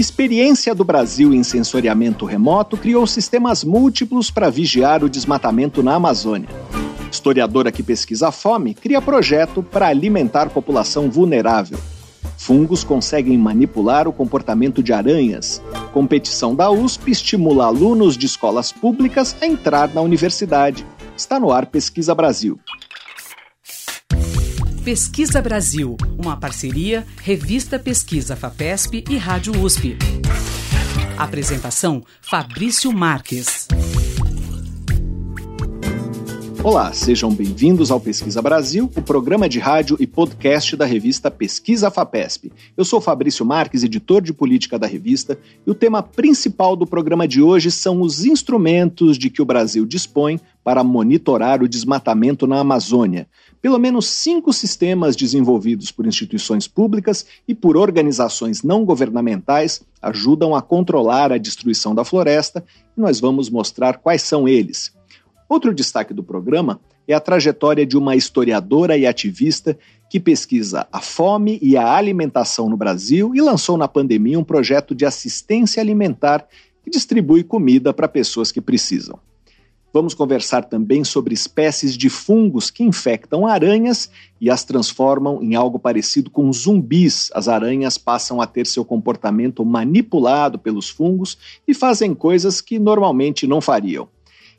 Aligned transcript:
Experiência 0.00 0.74
do 0.74 0.82
Brasil 0.82 1.34
em 1.34 1.42
sensoriamento 1.42 2.24
remoto 2.24 2.74
criou 2.74 3.06
sistemas 3.06 3.62
múltiplos 3.62 4.30
para 4.30 4.48
vigiar 4.48 5.04
o 5.04 5.10
desmatamento 5.10 5.82
na 5.82 5.94
Amazônia. 5.94 6.48
Historiadora 7.12 7.70
que 7.70 7.82
pesquisa 7.82 8.28
a 8.28 8.32
fome 8.32 8.72
cria 8.72 9.02
projeto 9.02 9.62
para 9.62 9.88
alimentar 9.88 10.48
população 10.48 11.10
vulnerável. 11.10 11.78
Fungos 12.38 12.82
conseguem 12.82 13.36
manipular 13.36 14.08
o 14.08 14.12
comportamento 14.12 14.82
de 14.82 14.94
aranhas. 14.94 15.62
Competição 15.92 16.54
da 16.54 16.70
USP 16.70 17.10
estimula 17.10 17.66
alunos 17.66 18.16
de 18.16 18.24
escolas 18.24 18.72
públicas 18.72 19.36
a 19.38 19.46
entrar 19.46 19.92
na 19.92 20.00
universidade. 20.00 20.86
Está 21.14 21.38
no 21.38 21.52
ar 21.52 21.66
Pesquisa 21.66 22.14
Brasil. 22.14 22.58
Pesquisa 24.90 25.40
Brasil, 25.40 25.96
uma 26.18 26.36
parceria 26.36 27.06
Revista 27.22 27.78
Pesquisa 27.78 28.34
FAPESP 28.34 29.04
e 29.08 29.16
Rádio 29.16 29.56
USP. 29.62 29.96
Apresentação 31.16 32.02
Fabrício 32.20 32.92
Marques. 32.92 33.68
Olá, 36.64 36.92
sejam 36.92 37.32
bem-vindos 37.32 37.92
ao 37.92 38.00
Pesquisa 38.00 38.42
Brasil, 38.42 38.90
o 38.96 39.00
programa 39.00 39.48
de 39.48 39.60
rádio 39.60 39.96
e 40.00 40.08
podcast 40.08 40.76
da 40.76 40.84
revista 40.84 41.30
Pesquisa 41.30 41.88
FAPESP. 41.88 42.52
Eu 42.76 42.84
sou 42.84 43.00
Fabrício 43.00 43.46
Marques, 43.46 43.84
editor 43.84 44.20
de 44.20 44.32
política 44.32 44.78
da 44.78 44.88
revista, 44.88 45.38
e 45.64 45.70
o 45.70 45.74
tema 45.74 46.02
principal 46.02 46.74
do 46.74 46.86
programa 46.86 47.28
de 47.28 47.40
hoje 47.40 47.70
são 47.70 48.02
os 48.02 48.24
instrumentos 48.24 49.16
de 49.16 49.30
que 49.30 49.40
o 49.40 49.46
Brasil 49.46 49.86
dispõe 49.86 50.40
para 50.62 50.84
monitorar 50.84 51.62
o 51.62 51.68
desmatamento 51.68 52.46
na 52.46 52.58
Amazônia. 52.58 53.26
Pelo 53.62 53.78
menos 53.78 54.06
cinco 54.06 54.52
sistemas 54.52 55.14
desenvolvidos 55.14 55.92
por 55.92 56.06
instituições 56.06 56.66
públicas 56.66 57.26
e 57.46 57.54
por 57.54 57.76
organizações 57.76 58.62
não 58.62 58.84
governamentais 58.86 59.82
ajudam 60.00 60.54
a 60.54 60.62
controlar 60.62 61.30
a 61.30 61.38
destruição 61.38 61.94
da 61.94 62.04
floresta 62.04 62.64
e 62.96 63.00
nós 63.00 63.20
vamos 63.20 63.50
mostrar 63.50 63.98
quais 63.98 64.22
são 64.22 64.48
eles. 64.48 64.92
Outro 65.46 65.74
destaque 65.74 66.14
do 66.14 66.22
programa 66.22 66.80
é 67.06 67.12
a 67.12 67.20
trajetória 67.20 67.84
de 67.84 67.98
uma 67.98 68.16
historiadora 68.16 68.96
e 68.96 69.06
ativista 69.06 69.76
que 70.08 70.18
pesquisa 70.18 70.86
a 70.90 71.00
fome 71.00 71.58
e 71.60 71.76
a 71.76 71.94
alimentação 71.94 72.68
no 72.68 72.76
Brasil 72.76 73.34
e 73.34 73.40
lançou 73.42 73.76
na 73.76 73.86
pandemia 73.86 74.38
um 74.38 74.44
projeto 74.44 74.94
de 74.94 75.04
assistência 75.04 75.82
alimentar 75.82 76.46
que 76.82 76.90
distribui 76.90 77.44
comida 77.44 77.92
para 77.92 78.08
pessoas 78.08 78.50
que 78.50 78.60
precisam. 78.60 79.18
Vamos 79.92 80.14
conversar 80.14 80.66
também 80.66 81.02
sobre 81.02 81.34
espécies 81.34 81.96
de 81.96 82.08
fungos 82.08 82.70
que 82.70 82.84
infectam 82.84 83.44
aranhas 83.44 84.08
e 84.40 84.48
as 84.48 84.62
transformam 84.62 85.42
em 85.42 85.56
algo 85.56 85.80
parecido 85.80 86.30
com 86.30 86.52
zumbis. 86.52 87.28
As 87.34 87.48
aranhas 87.48 87.98
passam 87.98 88.40
a 88.40 88.46
ter 88.46 88.66
seu 88.66 88.84
comportamento 88.84 89.64
manipulado 89.64 90.60
pelos 90.60 90.88
fungos 90.88 91.36
e 91.66 91.74
fazem 91.74 92.14
coisas 92.14 92.60
que 92.60 92.78
normalmente 92.78 93.48
não 93.48 93.60
fariam. 93.60 94.08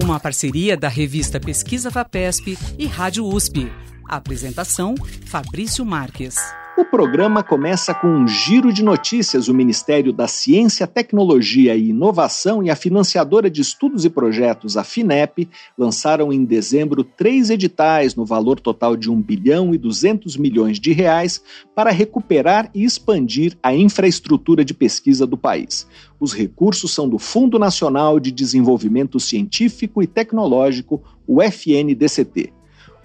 Uma 0.04 0.20
parceria 0.20 0.76
da 0.76 0.90
revista 0.90 1.40
Pesquisa 1.40 1.90
FAPESP 1.90 2.58
e 2.78 2.86
Rádio 2.86 3.26
USP. 3.26 3.72
apresentação: 4.06 4.94
Fabrício 5.26 5.86
Marques. 5.86 6.36
O 6.82 6.86
programa 6.92 7.44
começa 7.44 7.94
com 7.94 8.08
um 8.08 8.28
giro 8.28 8.74
de 8.74 8.84
notícias. 8.84 9.48
O 9.48 9.54
Ministério 9.54 10.12
da 10.12 10.28
Ciência, 10.28 10.88
Tecnologia 10.88 11.76
e 11.76 11.90
Inovação 11.90 12.64
e 12.64 12.72
a 12.72 12.76
financiadora 12.76 13.52
de 13.52 13.62
estudos 13.62 14.04
e 14.04 14.10
projetos, 14.10 14.76
a 14.76 14.84
FINEP, 14.84 15.48
lançaram 15.78 16.34
em 16.34 16.44
dezembro 16.44 17.04
três 17.04 17.52
editais 17.52 18.16
no 18.16 18.26
valor 18.26 18.60
total 18.60 18.98
de 18.98 19.12
1 19.12 19.22
bilhão 19.22 19.76
e 19.76 19.78
200 19.78 20.36
milhões 20.38 20.80
de 20.80 20.92
reais 20.92 21.40
para 21.76 21.92
recuperar 21.92 22.72
e 22.74 22.84
expandir 22.84 23.56
a 23.62 23.76
infraestrutura 23.76 24.66
de 24.66 24.74
pesquisa 24.74 25.28
do 25.28 25.38
país. 25.38 25.88
Os 26.20 26.34
recursos 26.34 26.92
são 26.92 27.08
do 27.08 27.20
Fundo 27.20 27.60
Nacional 27.60 28.20
de 28.20 28.32
Desenvolvimento 28.32 29.20
Científico 29.20 30.02
e 30.02 30.08
Tecnológico, 30.08 31.00
o 31.28 31.44
FNDCT. 31.44 32.61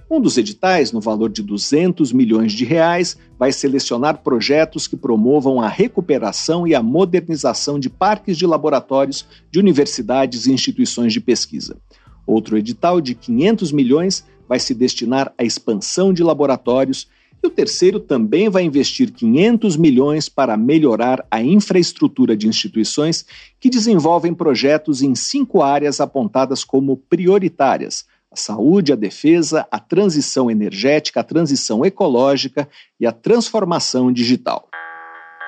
Um 0.08 0.20
dos 0.20 0.38
editais, 0.38 0.92
no 0.92 1.00
valor 1.00 1.28
de 1.28 1.42
200 1.42 2.12
milhões 2.12 2.52
de 2.52 2.64
reais, 2.64 3.16
vai 3.36 3.50
selecionar 3.50 4.22
projetos 4.22 4.86
que 4.86 4.96
promovam 4.96 5.60
a 5.60 5.66
recuperação 5.66 6.64
e 6.64 6.76
a 6.76 6.82
modernização 6.82 7.76
de 7.76 7.90
parques 7.90 8.38
de 8.38 8.46
laboratórios 8.46 9.26
de 9.50 9.58
universidades 9.58 10.46
e 10.46 10.52
instituições 10.52 11.12
de 11.12 11.20
pesquisa. 11.20 11.76
Outro 12.24 12.56
edital 12.56 13.00
de 13.00 13.16
500 13.16 13.72
milhões 13.72 14.24
vai 14.48 14.60
se 14.60 14.74
destinar 14.74 15.34
à 15.36 15.42
expansão 15.42 16.12
de 16.12 16.22
laboratórios 16.22 17.08
e 17.42 17.46
o 17.48 17.50
terceiro 17.50 17.98
também 17.98 18.48
vai 18.48 18.62
investir 18.62 19.10
500 19.10 19.76
milhões 19.76 20.28
para 20.28 20.56
melhorar 20.56 21.26
a 21.28 21.42
infraestrutura 21.42 22.36
de 22.36 22.46
instituições 22.46 23.26
que 23.58 23.68
desenvolvem 23.68 24.32
projetos 24.32 25.02
em 25.02 25.16
cinco 25.16 25.62
áreas 25.62 26.00
apontadas 26.00 26.62
como 26.62 26.96
prioritárias 26.96 28.04
a 28.36 28.38
saúde, 28.38 28.92
a 28.92 28.96
defesa, 28.96 29.66
a 29.70 29.80
transição 29.80 30.50
energética, 30.50 31.20
a 31.20 31.24
transição 31.24 31.84
ecológica 31.84 32.68
e 33.00 33.06
a 33.06 33.12
transformação 33.12 34.12
digital. 34.12 34.68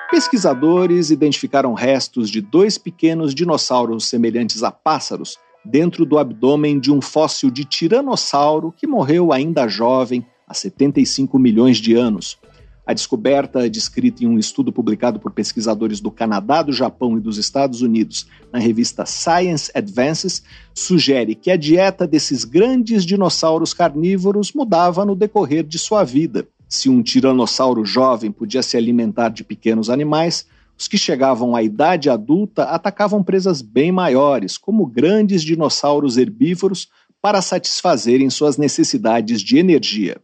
Pesquisadores 0.09 1.11
identificaram 1.11 1.75
restos 1.75 2.31
de 2.31 2.41
dois 2.41 2.79
pequenos 2.79 3.35
dinossauros 3.35 4.09
semelhantes 4.09 4.63
a 4.63 4.71
pássaros 4.71 5.37
dentro 5.63 6.03
do 6.03 6.17
abdômen 6.17 6.79
de 6.79 6.91
um 6.91 6.99
fóssil 6.99 7.51
de 7.51 7.63
tiranossauro 7.63 8.73
que 8.75 8.87
morreu 8.87 9.31
ainda 9.31 9.67
jovem, 9.67 10.25
há 10.47 10.53
75 10.53 11.37
milhões 11.37 11.77
de 11.77 11.93
anos. 11.93 12.39
A 12.89 12.93
descoberta, 12.93 13.69
descrita 13.69 14.23
em 14.23 14.27
um 14.27 14.39
estudo 14.39 14.73
publicado 14.73 15.19
por 15.19 15.31
pesquisadores 15.31 15.99
do 15.99 16.09
Canadá, 16.09 16.63
do 16.63 16.73
Japão 16.73 17.15
e 17.19 17.21
dos 17.21 17.37
Estados 17.37 17.83
Unidos 17.83 18.25
na 18.51 18.57
revista 18.57 19.05
Science 19.05 19.71
Advances, 19.75 20.41
sugere 20.73 21.35
que 21.35 21.51
a 21.51 21.55
dieta 21.55 22.07
desses 22.07 22.43
grandes 22.43 23.05
dinossauros 23.05 23.75
carnívoros 23.75 24.53
mudava 24.53 25.05
no 25.05 25.15
decorrer 25.15 25.63
de 25.63 25.77
sua 25.77 26.03
vida. 26.03 26.47
Se 26.67 26.89
um 26.89 27.03
tiranossauro 27.03 27.85
jovem 27.85 28.31
podia 28.31 28.63
se 28.63 28.75
alimentar 28.75 29.29
de 29.29 29.43
pequenos 29.43 29.91
animais, 29.91 30.47
os 30.75 30.87
que 30.87 30.97
chegavam 30.97 31.55
à 31.55 31.61
idade 31.61 32.09
adulta 32.09 32.63
atacavam 32.63 33.21
presas 33.21 33.61
bem 33.61 33.91
maiores, 33.91 34.57
como 34.57 34.87
grandes 34.87 35.43
dinossauros 35.43 36.17
herbívoros, 36.17 36.89
para 37.21 37.39
satisfazerem 37.39 38.31
suas 38.31 38.57
necessidades 38.57 39.41
de 39.41 39.59
energia. 39.59 40.19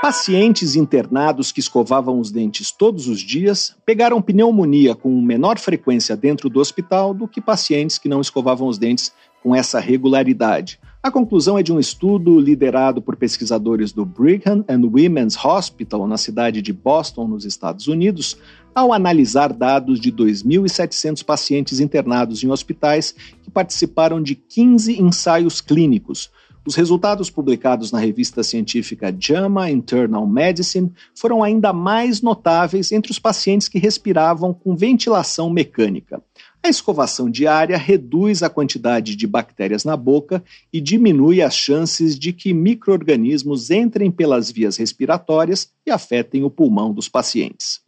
Pacientes 0.00 0.76
internados 0.76 1.50
que 1.50 1.60
escovavam 1.60 2.18
os 2.18 2.30
dentes 2.30 2.70
todos 2.70 3.08
os 3.08 3.20
dias 3.20 3.74
pegaram 3.86 4.20
pneumonia 4.20 4.94
com 4.94 5.20
menor 5.20 5.58
frequência 5.58 6.16
dentro 6.16 6.50
do 6.50 6.60
hospital 6.60 7.14
do 7.14 7.26
que 7.26 7.40
pacientes 7.40 7.96
que 7.96 8.08
não 8.08 8.20
escovavam 8.20 8.68
os 8.68 8.76
dentes 8.76 9.12
com 9.42 9.54
essa 9.54 9.80
regularidade. 9.80 10.78
A 11.02 11.10
conclusão 11.10 11.58
é 11.58 11.62
de 11.62 11.72
um 11.72 11.78
estudo 11.78 12.40
liderado 12.40 13.02
por 13.02 13.14
pesquisadores 13.14 13.92
do 13.92 14.06
Brigham 14.06 14.64
and 14.68 14.80
Women's 14.86 15.36
Hospital, 15.42 16.06
na 16.06 16.16
cidade 16.16 16.62
de 16.62 16.72
Boston, 16.72 17.28
nos 17.28 17.44
Estados 17.44 17.88
Unidos, 17.88 18.38
ao 18.74 18.92
analisar 18.92 19.52
dados 19.52 20.00
de 20.00 20.10
2.700 20.10 21.22
pacientes 21.22 21.78
internados 21.78 22.42
em 22.42 22.50
hospitais 22.50 23.14
que 23.42 23.50
participaram 23.50 24.22
de 24.22 24.34
15 24.34 25.00
ensaios 25.00 25.60
clínicos 25.60 26.30
Os 26.66 26.74
resultados 26.74 27.28
publicados 27.28 27.92
na 27.92 27.98
revista 27.98 28.42
científica 28.42 29.14
JAMA 29.16 29.70
Internal 29.70 30.26
Medicine 30.26 30.90
foram 31.14 31.42
ainda 31.42 31.74
mais 31.74 32.22
notáveis 32.22 32.90
entre 32.90 33.12
os 33.12 33.18
pacientes 33.18 33.68
que 33.68 33.78
respiravam 33.78 34.54
com 34.54 34.74
ventilação 34.74 35.50
mecânica. 35.50 36.22
A 36.62 36.68
escovação 36.70 37.28
diária 37.28 37.76
reduz 37.76 38.42
a 38.42 38.48
quantidade 38.48 39.14
de 39.14 39.26
bactérias 39.26 39.84
na 39.84 39.94
boca 39.94 40.42
e 40.72 40.80
diminui 40.80 41.42
as 41.42 41.54
chances 41.54 42.18
de 42.18 42.32
que 42.32 42.54
microorganismos 42.54 43.70
entrem 43.70 44.10
pelas 44.10 44.50
vias 44.50 44.78
respiratórias 44.78 45.68
e 45.86 45.90
afetem 45.90 46.44
o 46.44 46.50
pulmão 46.50 46.94
dos 46.94 47.10
pacientes. 47.10 47.82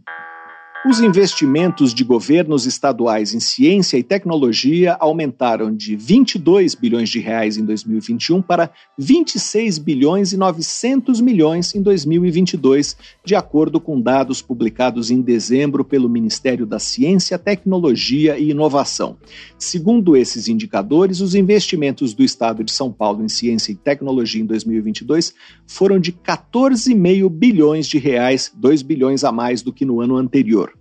Os 0.84 1.00
investimentos 1.00 1.92
de 1.92 2.04
governos 2.04 2.64
estaduais 2.64 3.34
em 3.34 3.40
ciência 3.40 3.96
e 3.96 4.04
tecnologia 4.04 4.96
aumentaram 5.00 5.74
de 5.74 5.96
22 5.96 6.76
bilhões 6.76 7.08
de 7.08 7.18
reais 7.18 7.56
em 7.56 7.64
2021 7.64 8.40
para 8.40 8.70
26 8.96 9.78
bilhões 9.78 10.32
e 10.32 10.36
900 10.36 11.20
milhões 11.20 11.74
em 11.74 11.82
2022, 11.82 12.96
de 13.24 13.34
acordo 13.34 13.80
com 13.80 14.00
dados 14.00 14.40
publicados 14.40 15.10
em 15.10 15.20
dezembro 15.20 15.84
pelo 15.84 16.08
Ministério 16.08 16.64
da 16.64 16.78
Ciência, 16.78 17.36
Tecnologia 17.36 18.38
e 18.38 18.50
Inovação. 18.50 19.16
Segundo 19.58 20.16
esses 20.16 20.46
indicadores, 20.46 21.20
os 21.20 21.34
investimentos 21.34 22.14
do 22.14 22.22
estado 22.22 22.62
de 22.62 22.70
São 22.70 22.92
Paulo 22.92 23.24
em 23.24 23.28
ciência 23.28 23.72
e 23.72 23.76
tecnologia 23.76 24.40
em 24.40 24.46
2022 24.46 25.34
foram 25.66 25.98
de 25.98 26.12
14,5 26.12 27.28
bilhões 27.28 27.88
de 27.88 27.98
reais, 27.98 28.52
2 28.54 28.82
bilhões 28.82 29.24
a 29.24 29.32
mais 29.32 29.62
do 29.62 29.72
que 29.72 29.84
no 29.84 30.00
ano 30.00 30.16
anterior. 30.16 30.75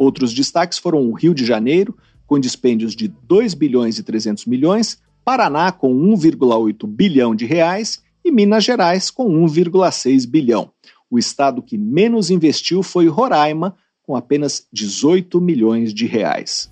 Outros 0.00 0.32
destaques 0.32 0.78
foram 0.78 1.10
o 1.10 1.12
Rio 1.12 1.34
de 1.34 1.44
Janeiro, 1.44 1.94
com 2.26 2.40
dispêndios 2.40 2.96
de 2.96 3.06
2 3.06 3.52
bilhões 3.52 3.98
e 3.98 4.02
300 4.02 4.46
milhões, 4.46 4.98
Paraná 5.22 5.70
com 5.70 5.94
1,8 5.94 6.86
bilhão 6.86 7.34
de 7.34 7.44
reais 7.44 8.02
e 8.24 8.32
Minas 8.32 8.64
Gerais 8.64 9.10
com 9.10 9.28
1,6 9.28 10.26
bilhão. 10.26 10.70
O 11.10 11.18
estado 11.18 11.60
que 11.60 11.76
menos 11.76 12.30
investiu 12.30 12.82
foi 12.82 13.08
Roraima, 13.08 13.76
com 14.02 14.16
apenas 14.16 14.66
18 14.72 15.38
milhões 15.38 15.92
de 15.92 16.06
reais. 16.06 16.70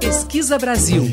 Pesquisa 0.00 0.58
Brasil. 0.58 1.04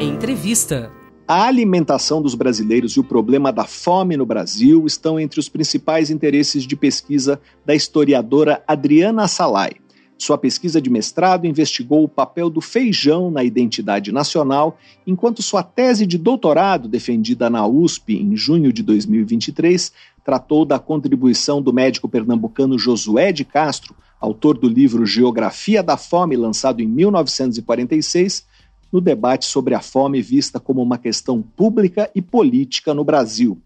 Entrevista. 0.00 0.90
A 1.34 1.46
alimentação 1.46 2.20
dos 2.20 2.34
brasileiros 2.34 2.92
e 2.92 3.00
o 3.00 3.04
problema 3.04 3.50
da 3.50 3.64
fome 3.64 4.18
no 4.18 4.26
Brasil 4.26 4.84
estão 4.84 5.18
entre 5.18 5.40
os 5.40 5.48
principais 5.48 6.10
interesses 6.10 6.64
de 6.64 6.76
pesquisa 6.76 7.40
da 7.64 7.74
historiadora 7.74 8.62
Adriana 8.68 9.26
Salai. 9.26 9.70
Sua 10.18 10.36
pesquisa 10.36 10.78
de 10.78 10.90
mestrado 10.90 11.46
investigou 11.46 12.04
o 12.04 12.08
papel 12.08 12.50
do 12.50 12.60
feijão 12.60 13.30
na 13.30 13.42
identidade 13.42 14.12
nacional, 14.12 14.76
enquanto 15.06 15.42
sua 15.42 15.62
tese 15.62 16.04
de 16.04 16.18
doutorado, 16.18 16.86
defendida 16.86 17.48
na 17.48 17.66
USP 17.66 18.14
em 18.14 18.36
junho 18.36 18.70
de 18.70 18.82
2023, 18.82 19.90
tratou 20.22 20.66
da 20.66 20.78
contribuição 20.78 21.62
do 21.62 21.72
médico 21.72 22.10
pernambucano 22.10 22.78
Josué 22.78 23.32
de 23.32 23.46
Castro, 23.46 23.96
autor 24.20 24.58
do 24.58 24.68
livro 24.68 25.06
Geografia 25.06 25.82
da 25.82 25.96
Fome, 25.96 26.36
lançado 26.36 26.82
em 26.82 26.86
1946 26.86 28.51
no 28.92 29.00
debate 29.00 29.46
sobre 29.46 29.74
a 29.74 29.80
fome 29.80 30.20
vista 30.20 30.60
como 30.60 30.82
uma 30.82 30.98
questão 30.98 31.40
pública 31.40 32.10
e 32.14 32.20
política 32.20 32.92
no 32.92 33.02
Brasil. 33.02 33.58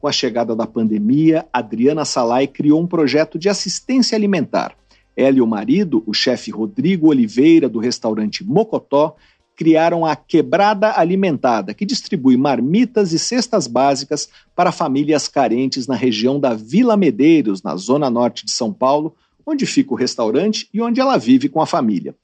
Com 0.00 0.08
a 0.08 0.12
chegada 0.12 0.56
da 0.56 0.66
pandemia, 0.66 1.46
Adriana 1.52 2.04
Salai 2.04 2.46
criou 2.46 2.80
um 2.80 2.86
projeto 2.86 3.38
de 3.38 3.48
assistência 3.48 4.16
alimentar. 4.16 4.74
Ela 5.16 5.36
e 5.36 5.40
o 5.42 5.46
marido, 5.46 6.02
o 6.06 6.14
chefe 6.14 6.50
Rodrigo 6.50 7.08
Oliveira, 7.08 7.68
do 7.68 7.78
restaurante 7.78 8.42
Mocotó, 8.42 9.14
criaram 9.54 10.04
a 10.04 10.16
Quebrada 10.16 10.98
Alimentada, 10.98 11.74
que 11.74 11.84
distribui 11.84 12.36
marmitas 12.36 13.12
e 13.12 13.18
cestas 13.18 13.66
básicas 13.66 14.28
para 14.56 14.72
famílias 14.72 15.28
carentes 15.28 15.86
na 15.86 15.94
região 15.94 16.40
da 16.40 16.54
Vila 16.54 16.96
Medeiros, 16.96 17.62
na 17.62 17.76
zona 17.76 18.08
norte 18.08 18.46
de 18.46 18.50
São 18.50 18.72
Paulo, 18.72 19.14
onde 19.46 19.66
fica 19.66 19.92
o 19.92 19.96
restaurante 19.96 20.68
e 20.72 20.80
onde 20.80 21.00
ela 21.00 21.18
vive 21.18 21.48
com 21.48 21.60
a 21.60 21.66
família. 21.66 22.14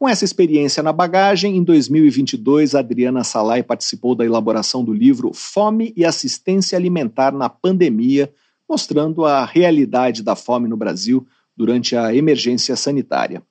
Com 0.00 0.08
essa 0.08 0.24
experiência 0.24 0.82
na 0.82 0.94
bagagem, 0.94 1.58
em 1.58 1.62
2022, 1.62 2.74
Adriana 2.74 3.22
Salai 3.22 3.62
participou 3.62 4.14
da 4.14 4.24
elaboração 4.24 4.82
do 4.82 4.94
livro 4.94 5.30
Fome 5.34 5.92
e 5.94 6.06
Assistência 6.06 6.78
Alimentar 6.78 7.32
na 7.32 7.50
Pandemia, 7.50 8.32
mostrando 8.66 9.26
a 9.26 9.44
realidade 9.44 10.22
da 10.22 10.34
fome 10.34 10.66
no 10.66 10.74
Brasil 10.74 11.26
durante 11.54 11.94
a 11.96 12.14
emergência 12.14 12.74
sanitária. 12.76 13.42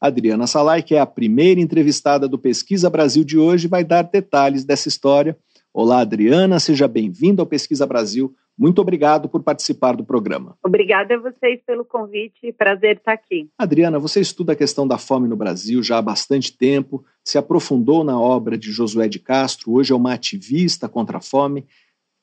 Adriana 0.00 0.48
Salai, 0.48 0.82
que 0.82 0.96
é 0.96 0.98
a 0.98 1.06
primeira 1.06 1.60
entrevistada 1.60 2.26
do 2.26 2.36
Pesquisa 2.36 2.90
Brasil 2.90 3.22
de 3.22 3.38
hoje, 3.38 3.68
vai 3.68 3.84
dar 3.84 4.02
detalhes 4.02 4.64
dessa 4.64 4.88
história. 4.88 5.38
Olá, 5.72 6.00
Adriana, 6.00 6.58
seja 6.58 6.88
bem-vinda 6.88 7.42
ao 7.42 7.46
Pesquisa 7.46 7.86
Brasil. 7.86 8.34
Muito 8.58 8.80
obrigado 8.80 9.28
por 9.28 9.42
participar 9.42 9.96
do 9.96 10.04
programa. 10.04 10.56
Obrigada 10.64 11.14
a 11.14 11.18
vocês 11.18 11.60
pelo 11.66 11.84
convite, 11.84 12.52
prazer 12.52 12.96
estar 12.96 13.12
aqui. 13.12 13.48
Adriana, 13.58 13.98
você 13.98 14.20
estuda 14.20 14.52
a 14.52 14.56
questão 14.56 14.86
da 14.86 14.98
fome 14.98 15.26
no 15.26 15.36
Brasil 15.36 15.82
já 15.82 15.98
há 15.98 16.02
bastante 16.02 16.56
tempo, 16.56 17.04
se 17.24 17.38
aprofundou 17.38 18.04
na 18.04 18.20
obra 18.20 18.58
de 18.58 18.70
Josué 18.70 19.08
de 19.08 19.18
Castro, 19.18 19.72
hoje 19.72 19.92
é 19.92 19.96
uma 19.96 20.12
ativista 20.12 20.88
contra 20.88 21.18
a 21.18 21.22
fome. 21.22 21.66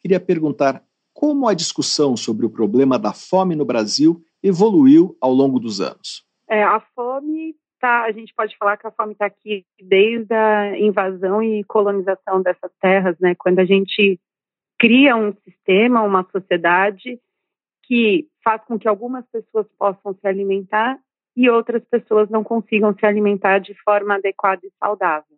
Queria 0.02 0.20
perguntar 0.20 0.84
como 1.14 1.48
a 1.48 1.54
discussão 1.54 2.16
sobre 2.16 2.46
o 2.46 2.50
problema 2.50 2.98
da 2.98 3.12
fome 3.12 3.56
no 3.56 3.66
Brasil 3.66 4.22
evoluiu 4.42 5.18
ao 5.20 5.34
longo 5.34 5.60
dos 5.60 5.81
anos. 5.81 6.24
É, 6.50 6.64
a 6.64 6.80
fome 6.96 7.56
tá, 7.80 8.04
a 8.04 8.12
gente 8.12 8.34
pode 8.36 8.58
falar 8.58 8.78
que 8.78 8.88
a 8.88 8.92
fome 8.92 9.14
está 9.14 9.26
aqui 9.26 9.66
desde 9.81 10.34
a 10.34 10.78
invasão 10.80 11.42
e 11.42 11.64
colonização 11.64 12.42
dessas 12.42 12.72
terras, 12.81 13.18
né? 13.20 13.36
Quando 13.36 13.60
a 13.60 13.66
gente 13.66 14.20
cria 14.80 15.16
um 15.16 15.34
sistema, 15.44 16.02
uma 16.02 16.26
sociedade 16.31 17.20
que 17.84 18.28
faz 18.44 18.64
com 18.64 18.80
que 18.80 18.88
algumas 18.88 19.26
pessoas 19.30 19.68
possam 19.78 20.14
se 20.14 20.26
alimentar 20.26 20.98
e 21.36 21.50
outras 21.50 21.84
pessoas 21.86 22.30
não 22.30 22.44
consigam 22.44 22.96
se 22.98 23.06
alimentar 23.06 23.60
de 23.60 23.74
forma 23.84 24.16
adequada 24.16 24.62
e 24.66 24.72
saudável. 24.80 25.38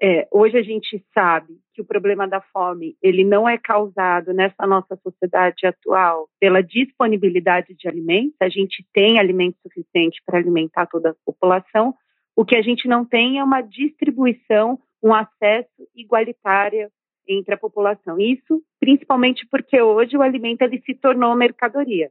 É, 0.00 0.26
hoje 0.30 0.58
a 0.58 0.62
gente 0.62 1.02
sabe 1.14 1.56
que 1.72 1.80
o 1.80 1.84
problema 1.84 2.26
da 2.26 2.40
fome 2.40 2.96
ele 3.00 3.24
não 3.24 3.48
é 3.48 3.56
causado 3.56 4.34
nessa 4.34 4.66
nossa 4.66 4.96
sociedade 4.96 5.66
atual 5.66 6.28
pela 6.40 6.62
disponibilidade 6.62 7.74
de 7.74 7.88
alimentos. 7.88 8.36
A 8.40 8.48
gente 8.48 8.84
tem 8.92 9.18
alimento 9.18 9.56
suficiente 9.62 10.20
para 10.26 10.38
alimentar 10.38 10.86
toda 10.86 11.10
a 11.10 11.14
população. 11.24 11.94
O 12.36 12.44
que 12.44 12.56
a 12.56 12.62
gente 12.62 12.88
não 12.88 13.04
tem 13.04 13.38
é 13.38 13.44
uma 13.44 13.62
distribuição, 13.62 14.78
um 15.02 15.14
acesso 15.14 15.88
igualitário 15.94 16.90
entre 17.28 17.54
a 17.54 17.58
população. 17.58 18.18
Isso 18.18 18.62
principalmente 18.80 19.46
porque 19.50 19.80
hoje 19.80 20.16
o 20.16 20.22
alimento 20.22 20.62
ele 20.62 20.80
se 20.82 20.94
tornou 20.94 21.34
mercadoria. 21.34 22.10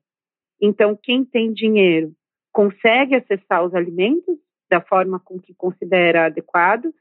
Então, 0.62 0.98
quem 1.02 1.26
tem 1.26 1.54
dinheiro 1.54 2.14
consegue 2.52 3.16
acessar 3.16 3.66
os 3.66 3.74
alimentos 3.74 4.38
da 4.70 4.82
forma 4.82 5.20
com 5.20 5.40
que 5.40 5.54
considera 5.54 6.26
adequado, 6.26 6.94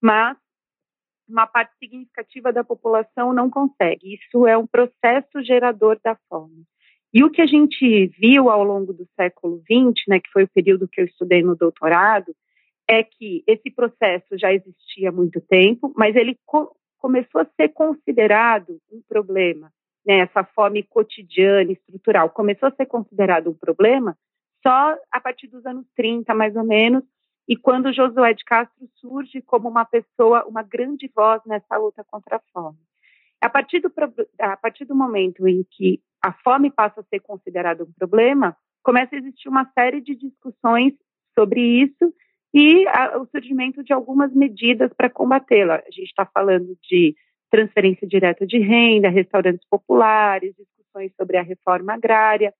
mas 0.00 0.36
uma 1.28 1.46
parte 1.46 1.72
significativa 1.78 2.52
da 2.52 2.62
população 2.62 3.32
não 3.32 3.48
consegue. 3.48 4.14
Isso 4.14 4.46
é 4.46 4.56
um 4.58 4.66
processo 4.66 5.42
gerador 5.42 5.98
da 6.04 6.16
fome. 6.28 6.64
E 7.14 7.22
o 7.22 7.30
que 7.30 7.42
a 7.42 7.46
gente 7.46 8.06
viu 8.18 8.50
ao 8.50 8.64
longo 8.64 8.92
do 8.92 9.06
século 9.16 9.60
XX, 9.60 10.02
né, 10.08 10.20
que 10.20 10.30
foi 10.30 10.44
o 10.44 10.50
período 10.52 10.88
que 10.88 11.00
eu 11.00 11.04
estudei 11.04 11.42
no 11.42 11.54
doutorado, 11.54 12.34
é 12.88 13.02
que 13.02 13.42
esse 13.46 13.70
processo 13.70 14.36
já 14.38 14.52
existia 14.52 15.10
há 15.10 15.12
muito 15.12 15.40
tempo, 15.40 15.92
mas 15.96 16.16
ele 16.16 16.38
começou 17.02 17.40
a 17.40 17.46
ser 17.56 17.70
considerado 17.70 18.80
um 18.90 19.02
problema, 19.08 19.72
né, 20.06 20.20
essa 20.20 20.44
fome 20.44 20.84
cotidiana, 20.84 21.72
estrutural, 21.72 22.30
começou 22.30 22.68
a 22.68 22.72
ser 22.72 22.86
considerado 22.86 23.50
um 23.50 23.54
problema 23.54 24.16
só 24.62 24.96
a 25.10 25.20
partir 25.20 25.48
dos 25.48 25.66
anos 25.66 25.84
30, 25.96 26.32
mais 26.32 26.54
ou 26.54 26.64
menos, 26.64 27.02
e 27.48 27.56
quando 27.56 27.92
Josué 27.92 28.32
de 28.34 28.44
Castro 28.44 28.88
surge 29.00 29.42
como 29.42 29.68
uma 29.68 29.84
pessoa, 29.84 30.46
uma 30.46 30.62
grande 30.62 31.10
voz 31.12 31.42
nessa 31.44 31.76
luta 31.76 32.04
contra 32.04 32.36
a 32.36 32.40
fome. 32.52 32.78
A 33.40 33.50
partir 33.50 33.80
do, 33.80 33.92
a 34.38 34.56
partir 34.56 34.84
do 34.84 34.94
momento 34.94 35.48
em 35.48 35.66
que 35.68 36.00
a 36.24 36.32
fome 36.32 36.70
passa 36.70 37.00
a 37.00 37.04
ser 37.04 37.18
considerada 37.18 37.82
um 37.82 37.92
problema, 37.98 38.56
começa 38.84 39.16
a 39.16 39.18
existir 39.18 39.48
uma 39.48 39.68
série 39.74 40.00
de 40.00 40.14
discussões 40.14 40.94
sobre 41.36 41.60
isso 41.60 42.14
e 42.54 42.86
a, 42.88 43.18
o 43.18 43.26
surgimento 43.26 43.82
de 43.82 43.92
algumas 43.92 44.32
medidas 44.34 44.92
para 44.94 45.10
combatê-la. 45.10 45.76
A 45.76 45.90
gente 45.90 46.08
está 46.08 46.26
falando 46.26 46.76
de 46.82 47.14
transferência 47.50 48.06
direta 48.06 48.46
de 48.46 48.58
renda, 48.58 49.08
restaurantes 49.08 49.66
populares, 49.68 50.54
discussões 50.56 51.12
sobre 51.16 51.36
a 51.36 51.42
reforma 51.42 51.94
agrária. 51.94 52.52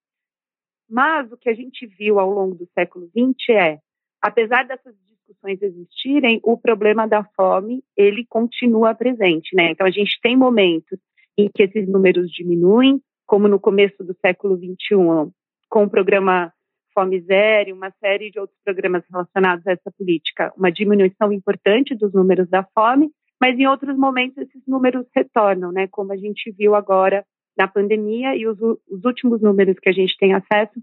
Mas 0.88 1.30
o 1.32 1.37
que 1.37 1.49
a 1.49 1.54
gente 1.54 1.87
viu 1.87 2.18
ao 2.18 2.30
longo 2.30 2.54
do 2.54 2.68
século 2.75 3.06
XX 3.06 3.50
é, 3.50 3.78
apesar 4.20 4.64
dessas 4.64 4.94
discussões 5.06 5.61
existirem, 5.62 6.40
o 6.42 6.58
problema 6.58 7.06
da 7.06 7.25
fome 7.37 7.82
ele 7.96 8.26
continua 8.26 8.94
presente, 8.94 9.54
né? 9.56 9.70
Então 9.70 9.87
a 9.87 9.90
gente 9.90 10.18
tem 10.22 10.37
momentos 10.37 10.99
em 11.37 11.49
que 11.52 11.62
esses 11.62 11.88
números 11.88 12.30
diminuem, 12.30 13.00
como 13.26 13.49
no 13.49 13.58
começo 13.58 14.04
do 14.04 14.14
século 14.20 14.56
XXI, 14.56 15.32
com 15.70 15.84
o 15.84 15.90
programa 15.90 16.52
Fome 16.94 17.25
uma 17.72 17.90
série 18.00 18.30
de 18.30 18.38
outros 18.38 18.58
programas 18.64 19.02
relacionados 19.11 19.66
a 19.66 19.72
essa 19.72 19.90
política, 19.96 20.52
uma 20.56 20.70
diminuição 20.70 21.32
importante 21.32 21.94
dos 21.94 22.12
números 22.12 22.49
da 22.49 22.62
fome, 22.75 23.11
mas 23.40 23.58
em 23.58 23.66
outros 23.66 23.96
momentos 23.96 24.38
esses 24.38 24.62
números 24.66 25.06
retornam, 25.14 25.72
né? 25.72 25.88
Como 25.88 26.12
a 26.12 26.16
gente 26.16 26.50
viu 26.52 26.75
agora 26.75 27.25
na 27.56 27.66
pandemia 27.66 28.37
e 28.37 28.46
os, 28.46 28.58
os 28.61 29.04
últimos 29.04 29.40
números 29.40 29.78
que 29.78 29.88
a 29.88 29.92
gente 29.92 30.16
tem 30.16 30.34
acesso 30.34 30.80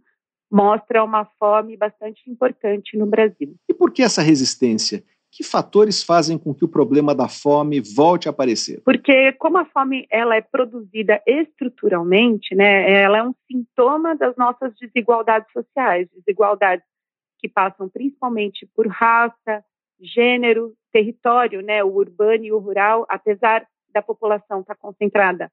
mostram 0.52 1.06
uma 1.06 1.26
fome 1.38 1.78
bastante 1.78 2.30
importante 2.30 2.98
no 2.98 3.06
Brasil. 3.06 3.56
E 3.70 3.74
por 3.74 3.92
que 3.92 4.02
essa 4.02 4.22
resistência? 4.22 5.04
Que 5.32 5.44
fatores 5.44 6.04
fazem 6.04 6.38
com 6.38 6.54
que 6.54 6.66
o 6.66 6.68
problema 6.68 7.14
da 7.14 7.28
fome 7.28 7.80
volte 7.80 8.28
a 8.28 8.32
aparecer? 8.32 8.82
Porque 8.84 9.32
como 9.34 9.58
a 9.58 9.66
fome 9.66 10.08
ela 10.10 10.36
é 10.36 10.42
produzida 10.42 11.22
estruturalmente, 11.26 12.56
né, 12.56 12.92
ela 12.92 13.20
é 13.20 13.24
um 13.24 13.34
sintoma 13.50 14.16
das 14.16 14.36
nossas 14.36 14.74
desigualdades 14.80 15.52
sociais, 15.52 16.08
desigualdades 16.14 16.86
que 17.38 17.48
passam 17.48 17.88
principalmente 17.88 18.68
por 18.76 18.88
raça, 18.88 19.64
gênero, 20.02 20.74
território, 20.92 21.62
né, 21.62 21.84
o 21.84 21.94
urbano 21.94 22.44
e 22.44 22.52
o 22.52 22.58
rural, 22.58 23.06
apesar 23.08 23.66
da 23.94 24.02
população 24.02 24.62
estar 24.62 24.76
concentrada 24.76 25.52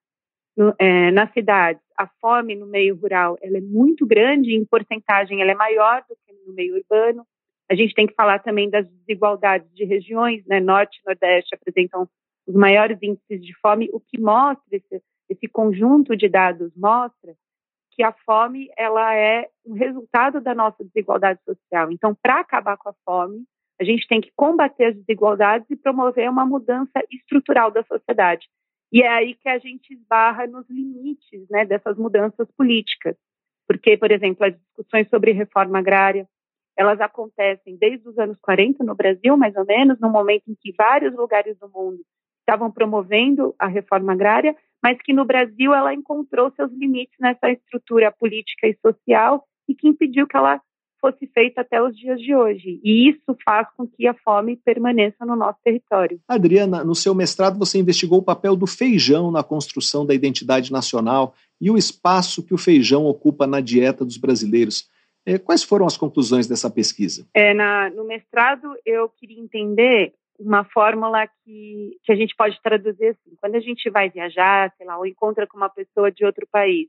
no, 0.57 0.75
é, 0.79 1.11
nas 1.11 1.33
cidades, 1.33 1.83
a 1.99 2.07
fome 2.21 2.55
no 2.55 2.67
meio 2.67 2.97
rural 2.97 3.37
ela 3.43 3.59
é 3.59 3.61
muito 3.61 4.07
grande, 4.07 4.55
em 4.55 4.65
porcentagem 4.65 5.41
ela 5.41 5.51
é 5.51 5.55
maior 5.55 6.03
do 6.09 6.17
que 6.17 6.33
no 6.47 6.55
meio 6.55 6.77
urbano. 6.77 7.27
A 7.71 7.75
gente 7.75 7.95
tem 7.95 8.07
que 8.07 8.15
falar 8.15 8.39
também 8.39 8.71
das 8.71 8.89
desigualdades 8.89 9.69
de 9.75 9.85
regiões, 9.85 10.45
né? 10.47 10.61
Norte 10.61 10.99
e 10.99 11.07
Nordeste 11.07 11.55
apresentam 11.55 12.09
os 12.47 12.55
maiores 12.55 12.99
índices 13.03 13.45
de 13.45 13.53
fome, 13.59 13.91
o 13.93 14.01
que 14.01 14.21
mostra 14.21 14.77
esse, 14.77 15.03
esse 15.29 15.49
conjunto 15.49 16.17
de 16.17 16.29
dados 16.29 16.73
mostra 16.77 17.35
que 17.91 18.03
a 18.03 18.13
fome 18.13 18.71
ela 18.77 19.15
é 19.15 19.49
um 19.65 19.73
resultado 19.73 20.41
da 20.41 20.55
nossa 20.55 20.85
desigualdade 20.85 21.41
social. 21.45 21.91
Então, 21.91 22.15
para 22.15 22.41
acabar 22.41 22.77
com 22.77 22.91
a 22.91 22.95
fome, 23.05 23.45
a 23.81 23.85
gente 23.85 24.07
tem 24.07 24.21
que 24.21 24.31
combater 24.37 24.87
as 24.87 24.97
desigualdades 24.97 25.69
e 25.71 25.77
promover 25.77 26.31
uma 26.31 26.47
mudança 26.47 27.03
estrutural 27.11 27.71
da 27.71 27.83
sociedade. 27.85 28.47
E 28.93 29.03
é 29.03 29.09
aí 29.09 29.35
que 29.35 29.49
a 29.49 29.59
gente 29.59 29.93
esbarra 29.93 30.47
nos 30.47 30.69
limites 30.69 31.49
né, 31.51 31.65
dessas 31.65 31.97
mudanças 31.97 32.49
políticas. 32.57 33.17
Porque, 33.67 33.97
por 33.97 34.13
exemplo, 34.13 34.47
as 34.47 34.55
discussões 34.55 35.09
sobre 35.09 35.33
reforma 35.33 35.79
agrária, 35.79 36.29
elas 36.77 37.01
acontecem 37.01 37.77
desde 37.77 38.09
os 38.09 38.19
anos 38.19 38.39
40 38.41 38.85
no 38.85 38.95
Brasil, 38.95 39.37
mais 39.37 39.57
ou 39.57 39.65
menos, 39.65 39.99
no 39.99 40.11
momento 40.11 40.45
em 40.49 40.55
que 40.55 40.75
vários 40.77 41.15
lugares 41.15 41.59
do 41.59 41.69
mundo 41.69 41.99
estavam 42.41 42.71
promovendo 42.71 43.55
a 43.59 43.67
reforma 43.67 44.13
agrária, 44.13 44.55
mas 44.83 44.99
que 45.03 45.13
no 45.13 45.25
Brasil 45.25 45.75
ela 45.75 45.93
encontrou 45.93 46.53
seus 46.53 46.71
limites 46.73 47.17
nessa 47.19 47.51
estrutura 47.51 48.13
política 48.13 48.69
e 48.69 48.79
social 48.81 49.45
e 49.69 49.75
que 49.75 49.89
impediu 49.89 50.27
que 50.27 50.37
ela 50.37 50.61
fosse 51.01 51.27
feita 51.27 51.61
até 51.61 51.83
os 51.83 51.97
dias 51.97 52.21
de 52.21 52.35
hoje. 52.35 52.81
E 52.83 53.09
isso 53.09 53.37
faz 53.45 53.69
com 53.77 53.87
que 53.87 54.07
a 54.07 54.15
fome 54.15 54.57
permaneça 54.57 55.25
no 55.25 55.37
nosso 55.37 55.59
território. 55.63 56.21
Adriana, 56.29 56.85
no 56.85 56.95
seu 56.95 57.15
mestrado 57.15 57.59
você 57.59 57.79
investigou 57.79 58.19
o 58.19 58.25
papel 58.25 58.57
do 58.57 58.67
feijão 58.67 59.31
na 59.31 59.43
construção 59.43 60.07
da 60.07 60.15
identidade 60.15 60.73
nacional 60.73 61.35
e 61.61 61.71
o 61.71 61.77
espaço 61.77 62.45
que 62.45 62.55
o 62.55 62.59
feijão 62.59 63.05
ocupa 63.05 63.47
na 63.47 63.61
dieta 63.61 64.05
dos 64.05 64.17
brasileiros. 64.17 64.89
É, 65.27 65.39
quais 65.39 65.65
foram 65.65 65.87
as 65.87 65.97
conclusões 65.97 66.47
dessa 66.47 66.71
pesquisa? 66.71 67.27
É, 67.35 67.53
na, 67.53 67.91
no 67.91 68.05
mestrado, 68.05 68.77
eu 68.87 69.09
queria 69.09 69.41
entender 69.41 70.15
uma 70.39 70.65
fórmula 70.65 71.27
que, 71.45 71.99
que 72.05 72.13
a 72.13 72.15
gente 72.15 72.35
pode 72.37 72.61
traduzir 72.63 73.09
assim. 73.09 73.35
Quando 73.41 73.57
a 73.57 73.61
gente 73.61 73.91
vai 73.91 74.09
viajar, 74.09 74.73
sei 74.77 74.87
lá, 74.87 74.97
ou 74.97 75.07
encontra 75.07 75.47
com 75.47 75.57
uma 75.57 75.69
pessoa 75.69 76.13
de 76.13 76.25
outro 76.25 76.47
país, 76.51 76.89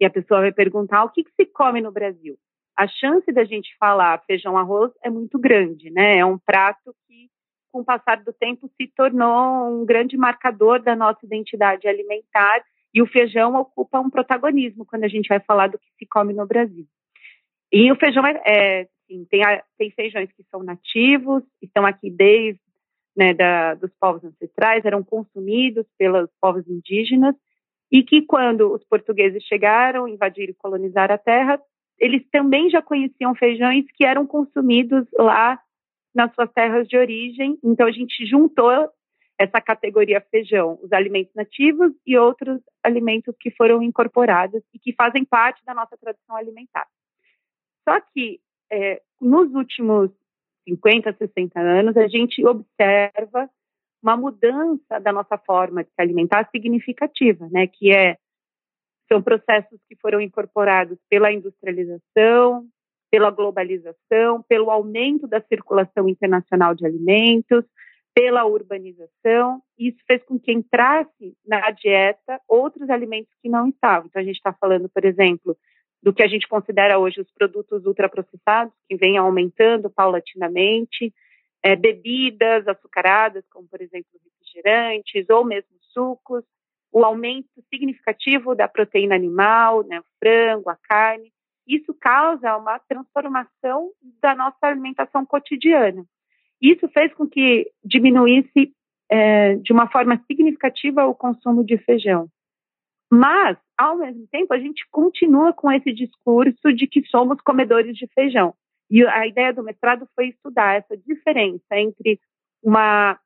e 0.00 0.04
a 0.04 0.10
pessoa 0.10 0.40
vai 0.40 0.52
perguntar 0.52 1.04
o 1.04 1.10
que, 1.10 1.24
que 1.24 1.32
se 1.34 1.46
come 1.46 1.80
no 1.80 1.90
Brasil 1.90 2.38
a 2.78 2.86
chance 2.86 3.32
da 3.32 3.42
gente 3.42 3.76
falar 3.76 4.22
feijão 4.24 4.56
arroz 4.56 4.92
é 5.02 5.10
muito 5.10 5.36
grande, 5.36 5.90
né? 5.90 6.18
É 6.18 6.24
um 6.24 6.38
prato 6.38 6.94
que, 7.08 7.28
com 7.72 7.80
o 7.80 7.84
passar 7.84 8.22
do 8.22 8.32
tempo, 8.32 8.70
se 8.80 8.86
tornou 8.94 9.68
um 9.68 9.84
grande 9.84 10.16
marcador 10.16 10.80
da 10.80 10.94
nossa 10.94 11.18
identidade 11.26 11.88
alimentar 11.88 12.62
e 12.94 13.02
o 13.02 13.06
feijão 13.06 13.56
ocupa 13.56 13.98
um 13.98 14.08
protagonismo 14.08 14.86
quando 14.86 15.02
a 15.02 15.08
gente 15.08 15.26
vai 15.26 15.40
falar 15.40 15.66
do 15.66 15.76
que 15.76 15.88
se 15.98 16.06
come 16.06 16.32
no 16.32 16.46
Brasil. 16.46 16.86
E 17.72 17.90
o 17.92 17.96
feijão 17.96 18.26
é, 18.26 18.40
é 18.46 18.84
sim, 19.06 19.26
tem, 19.30 19.42
tem 19.76 19.90
feijões 19.90 20.30
que 20.32 20.44
são 20.50 20.62
nativos, 20.62 21.42
estão 21.62 21.84
aqui 21.84 22.10
desde 22.10 22.60
né, 23.16 23.34
da, 23.34 23.74
dos 23.74 23.90
povos 24.00 24.22
ancestrais, 24.24 24.84
eram 24.84 25.02
consumidos 25.02 25.84
pelos 25.98 26.30
povos 26.40 26.66
indígenas, 26.68 27.34
e 27.90 28.02
que 28.02 28.22
quando 28.22 28.72
os 28.72 28.84
portugueses 28.84 29.42
chegaram, 29.44 30.06
invadiram 30.06 30.52
e 30.52 30.56
colonizaram 30.56 31.14
a 31.14 31.18
terra, 31.18 31.60
eles 31.98 32.22
também 32.30 32.70
já 32.70 32.80
conheciam 32.80 33.34
feijões 33.34 33.84
que 33.94 34.04
eram 34.04 34.26
consumidos 34.26 35.04
lá 35.18 35.58
nas 36.14 36.32
suas 36.34 36.50
terras 36.52 36.86
de 36.86 36.96
origem. 36.96 37.58
Então 37.64 37.86
a 37.86 37.90
gente 37.90 38.24
juntou 38.24 38.88
essa 39.38 39.60
categoria 39.60 40.20
feijão, 40.30 40.78
os 40.82 40.92
alimentos 40.92 41.32
nativos 41.34 41.92
e 42.06 42.16
outros 42.16 42.60
alimentos 42.82 43.34
que 43.40 43.50
foram 43.52 43.82
incorporados 43.82 44.62
e 44.74 44.78
que 44.78 44.92
fazem 44.92 45.24
parte 45.24 45.64
da 45.64 45.74
nossa 45.74 45.96
tradição 45.96 46.36
alimentar. 46.36 46.86
Só 47.88 47.98
que 48.12 48.38
é, 48.70 49.00
nos 49.18 49.50
últimos 49.54 50.10
50, 50.68 51.14
60 51.14 51.58
anos, 51.58 51.96
a 51.96 52.06
gente 52.06 52.44
observa 52.44 53.48
uma 54.02 54.14
mudança 54.14 55.00
da 55.00 55.10
nossa 55.10 55.38
forma 55.38 55.82
de 55.82 55.88
se 55.88 56.02
alimentar 56.02 56.46
significativa, 56.50 57.48
né, 57.50 57.66
que 57.66 57.90
é 57.90 58.18
são 59.10 59.22
processos 59.22 59.80
que 59.88 59.96
foram 59.96 60.20
incorporados 60.20 60.98
pela 61.08 61.32
industrialização, 61.32 62.66
pela 63.10 63.30
globalização, 63.30 64.42
pelo 64.46 64.70
aumento 64.70 65.26
da 65.26 65.40
circulação 65.40 66.06
internacional 66.06 66.74
de 66.74 66.84
alimentos, 66.84 67.64
pela 68.14 68.44
urbanização. 68.44 69.62
Isso 69.78 69.96
fez 70.06 70.22
com 70.24 70.38
que 70.38 70.52
entrasse 70.52 71.34
na 71.46 71.70
dieta 71.70 72.38
outros 72.46 72.90
alimentos 72.90 73.32
que 73.40 73.48
não 73.48 73.70
estavam. 73.70 74.08
Então, 74.08 74.20
a 74.20 74.24
gente 74.26 74.36
está 74.36 74.52
falando, 74.52 74.90
por 74.90 75.06
exemplo, 75.06 75.56
do 76.02 76.12
que 76.12 76.22
a 76.22 76.28
gente 76.28 76.46
considera 76.46 76.98
hoje 76.98 77.20
os 77.20 77.30
produtos 77.32 77.84
ultraprocessados, 77.84 78.72
que 78.88 78.96
vêm 78.96 79.16
aumentando 79.16 79.90
paulatinamente, 79.90 81.12
é, 81.62 81.74
bebidas 81.74 82.66
açucaradas, 82.68 83.44
como, 83.50 83.68
por 83.68 83.80
exemplo, 83.80 84.08
refrigerantes 84.24 85.28
ou 85.28 85.44
mesmo 85.44 85.76
sucos, 85.92 86.44
o 86.92 87.04
aumento 87.04 87.48
significativo 87.68 88.54
da 88.54 88.68
proteína 88.68 89.14
animal, 89.14 89.84
né, 89.84 90.00
o 90.00 90.04
frango, 90.18 90.70
a 90.70 90.76
carne, 90.76 91.32
isso 91.66 91.92
causa 91.92 92.56
uma 92.56 92.78
transformação 92.78 93.90
da 94.22 94.34
nossa 94.34 94.56
alimentação 94.62 95.26
cotidiana. 95.26 96.04
Isso 96.60 96.88
fez 96.88 97.12
com 97.14 97.28
que 97.28 97.70
diminuísse 97.84 98.72
é, 99.10 99.56
de 99.56 99.72
uma 99.72 99.88
forma 99.90 100.18
significativa 100.26 101.06
o 101.06 101.14
consumo 101.14 101.64
de 101.64 101.76
feijão. 101.78 102.28
Mas, 103.10 103.58
ao 103.78 103.96
mesmo 103.96 104.26
tempo, 104.26 104.52
a 104.52 104.58
gente 104.58 104.84
continua 104.90 105.52
com 105.52 105.70
esse 105.70 105.92
discurso 105.92 106.72
de 106.74 106.86
que 106.88 107.06
somos 107.06 107.40
comedores 107.40 107.96
de 107.96 108.08
feijão. 108.08 108.52
E 108.90 109.06
a 109.06 109.26
ideia 109.26 109.52
do 109.52 109.62
mestrado 109.62 110.08
foi 110.16 110.28
estudar 110.28 110.76
essa 110.76 110.96
diferença 110.96 111.64
entre 111.72 112.18
uma 112.62 113.18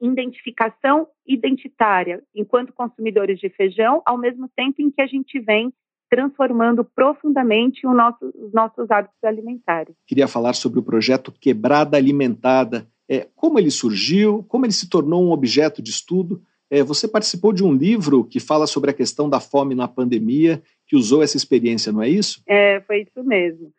identificação 0.00 1.06
identitária 1.26 2.22
enquanto 2.34 2.72
consumidores 2.72 3.38
de 3.38 3.48
feijão, 3.48 4.02
ao 4.04 4.18
mesmo 4.18 4.50
tempo 4.54 4.82
em 4.82 4.90
que 4.90 5.00
a 5.00 5.06
gente 5.06 5.38
vem 5.40 5.72
transformando 6.10 6.84
profundamente 6.84 7.86
nosso, 7.86 8.32
os 8.34 8.52
nossos 8.52 8.90
hábitos 8.90 9.22
alimentares. 9.22 9.94
Queria 10.06 10.26
falar 10.26 10.54
sobre 10.54 10.80
o 10.80 10.82
projeto 10.82 11.32
Quebrada 11.32 11.96
Alimentada. 11.96 12.86
É, 13.08 13.28
como 13.34 13.58
ele 13.58 13.70
surgiu, 13.70 14.44
como 14.48 14.66
ele 14.66 14.72
se 14.72 14.88
tornou 14.88 15.24
um 15.24 15.30
objeto 15.30 15.80
de 15.80 15.90
estudo. 15.90 16.42
É, 16.70 16.82
você 16.82 17.08
participou 17.08 17.52
de 17.52 17.64
um 17.64 17.72
livro 17.72 18.24
que 18.24 18.38
fala 18.38 18.66
sobre 18.66 18.90
a 18.90 18.94
questão 18.94 19.28
da 19.28 19.40
fome 19.40 19.74
na 19.74 19.88
pandemia, 19.88 20.62
que 20.86 20.96
usou 20.96 21.22
essa 21.22 21.36
experiência, 21.36 21.92
não 21.92 22.02
é 22.02 22.08
isso? 22.08 22.42
É, 22.46 22.80
foi 22.82 23.02
isso 23.02 23.24
mesmo. 23.24 23.72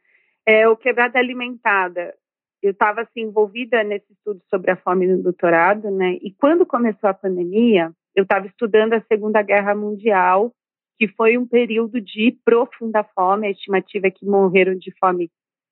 É, 0.45 0.67
o 0.67 0.75
Quebrada 0.75 1.17
Alimentada 1.17 2.13
eu 2.61 2.71
estava 2.71 3.01
assim, 3.01 3.21
envolvida 3.21 3.83
nesse 3.83 4.13
estudo 4.13 4.39
sobre 4.49 4.71
a 4.71 4.75
fome 4.75 5.07
no 5.07 5.23
doutorado, 5.23 5.89
né? 5.89 6.17
E 6.21 6.31
quando 6.31 6.65
começou 6.65 7.09
a 7.09 7.13
pandemia, 7.13 7.91
eu 8.15 8.23
estava 8.23 8.45
estudando 8.45 8.93
a 8.93 9.01
Segunda 9.01 9.41
Guerra 9.41 9.73
Mundial, 9.73 10.53
que 10.97 11.07
foi 11.07 11.37
um 11.37 11.47
período 11.47 11.99
de 11.99 12.37
profunda 12.45 13.03
fome. 13.03 13.47
A 13.47 13.51
estimativa 13.51 14.07
é 14.07 14.11
que 14.11 14.25
morreram 14.25 14.75
de 14.75 14.93
fome 14.99 15.31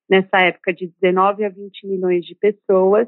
nessa 0.09 0.39
época 0.39 0.73
de 0.73 0.87
19 0.99 1.45
a 1.45 1.49
20 1.49 1.85
milhões 1.85 2.25
de 2.25 2.33
pessoas. 2.33 3.07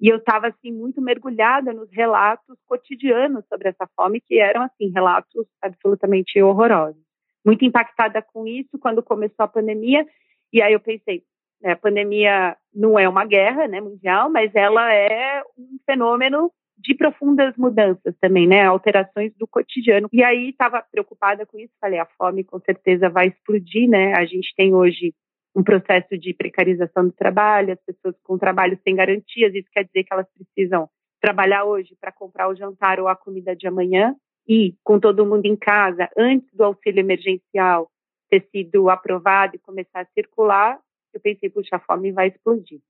E 0.00 0.08
eu 0.08 0.16
estava 0.16 0.48
assim 0.48 0.72
muito 0.72 1.00
mergulhada 1.00 1.72
nos 1.72 1.90
relatos 1.92 2.58
cotidianos 2.66 3.44
sobre 3.48 3.68
essa 3.68 3.88
fome, 3.96 4.20
que 4.20 4.38
eram 4.38 4.62
assim 4.62 4.90
relatos 4.92 5.46
absolutamente 5.62 6.40
horrorosos. 6.42 7.02
Muito 7.44 7.64
impactada 7.64 8.20
com 8.22 8.46
isso 8.46 8.78
quando 8.78 9.02
começou 9.02 9.44
a 9.44 9.48
pandemia. 9.48 10.06
E 10.52 10.62
aí 10.62 10.72
eu 10.72 10.80
pensei, 10.80 11.22
né, 11.60 11.72
a 11.72 11.76
pandemia 11.76 12.56
não 12.74 12.98
é 12.98 13.08
uma 13.08 13.24
guerra 13.24 13.68
né, 13.68 13.80
mundial, 13.80 14.30
mas 14.30 14.54
ela 14.54 14.92
é 14.92 15.42
um 15.56 15.78
fenômeno 15.86 16.50
de 16.76 16.94
profundas 16.94 17.54
mudanças 17.56 18.14
também, 18.20 18.46
né? 18.46 18.64
Alterações 18.64 19.32
do 19.38 19.46
cotidiano. 19.46 20.08
E 20.12 20.22
aí 20.24 20.50
estava 20.50 20.82
preocupada 20.82 21.46
com 21.46 21.58
isso, 21.58 21.72
falei, 21.80 21.98
a 21.98 22.06
fome 22.18 22.42
com 22.44 22.58
certeza 22.60 23.08
vai 23.08 23.28
explodir, 23.28 23.88
né? 23.88 24.12
A 24.16 24.24
gente 24.24 24.52
tem 24.56 24.74
hoje 24.74 25.14
um 25.54 25.62
processo 25.62 26.18
de 26.18 26.34
precarização 26.34 27.06
do 27.06 27.12
trabalho, 27.12 27.72
as 27.72 27.80
pessoas 27.80 28.16
com 28.22 28.36
trabalho 28.36 28.78
sem 28.82 28.96
garantias, 28.96 29.54
isso 29.54 29.68
quer 29.72 29.84
dizer 29.84 30.04
que 30.04 30.12
elas 30.12 30.26
precisam 30.34 30.88
trabalhar 31.20 31.64
hoje 31.64 31.96
para 32.00 32.12
comprar 32.12 32.48
o 32.48 32.54
jantar 32.54 32.98
ou 32.98 33.08
a 33.08 33.16
comida 33.16 33.54
de 33.54 33.66
amanhã 33.66 34.14
e 34.46 34.74
com 34.82 35.00
todo 35.00 35.24
mundo 35.24 35.46
em 35.46 35.56
casa, 35.56 36.08
antes 36.16 36.48
do 36.52 36.64
auxílio 36.64 37.00
emergencial 37.00 37.90
ter 38.28 38.46
sido 38.50 38.90
aprovado 38.90 39.56
e 39.56 39.60
começar 39.60 40.00
a 40.00 40.06
circular, 40.06 40.78
eu 41.12 41.20
pensei, 41.20 41.48
puxa, 41.48 41.76
a 41.76 41.78
fome 41.78 42.12
vai 42.12 42.28
explodir. 42.28 42.80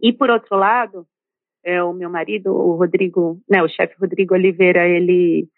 E 0.00 0.12
por 0.12 0.30
outro 0.30 0.56
lado, 0.56 1.06
é, 1.64 1.82
o 1.82 1.92
meu 1.92 2.10
marido, 2.10 2.52
o 2.52 2.76
Rodrigo, 2.76 3.40
né, 3.48 3.62
o 3.62 3.68
chefe 3.68 3.96
Rodrigo 3.98 4.34
Oliveira, 4.34 4.86
ele 4.86 5.48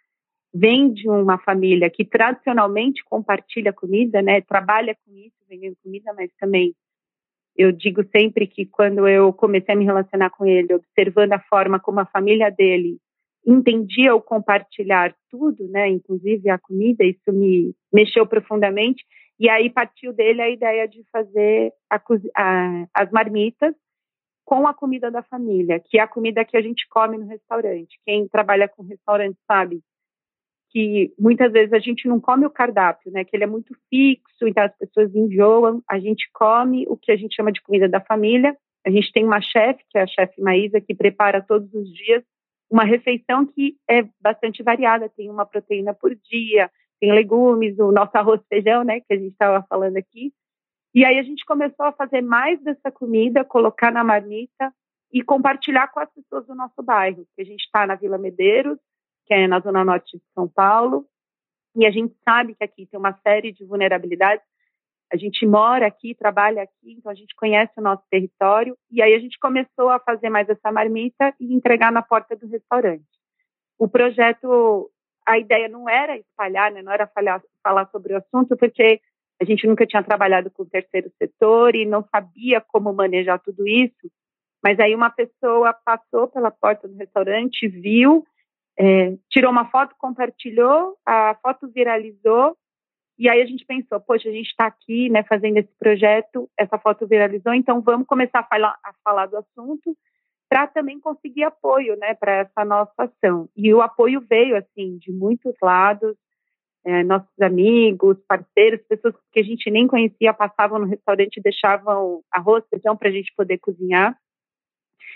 vem 0.53 0.93
de 0.93 1.09
uma 1.09 1.39
família 1.39 1.89
que 1.89 2.05
tradicionalmente 2.05 3.05
compartilha 3.05 3.73
comida, 3.73 4.21
né, 4.21 4.41
trabalha 4.41 4.97
com 5.05 5.17
isso, 5.17 5.37
vendendo 5.49 5.77
comida, 5.83 6.13
mas 6.15 6.31
também 6.39 6.75
eu 7.57 7.73
digo 7.73 8.03
sempre 8.11 8.47
que 8.47 8.65
quando 8.65 9.07
eu 9.07 9.33
comecei 9.33 9.75
a 9.75 9.79
me 9.79 9.85
relacionar 9.85 10.31
com 10.31 10.47
ele, 10.47 10.75
observando 10.75 11.33
a 11.33 11.41
forma 11.41 11.79
como 11.79 12.01
a 12.01 12.07
família 12.07 12.51
dele 12.51 12.99
entendia 13.47 14.15
o 14.15 14.21
compartilhar 14.21 15.15
tudo, 15.31 15.69
né, 15.69 15.89
inclusive 15.89 16.49
a 16.51 16.59
comida, 16.59 17.05
isso 17.05 17.33
me 17.33 17.75
mexeu 17.93 18.27
profundamente. 18.27 19.05
E 19.39 19.49
aí 19.49 19.71
partiu 19.71 20.13
dele 20.13 20.43
a 20.43 20.51
ideia 20.51 20.87
de 20.87 21.03
fazer 21.11 21.73
a, 21.89 22.01
a, 22.37 22.87
as 22.95 23.11
marmitas 23.11 23.75
com 24.45 24.67
a 24.67 24.75
comida 24.75 25.11
da 25.11 25.23
família, 25.23 25.81
que 25.81 25.99
é 25.99 26.03
a 26.03 26.09
comida 26.09 26.45
que 26.45 26.57
a 26.57 26.61
gente 26.61 26.87
come 26.89 27.17
no 27.17 27.27
restaurante. 27.27 27.99
Quem 28.05 28.29
trabalha 28.29 28.69
com 28.69 28.83
restaurante 28.83 29.39
sabe 29.47 29.81
que 30.71 31.13
muitas 31.19 31.53
vezes 31.53 31.73
a 31.73 31.79
gente 31.79 32.09
não 32.09 32.21
come 32.21 32.47
o 32.47 32.51
cardápio, 32.51 33.11
né? 33.11 33.25
Que 33.25 33.37
ele 33.37 33.45
é 33.45 33.47
muito 33.47 33.75
fixo, 33.89 34.47
então 34.47 34.65
as 34.65 34.77
pessoas 34.77 35.15
enjoam. 35.15 35.83
A 35.89 35.99
gente 35.99 36.29
come 36.33 36.87
o 36.89 36.97
que 36.97 37.11
a 37.11 37.17
gente 37.17 37.35
chama 37.35 37.53
de 37.53 37.61
comida 37.61 37.89
da 37.89 38.01
família. 38.01 38.57
A 38.87 38.91
gente 38.91 39.13
tem 39.13 39.25
uma 39.25 39.41
chefe, 39.41 39.83
que 39.91 39.99
é 39.99 40.03
a 40.03 40.07
chefe 40.07 40.41
Maísa, 40.41 40.81
que 40.81 40.95
prepara 40.95 41.43
todos 41.43 41.73
os 41.75 41.93
dias 41.93 42.25
uma 42.71 42.85
refeição 42.85 43.45
que 43.45 43.77
é 43.89 44.05
bastante 44.21 44.63
variada. 44.63 45.09
Tem 45.09 45.29
uma 45.29 45.45
proteína 45.45 45.93
por 45.93 46.15
dia, 46.15 46.71
tem 47.01 47.13
legumes, 47.13 47.79
o 47.79 47.91
nosso 47.91 48.17
arroz 48.17 48.41
feijão, 48.49 48.85
né? 48.85 49.01
Que 49.01 49.15
a 49.15 49.17
gente 49.17 49.33
estava 49.33 49.65
falando 49.69 49.97
aqui. 49.97 50.33
E 50.95 51.05
aí 51.05 51.19
a 51.19 51.23
gente 51.23 51.45
começou 51.45 51.87
a 51.87 51.93
fazer 51.93 52.21
mais 52.21 52.63
dessa 52.63 52.91
comida, 52.91 53.45
colocar 53.45 53.91
na 53.91 54.05
marmita 54.05 54.73
e 55.13 55.23
compartilhar 55.23 55.89
com 55.89 56.01
as 56.01 56.13
pessoas 56.13 56.47
do 56.47 56.55
nosso 56.55 56.83
bairro. 56.83 57.27
Que 57.35 57.43
a 57.43 57.45
gente 57.45 57.65
está 57.65 57.87
na 57.87 57.97
Vila 57.97 58.19
Medeiros, 58.19 58.79
que 59.31 59.35
é 59.35 59.47
na 59.47 59.61
zona 59.61 59.85
norte 59.85 60.17
de 60.17 60.25
São 60.35 60.49
Paulo, 60.49 61.07
e 61.77 61.87
a 61.87 61.91
gente 61.93 62.13
sabe 62.29 62.57
que 62.57 62.65
aqui 62.65 62.85
tem 62.87 62.99
uma 62.99 63.17
série 63.23 63.53
de 63.53 63.65
vulnerabilidades. 63.65 64.45
A 65.13 65.17
gente 65.17 65.47
mora 65.47 65.87
aqui, 65.87 66.17
trabalha 66.17 66.65
aqui, 66.65 66.97
então 66.99 67.13
a 67.13 67.15
gente 67.15 67.33
conhece 67.37 67.73
o 67.77 67.81
nosso 67.81 68.03
território, 68.11 68.77
e 68.91 69.01
aí 69.01 69.15
a 69.15 69.21
gente 69.21 69.39
começou 69.39 69.89
a 69.89 70.01
fazer 70.01 70.31
mais 70.31 70.49
essa 70.49 70.73
marmita 70.73 71.33
e 71.39 71.55
entregar 71.55 71.93
na 71.93 72.03
porta 72.03 72.35
do 72.35 72.49
restaurante. 72.49 73.07
O 73.79 73.89
projeto, 73.89 74.91
a 75.25 75.39
ideia 75.39 75.69
não 75.69 75.89
era 75.89 76.17
espalhar, 76.17 76.73
né, 76.73 76.83
não 76.83 76.91
era 76.91 77.07
falar, 77.07 77.41
falar 77.63 77.89
sobre 77.93 78.15
o 78.15 78.17
assunto, 78.17 78.57
porque 78.57 79.01
a 79.41 79.45
gente 79.45 79.65
nunca 79.65 79.87
tinha 79.87 80.03
trabalhado 80.03 80.51
com 80.51 80.65
o 80.65 80.69
terceiro 80.69 81.09
setor 81.23 81.77
e 81.77 81.87
não 81.87 82.05
sabia 82.11 82.61
como 82.61 82.93
manejar 82.93 83.39
tudo 83.39 83.65
isso. 83.65 84.11
Mas 84.61 84.81
aí 84.81 84.93
uma 84.93 85.09
pessoa 85.09 85.73
passou 85.73 86.27
pela 86.27 86.51
porta 86.51 86.89
do 86.89 86.97
restaurante, 86.97 87.69
viu 87.69 88.27
é, 88.81 89.15
tirou 89.29 89.51
uma 89.51 89.71
foto, 89.71 89.95
compartilhou, 89.99 90.97
a 91.05 91.37
foto 91.43 91.69
viralizou, 91.69 92.57
e 93.19 93.29
aí 93.29 93.43
a 93.43 93.45
gente 93.45 93.67
pensou, 93.67 94.01
poxa, 94.01 94.31
a 94.31 94.33
gente 94.33 94.47
está 94.47 94.65
aqui, 94.65 95.11
né, 95.11 95.23
fazendo 95.25 95.59
esse 95.59 95.71
projeto, 95.79 96.49
essa 96.59 96.79
foto 96.79 97.07
viralizou, 97.07 97.53
então 97.53 97.83
vamos 97.83 98.07
começar 98.07 98.41
a 98.41 98.45
falar, 98.45 98.75
a 98.83 98.93
falar 99.05 99.27
do 99.27 99.37
assunto 99.37 99.95
para 100.49 100.67
também 100.67 100.99
conseguir 100.99 101.45
apoio, 101.45 101.95
né, 101.99 102.15
para 102.15 102.37
essa 102.37 102.65
nossa 102.65 102.95
ação. 102.97 103.51
E 103.55 103.73
o 103.73 103.83
apoio 103.83 104.25
veio, 104.29 104.57
assim, 104.57 104.97
de 104.97 105.13
muitos 105.13 105.55
lados, 105.63 106.17
é, 106.83 107.05
nossos 107.05 107.39
amigos, 107.39 108.17
parceiros, 108.27 108.81
pessoas 108.89 109.15
que 109.31 109.41
a 109.41 109.45
gente 109.45 109.71
nem 109.71 109.87
conhecia 109.87 110.33
passavam 110.33 110.79
no 110.79 110.87
restaurante 110.87 111.37
e 111.37 111.43
deixavam 111.43 112.23
arroz, 112.33 112.65
feijão 112.71 112.97
para 112.97 113.11
a 113.11 113.13
gente 113.13 113.31
poder 113.37 113.59
cozinhar. 113.59 114.17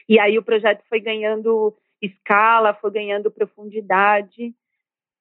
E 0.07 0.21
aí 0.21 0.39
o 0.39 0.45
projeto 0.45 0.85
foi 0.89 1.01
ganhando 1.01 1.75
escala, 2.07 2.75
foi 2.75 2.91
ganhando 2.91 3.31
profundidade. 3.31 4.55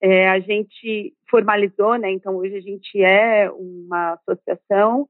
É, 0.01 0.27
a 0.29 0.39
gente 0.39 1.13
formalizou, 1.29 1.95
né? 1.95 2.12
Então, 2.12 2.36
hoje 2.36 2.55
a 2.58 2.62
gente 2.62 3.01
é 3.01 3.49
uma 3.51 4.13
associação. 4.13 5.08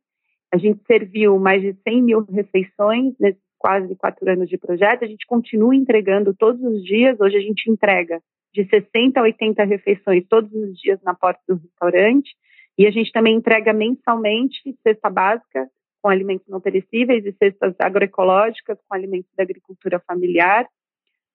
A 0.54 0.58
gente 0.58 0.84
serviu 0.86 1.40
mais 1.40 1.62
de 1.62 1.74
100 1.84 2.02
mil 2.02 2.26
refeições 2.26 3.16
nesses 3.20 3.42
quase 3.58 3.96
quatro 3.96 4.30
anos 4.30 4.50
de 4.50 4.58
projeto. 4.58 5.04
A 5.04 5.08
gente 5.08 5.26
continua 5.26 5.74
entregando 5.74 6.34
todos 6.34 6.62
os 6.62 6.84
dias. 6.84 7.20
Hoje 7.20 7.38
a 7.38 7.42
gente 7.42 7.72
entrega 7.72 8.22
de 8.54 8.68
60 8.70 9.20
a 9.20 9.24
80 9.24 9.64
refeições 9.64 10.26
todos 10.28 10.54
os 10.54 10.78
dias 10.78 11.02
na 11.02 11.16
porta 11.16 11.42
do 11.48 11.56
restaurante. 11.56 12.36
E 12.78 12.86
a 12.86 12.92
gente 12.92 13.12
também 13.12 13.36
entrega 13.36 13.72
mensalmente 13.72 14.76
cesta 14.86 15.10
básica 15.10 15.68
com 16.02 16.10
alimentos 16.10 16.46
não 16.50 16.60
perecíveis 16.60 17.26
e 17.26 17.32
cestas 17.32 17.74
agroecológicas 17.80 18.78
com 18.88 18.96
alimentos 18.96 19.32
da 19.38 19.44
agricultura 19.44 20.00
familiar 20.06 20.68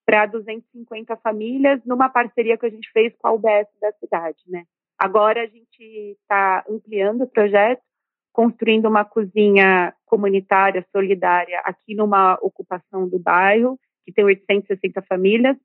para 0.09 0.25
250 0.25 1.15
famílias 1.17 1.79
numa 1.85 2.09
parceria 2.09 2.57
que 2.57 2.65
a 2.65 2.69
gente 2.69 2.91
fez 2.91 3.13
com 3.19 3.27
a 3.27 3.31
UBS 3.31 3.67
da 3.79 3.91
cidade, 3.99 4.39
né? 4.47 4.63
Agora 4.97 5.43
a 5.43 5.45
gente 5.45 6.17
está 6.19 6.65
ampliando 6.67 7.21
o 7.21 7.27
projeto, 7.27 7.83
construindo 8.33 8.87
uma 8.87 9.05
cozinha 9.05 9.93
comunitária 10.07 10.83
solidária 10.91 11.61
aqui 11.63 11.93
numa 11.93 12.39
ocupação 12.41 13.07
do 13.07 13.19
bairro, 13.19 13.79
que 14.03 14.11
tem 14.11 14.25
860 14.25 14.99
famílias. 15.03 15.55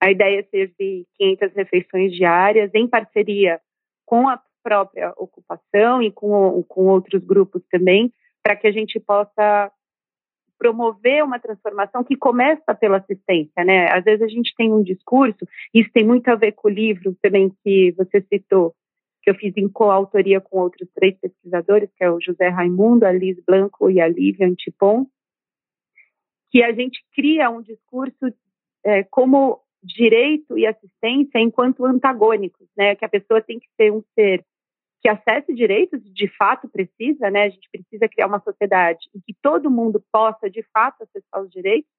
A 0.00 0.12
ideia 0.12 0.40
é 0.40 0.44
servir 0.44 1.04
500 1.16 1.56
refeições 1.56 2.12
diárias 2.12 2.70
em 2.74 2.86
parceria 2.86 3.60
com 4.06 4.28
a 4.28 4.40
própria 4.62 5.12
ocupação 5.16 6.00
e 6.00 6.12
com, 6.12 6.62
com 6.68 6.86
outros 6.86 7.24
grupos 7.24 7.62
também, 7.68 8.12
para 8.44 8.54
que 8.54 8.68
a 8.68 8.72
gente 8.72 9.00
possa 9.00 9.72
promover 10.58 11.24
uma 11.24 11.38
transformação 11.38 12.02
que 12.02 12.16
começa 12.16 12.74
pela 12.74 12.98
assistência, 12.98 13.64
né? 13.64 13.86
Às 13.90 14.04
vezes 14.04 14.22
a 14.22 14.28
gente 14.28 14.54
tem 14.56 14.72
um 14.72 14.82
discurso, 14.82 15.46
isso 15.72 15.90
tem 15.92 16.04
muito 16.04 16.28
a 16.28 16.34
ver 16.34 16.52
com 16.52 16.68
o 16.68 16.70
livro 16.70 17.16
também 17.22 17.52
que 17.62 17.92
você 17.92 18.20
citou, 18.22 18.74
que 19.22 19.30
eu 19.30 19.34
fiz 19.34 19.56
em 19.56 19.68
coautoria 19.68 20.40
com 20.40 20.58
outros 20.58 20.88
três 20.94 21.16
pesquisadores, 21.18 21.90
que 21.96 22.04
é 22.04 22.10
o 22.10 22.20
José 22.20 22.48
Raimundo, 22.48 23.06
a 23.06 23.12
Liz 23.12 23.36
Blanco 23.46 23.90
e 23.90 24.00
a 24.00 24.08
Lívia 24.08 24.48
Antipon, 24.48 25.06
que 26.50 26.62
a 26.62 26.72
gente 26.72 27.04
cria 27.14 27.50
um 27.50 27.62
discurso 27.62 28.32
é, 28.84 29.04
como 29.04 29.60
direito 29.82 30.58
e 30.58 30.66
assistência 30.66 31.38
enquanto 31.38 31.84
antagônicos, 31.84 32.66
né? 32.76 32.96
Que 32.96 33.04
a 33.04 33.08
pessoa 33.08 33.40
tem 33.40 33.58
que 33.58 33.68
ser 33.76 33.92
um 33.92 34.02
ser 34.14 34.44
que 35.00 35.08
acesse 35.08 35.54
direitos, 35.54 36.02
de 36.02 36.28
fato 36.36 36.68
precisa, 36.68 37.30
né? 37.30 37.44
A 37.44 37.48
gente 37.48 37.68
precisa 37.70 38.08
criar 38.08 38.26
uma 38.26 38.40
sociedade 38.40 39.08
em 39.14 39.20
que 39.20 39.34
todo 39.40 39.70
mundo 39.70 40.02
possa, 40.12 40.50
de 40.50 40.62
fato, 40.72 41.02
acessar 41.02 41.42
os 41.42 41.50
direitos, 41.50 41.90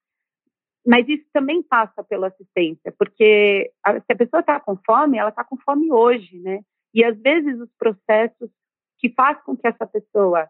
mas 0.86 1.08
isso 1.08 1.24
também 1.32 1.62
passa 1.62 2.02
pela 2.04 2.28
assistência, 2.28 2.92
porque 2.98 3.70
a, 3.84 4.00
se 4.00 4.12
a 4.12 4.16
pessoa 4.16 4.40
está 4.40 4.58
com 4.60 4.76
fome, 4.84 5.18
ela 5.18 5.30
está 5.30 5.44
com 5.44 5.56
fome 5.58 5.92
hoje, 5.92 6.38
né? 6.40 6.60
E 6.92 7.04
às 7.04 7.18
vezes 7.20 7.60
os 7.60 7.70
processos 7.78 8.50
que 8.98 9.10
fazem 9.10 9.42
com 9.44 9.56
que 9.56 9.66
essa 9.66 9.86
pessoa 9.86 10.48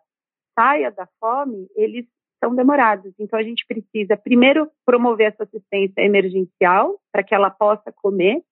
saia 0.59 0.91
da 0.91 1.09
fome, 1.21 1.69
eles 1.77 2.07
são 2.43 2.55
demorados. 2.55 3.13
Então 3.19 3.39
a 3.39 3.43
gente 3.43 3.67
precisa 3.67 4.17
primeiro 4.17 4.71
promover 4.85 5.33
essa 5.33 5.45
assistência 5.45 6.01
emergencial 6.01 6.99
para 7.13 7.23
que 7.23 7.35
ela 7.35 7.51
possa 7.51 7.93
comer 7.93 8.43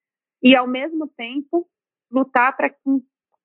e 0.42 0.54
ao 0.54 0.66
mesmo 0.66 1.08
tempo 1.16 1.66
lutar 2.11 2.56
para 2.56 2.70
que 2.70 2.76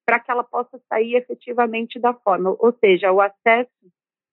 para 0.05 0.19
que 0.19 0.29
ela 0.29 0.43
possa 0.43 0.79
sair 0.89 1.15
efetivamente 1.15 1.99
da 1.99 2.13
forma. 2.13 2.55
Ou 2.59 2.75
seja, 2.79 3.11
o 3.11 3.21
acesso 3.21 3.69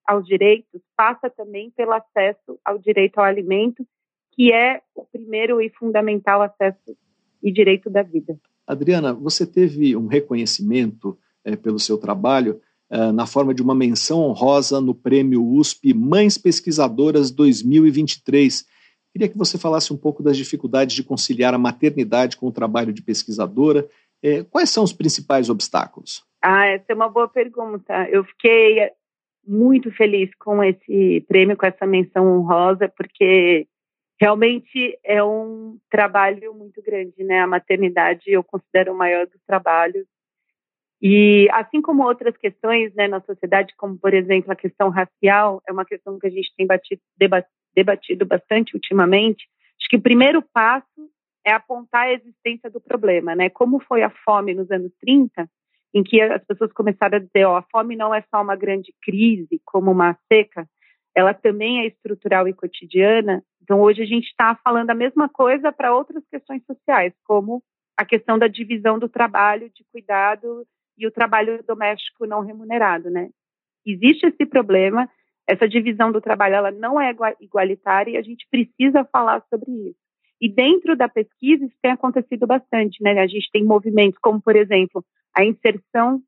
aos 0.07 0.27
direitos 0.27 0.81
passa 0.97 1.31
também 1.31 1.71
pelo 1.71 1.93
acesso 1.93 2.59
ao 2.65 2.79
direito 2.79 3.19
ao 3.19 3.25
alimento, 3.25 3.87
que 4.33 4.53
é 4.53 4.81
o 4.95 5.05
primeiro 5.05 5.61
e 5.61 5.71
fundamental 5.71 6.43
acesso 6.43 6.97
e 7.43 7.53
direito 7.53 7.89
da 7.89 8.03
vida. 8.03 8.39
Adriana, 8.67 9.13
você 9.13 9.47
teve 9.47 9.97
um 9.97 10.07
reconhecimento 10.07 11.19
é, 11.45 11.57
pelo 11.57 11.79
seu 11.79 11.99
trabalho 11.99 12.61
é, 12.89 13.13
na 13.13 13.27
forma 13.27 13.55
de 13.55 13.63
uma 13.63 13.75
menção 13.75 14.21
honrosa 14.21 14.81
no 14.81 14.95
Prêmio 14.95 15.45
USP 15.45 15.95
Mães 15.95 16.37
Pesquisadoras 16.37 17.31
2023. 17.31 18.65
Queria 19.13 19.29
que 19.29 19.39
você 19.39 19.59
falasse 19.59 19.93
um 19.93 19.97
pouco 19.97 20.23
das 20.23 20.37
dificuldades 20.37 20.95
de 20.95 21.03
conciliar 21.03 21.55
a 21.55 21.59
maternidade 21.59 22.37
com 22.37 22.47
o 22.47 22.53
trabalho 22.53 22.93
de 22.93 23.03
pesquisadora 23.03 23.89
é, 24.23 24.43
quais 24.45 24.71
são 24.71 24.85
os 24.85 24.93
principais 24.93 25.49
obstáculos? 25.49 26.25
Ah, 26.43 26.67
essa 26.67 26.87
é 26.89 26.95
uma 26.95 27.09
boa 27.09 27.29
pergunta. 27.29 28.09
Eu 28.11 28.25
fiquei 28.25 28.91
muito 29.47 29.91
feliz 29.93 30.31
com 30.39 30.63
esse 30.63 31.25
prêmio, 31.29 31.57
com 31.57 31.67
essa 31.67 31.87
menção 31.87 32.27
honrosa, 32.39 32.89
porque 32.89 33.67
realmente 34.21 34.99
é 35.03 35.23
um 35.23 35.79
trabalho 35.91 36.55
muito 36.55 36.83
grande, 36.83 37.25
né? 37.25 37.41
A 37.41 37.47
maternidade 37.47 38.25
eu 38.27 38.45
considero 38.45 38.93
o 38.93 38.97
maior 38.97 39.27
dos 39.27 39.41
trabalhos. 39.47 40.07
E 41.03 41.49
assim 41.53 41.81
como 41.81 42.05
outras 42.05 42.37
questões, 42.37 42.95
né, 42.95 43.09
na 43.09 43.23
sociedade, 43.23 43.75
como 43.77 43.99
por 43.99 44.13
exemplo 44.13 44.53
a 44.53 44.57
questão 44.57 44.91
racial, 44.91 45.63
é 45.67 45.73
uma 45.73 45.87
questão 45.87 46.19
que 46.19 46.27
a 46.27 46.31
gente 46.31 46.53
tem 46.55 46.67
batido, 46.67 47.01
debatido 47.75 48.27
bastante 48.27 48.75
ultimamente. 48.75 49.49
Acho 49.81 49.89
que 49.89 49.97
o 49.97 50.03
primeiro 50.03 50.43
passo 50.43 51.11
é 51.45 51.53
apontar 51.53 52.07
a 52.07 52.13
existência 52.13 52.71
do 52.71 52.81
problema, 52.81 53.35
né? 53.35 53.49
Como 53.49 53.81
foi 53.81 54.03
a 54.03 54.11
fome 54.11 54.55
nos 54.55 54.71
anos 54.71 54.93
30, 55.01 55.49
em 55.95 56.03
que 56.03 56.21
as 56.21 56.45
pessoas 56.45 56.73
começaram 56.73 57.17
a 57.17 57.21
dizer, 57.21 57.45
ó, 57.45 57.57
a 57.57 57.63
fome 57.63 57.97
não 57.97 58.15
é 58.15 58.23
só 58.31 58.43
uma 58.43 58.57
grande 58.57 58.95
crise, 59.03 59.61
como 59.65 59.91
uma 59.91 60.17
seca, 60.33 60.69
ela 61.15 61.35
também 61.35 61.81
é 61.81 61.87
estrutural 61.87 62.47
e 62.47 62.55
cotidiana. 62.55 63.43
Então, 63.63 63.81
hoje 63.81 64.03
a 64.03 64.07
gente 64.07 64.27
está 64.27 64.57
falando 64.63 64.91
a 64.91 64.95
mesma 64.95 65.29
coisa 65.29 65.73
para 65.73 65.95
outras 65.95 66.25
questões 66.31 66.65
sociais, 66.65 67.13
como 67.25 67.63
a 67.97 68.05
questão 68.05 68.39
da 68.39 68.47
divisão 68.47 68.99
do 68.99 69.09
trabalho 69.09 69.71
de 69.71 69.85
cuidado 69.93 70.67
e 70.97 71.07
o 71.07 71.11
trabalho 71.11 71.63
doméstico 71.67 72.27
não 72.27 72.41
remunerado, 72.41 73.11
né? 73.11 73.31
Existe 73.85 74.27
esse 74.27 74.47
problema, 74.47 75.09
essa 75.47 75.69
divisão 75.69 76.13
do 76.13 76.21
trabalho 76.21 76.55
ela 76.55 76.71
não 76.71 77.01
é 77.01 77.15
igualitária 77.41 78.13
e 78.13 78.17
a 78.17 78.23
gente 78.23 78.47
precisa 78.51 79.05
falar 79.05 79.43
sobre 79.49 79.71
isso. 79.89 80.10
E 80.41 80.49
dentro 80.49 80.97
da 80.97 81.09
pesquisa 81.09 81.65
isso 81.65 81.77
tem 81.83 81.93
acontecido 81.93 82.47
bastante, 82.47 83.03
né? 83.03 83.19
A 83.21 83.27
gente 83.27 83.51
tem 83.53 83.65
movimentos 83.65 84.19
como, 84.21 84.41
por 84.41 84.57
exemplo, 84.57 85.05
a 85.37 85.45
inserção 85.45 86.23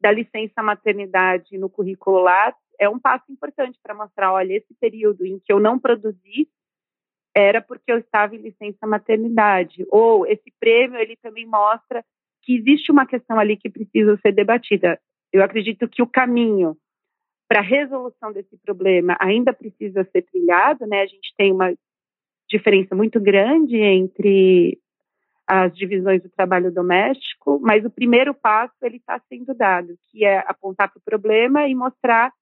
da 0.00 0.12
licença 0.12 0.62
maternidade 0.62 1.58
no 1.58 1.68
currículo 1.68 2.20
Lattes 2.20 2.60
é 2.78 2.88
um 2.88 2.98
passo 2.98 3.30
importante 3.30 3.78
para 3.82 3.94
mostrar, 3.94 4.32
olha, 4.32 4.54
esse 4.54 4.74
período 4.78 5.24
em 5.26 5.38
que 5.38 5.52
eu 5.52 5.58
não 5.58 5.78
produzi 5.78 6.48
era 7.34 7.60
porque 7.60 7.90
eu 7.90 7.98
estava 7.98 8.34
em 8.34 8.40
licença 8.40 8.86
maternidade. 8.86 9.84
Ou 9.90 10.26
esse 10.26 10.52
prêmio 10.60 10.98
ele 10.98 11.16
também 11.16 11.46
mostra 11.46 12.04
que 12.42 12.56
existe 12.56 12.92
uma 12.92 13.06
questão 13.06 13.38
ali 13.38 13.56
que 13.56 13.68
precisa 13.68 14.16
ser 14.18 14.32
debatida. 14.32 15.00
Eu 15.32 15.42
acredito 15.42 15.88
que 15.88 16.02
o 16.02 16.06
caminho 16.06 16.76
para 17.48 17.60
a 17.60 17.62
resolução 17.62 18.32
desse 18.32 18.56
problema 18.58 19.16
ainda 19.20 19.52
precisa 19.52 20.04
ser 20.12 20.22
trilhado, 20.22 20.86
né? 20.86 21.02
A 21.02 21.06
gente 21.06 21.34
tem 21.36 21.52
uma 21.52 21.74
diferença 22.48 22.94
muito 22.94 23.20
grande 23.20 23.76
entre 23.76 24.78
as 25.46 25.74
divisões 25.76 26.22
do 26.22 26.28
trabalho 26.28 26.72
doméstico, 26.72 27.60
mas 27.62 27.84
o 27.84 27.90
primeiro 27.90 28.34
passo 28.34 28.74
ele 28.82 28.96
está 28.96 29.20
sendo 29.28 29.54
dado, 29.54 29.96
que 30.10 30.24
é 30.24 30.38
apontar 30.38 30.90
para 30.90 30.98
o 30.98 31.04
problema 31.04 31.68
e 31.68 31.74
mostrar 31.74 32.32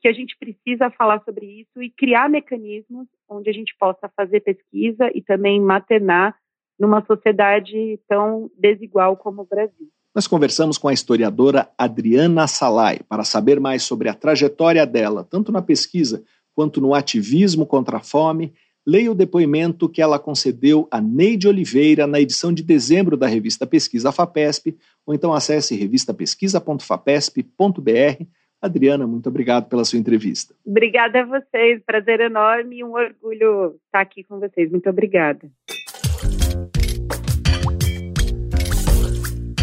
que 0.00 0.08
a 0.08 0.12
gente 0.12 0.36
precisa 0.38 0.90
falar 0.90 1.22
sobre 1.24 1.46
isso 1.46 1.82
e 1.82 1.90
criar 1.90 2.30
mecanismos 2.30 3.06
onde 3.28 3.50
a 3.50 3.52
gente 3.52 3.74
possa 3.78 4.08
fazer 4.16 4.40
pesquisa 4.40 5.10
e 5.14 5.20
também 5.20 5.60
maternar 5.60 6.34
numa 6.78 7.04
sociedade 7.04 7.98
tão 8.08 8.50
desigual 8.58 9.16
como 9.16 9.42
o 9.42 9.46
Brasil. 9.46 9.88
Nós 10.14 10.26
conversamos 10.26 10.78
com 10.78 10.88
a 10.88 10.92
historiadora 10.92 11.68
Adriana 11.76 12.46
Salai 12.46 13.00
para 13.06 13.24
saber 13.24 13.60
mais 13.60 13.82
sobre 13.82 14.08
a 14.08 14.14
trajetória 14.14 14.86
dela, 14.86 15.26
tanto 15.28 15.52
na 15.52 15.60
pesquisa 15.60 16.24
quanto 16.54 16.80
no 16.80 16.94
ativismo 16.94 17.66
contra 17.66 17.98
a 17.98 18.02
fome. 18.02 18.54
Leia 18.86 19.10
o 19.10 19.16
depoimento 19.16 19.88
que 19.88 20.00
ela 20.00 20.16
concedeu 20.16 20.86
a 20.92 21.00
Neide 21.00 21.48
Oliveira 21.48 22.06
na 22.06 22.20
edição 22.20 22.52
de 22.52 22.62
dezembro 22.62 23.16
da 23.16 23.26
revista 23.26 23.66
Pesquisa 23.66 24.12
FAPESP, 24.12 24.76
ou 25.04 25.12
então 25.12 25.32
acesse 25.32 25.74
revistapesquisa.fapesp.br 25.74 28.24
Adriana, 28.62 29.06
muito 29.06 29.28
obrigado 29.28 29.68
pela 29.68 29.84
sua 29.84 29.98
entrevista. 29.98 30.54
Obrigada 30.64 31.22
a 31.22 31.24
vocês, 31.24 31.82
prazer 31.84 32.20
enorme 32.20 32.78
e 32.78 32.84
um 32.84 32.92
orgulho 32.92 33.74
estar 33.86 34.00
aqui 34.00 34.22
com 34.22 34.38
vocês. 34.38 34.70
Muito 34.70 34.88
obrigada. 34.88 35.50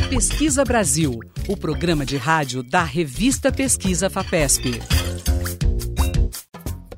Pesquisa 0.09 0.63
Brasil, 0.63 1.19
o 1.49 1.57
programa 1.57 2.05
de 2.05 2.17
rádio 2.17 2.61
da 2.61 2.83
revista 2.83 3.51
Pesquisa 3.51 4.09
FAPESP. 4.09 5.02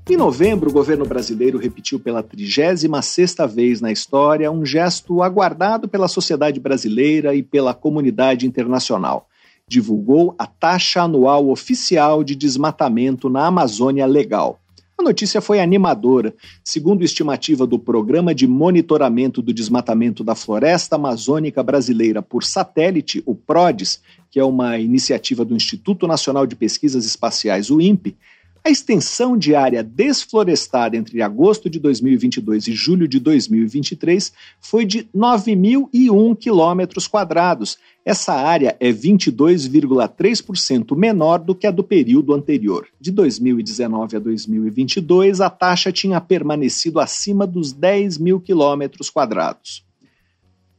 Em 0.08 0.16
novembro, 0.16 0.70
o 0.70 0.74
governo 0.74 1.04
brasileiro 1.04 1.58
repetiu 1.58 2.00
pela 2.00 2.22
36ª 2.22 3.48
vez 3.48 3.82
na 3.82 3.92
história 3.92 4.52
um 4.52 4.64
gesto 4.64 5.24
aguardado 5.24 5.88
pela 5.88 6.08
sociedade 6.08 6.60
brasileira 6.60 7.34
e 7.34 7.42
pela 7.42 7.74
comunidade 7.74 8.46
internacional 8.46 9.28
divulgou 9.68 10.36
a 10.38 10.46
taxa 10.46 11.02
anual 11.02 11.50
oficial 11.50 12.24
de 12.24 12.36
desmatamento 12.36 13.30
na 13.30 13.48
Amazônia 13.48 14.06
Legal. 14.06 14.60
A 14.98 15.04
notícia 15.04 15.42
foi 15.42 15.60
animadora. 15.60 16.34
Segundo 16.64 17.04
estimativa 17.04 17.68
do 17.68 17.78
Programa 17.78 18.34
de 18.34 18.48
Monitoramento 18.48 19.42
do 19.42 19.54
Desmatamento 19.54 20.24
da 20.24 20.36
Floresta 20.36 20.96
Amazônica 20.96 21.62
Brasileira 21.62 22.22
por 22.22 22.44
Satélite, 22.44 23.22
o 23.26 23.36
PRODES, 23.36 24.02
que 24.32 24.40
é 24.40 24.44
uma 24.44 24.78
iniciativa 24.78 25.44
do 25.44 25.56
Instituto 25.56 26.08
Nacional 26.08 26.46
de 26.46 26.56
Pesquisas 26.56 27.06
Espaciais, 27.06 27.70
o 27.70 27.82
INPE, 27.82 28.16
a 28.66 28.70
extensão 28.72 29.38
de 29.38 29.54
área 29.54 29.84
desflorestada 29.84 30.98
entre 30.98 31.22
agosto 31.22 31.70
de 31.70 31.80
2022 31.80 32.68
e 32.68 32.74
julho 32.74 33.08
de 33.08 33.20
2023 33.20 34.34
foi 34.60 34.86
de 34.86 35.08
9.001 35.16 36.36
quilômetros 36.36 37.08
quadrados. 37.08 37.78
Essa 38.04 38.34
área 38.34 38.76
é 38.80 38.92
22,3% 38.92 40.98
menor 40.98 41.38
do 41.38 41.54
que 41.54 41.68
a 41.68 41.72
do 41.72 41.84
período 41.84 42.34
anterior. 42.34 42.88
De 43.00 43.12
2019 43.12 44.18
a 44.18 44.20
2022, 44.20 45.42
a 45.42 45.50
taxa 45.52 45.92
tinha 45.92 46.20
permanecido 46.20 47.00
acima 47.00 47.46
dos 47.46 47.72
10 47.72 48.18
mil 48.18 48.42
quilômetros 48.42 49.12
quadrados. 49.12 49.86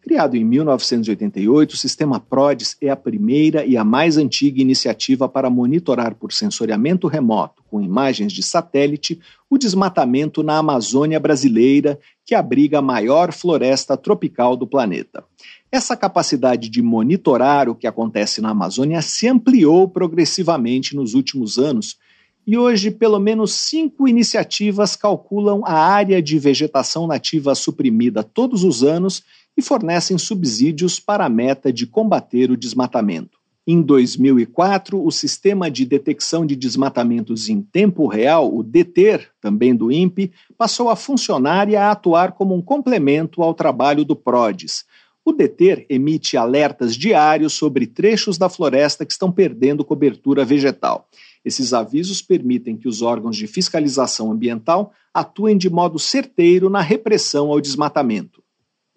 Criado 0.06 0.36
em 0.36 0.44
1988, 0.44 1.72
o 1.72 1.76
sistema 1.76 2.20
PRODES 2.20 2.76
é 2.80 2.88
a 2.88 2.94
primeira 2.94 3.66
e 3.66 3.76
a 3.76 3.82
mais 3.82 4.16
antiga 4.16 4.62
iniciativa 4.62 5.28
para 5.28 5.50
monitorar 5.50 6.14
por 6.14 6.32
sensoriamento 6.32 7.08
remoto, 7.08 7.60
com 7.68 7.82
imagens 7.82 8.32
de 8.32 8.40
satélite, 8.40 9.18
o 9.50 9.58
desmatamento 9.58 10.44
na 10.44 10.58
Amazônia 10.58 11.18
brasileira, 11.18 11.98
que 12.24 12.36
abriga 12.36 12.78
a 12.78 12.82
maior 12.82 13.32
floresta 13.32 13.96
tropical 13.96 14.56
do 14.56 14.64
planeta. 14.64 15.24
Essa 15.72 15.96
capacidade 15.96 16.68
de 16.68 16.80
monitorar 16.80 17.68
o 17.68 17.74
que 17.74 17.88
acontece 17.88 18.40
na 18.40 18.50
Amazônia 18.50 19.02
se 19.02 19.26
ampliou 19.26 19.88
progressivamente 19.88 20.94
nos 20.94 21.14
últimos 21.14 21.58
anos 21.58 21.98
e 22.46 22.56
hoje, 22.56 22.92
pelo 22.92 23.18
menos 23.18 23.54
cinco 23.54 24.06
iniciativas 24.06 24.94
calculam 24.94 25.62
a 25.64 25.72
área 25.72 26.22
de 26.22 26.38
vegetação 26.38 27.08
nativa 27.08 27.56
suprimida 27.56 28.22
todos 28.22 28.62
os 28.62 28.84
anos 28.84 29.24
e 29.56 29.62
fornecem 29.62 30.18
subsídios 30.18 31.00
para 31.00 31.24
a 31.24 31.28
meta 31.28 31.72
de 31.72 31.86
combater 31.86 32.50
o 32.50 32.56
desmatamento. 32.56 33.38
Em 33.68 33.82
2004, 33.82 35.04
o 35.04 35.10
Sistema 35.10 35.68
de 35.68 35.84
Detecção 35.84 36.46
de 36.46 36.54
Desmatamentos 36.54 37.48
em 37.48 37.60
Tempo 37.60 38.06
Real, 38.06 38.54
o 38.54 38.62
DETER, 38.62 39.28
também 39.40 39.74
do 39.74 39.90
INPE, 39.90 40.30
passou 40.56 40.88
a 40.88 40.94
funcionar 40.94 41.68
e 41.68 41.74
a 41.74 41.90
atuar 41.90 42.32
como 42.32 42.54
um 42.54 42.62
complemento 42.62 43.42
ao 43.42 43.52
trabalho 43.52 44.04
do 44.04 44.14
PRODES. 44.14 44.84
O 45.24 45.32
DETER 45.32 45.84
emite 45.88 46.36
alertas 46.36 46.94
diários 46.94 47.54
sobre 47.54 47.88
trechos 47.88 48.38
da 48.38 48.48
floresta 48.48 49.04
que 49.04 49.10
estão 49.10 49.32
perdendo 49.32 49.84
cobertura 49.84 50.44
vegetal. 50.44 51.08
Esses 51.44 51.72
avisos 51.72 52.22
permitem 52.22 52.76
que 52.76 52.86
os 52.86 53.02
órgãos 53.02 53.36
de 53.36 53.48
fiscalização 53.48 54.30
ambiental 54.30 54.92
atuem 55.12 55.58
de 55.58 55.68
modo 55.68 55.98
certeiro 55.98 56.70
na 56.70 56.80
repressão 56.80 57.50
ao 57.50 57.60
desmatamento. 57.60 58.45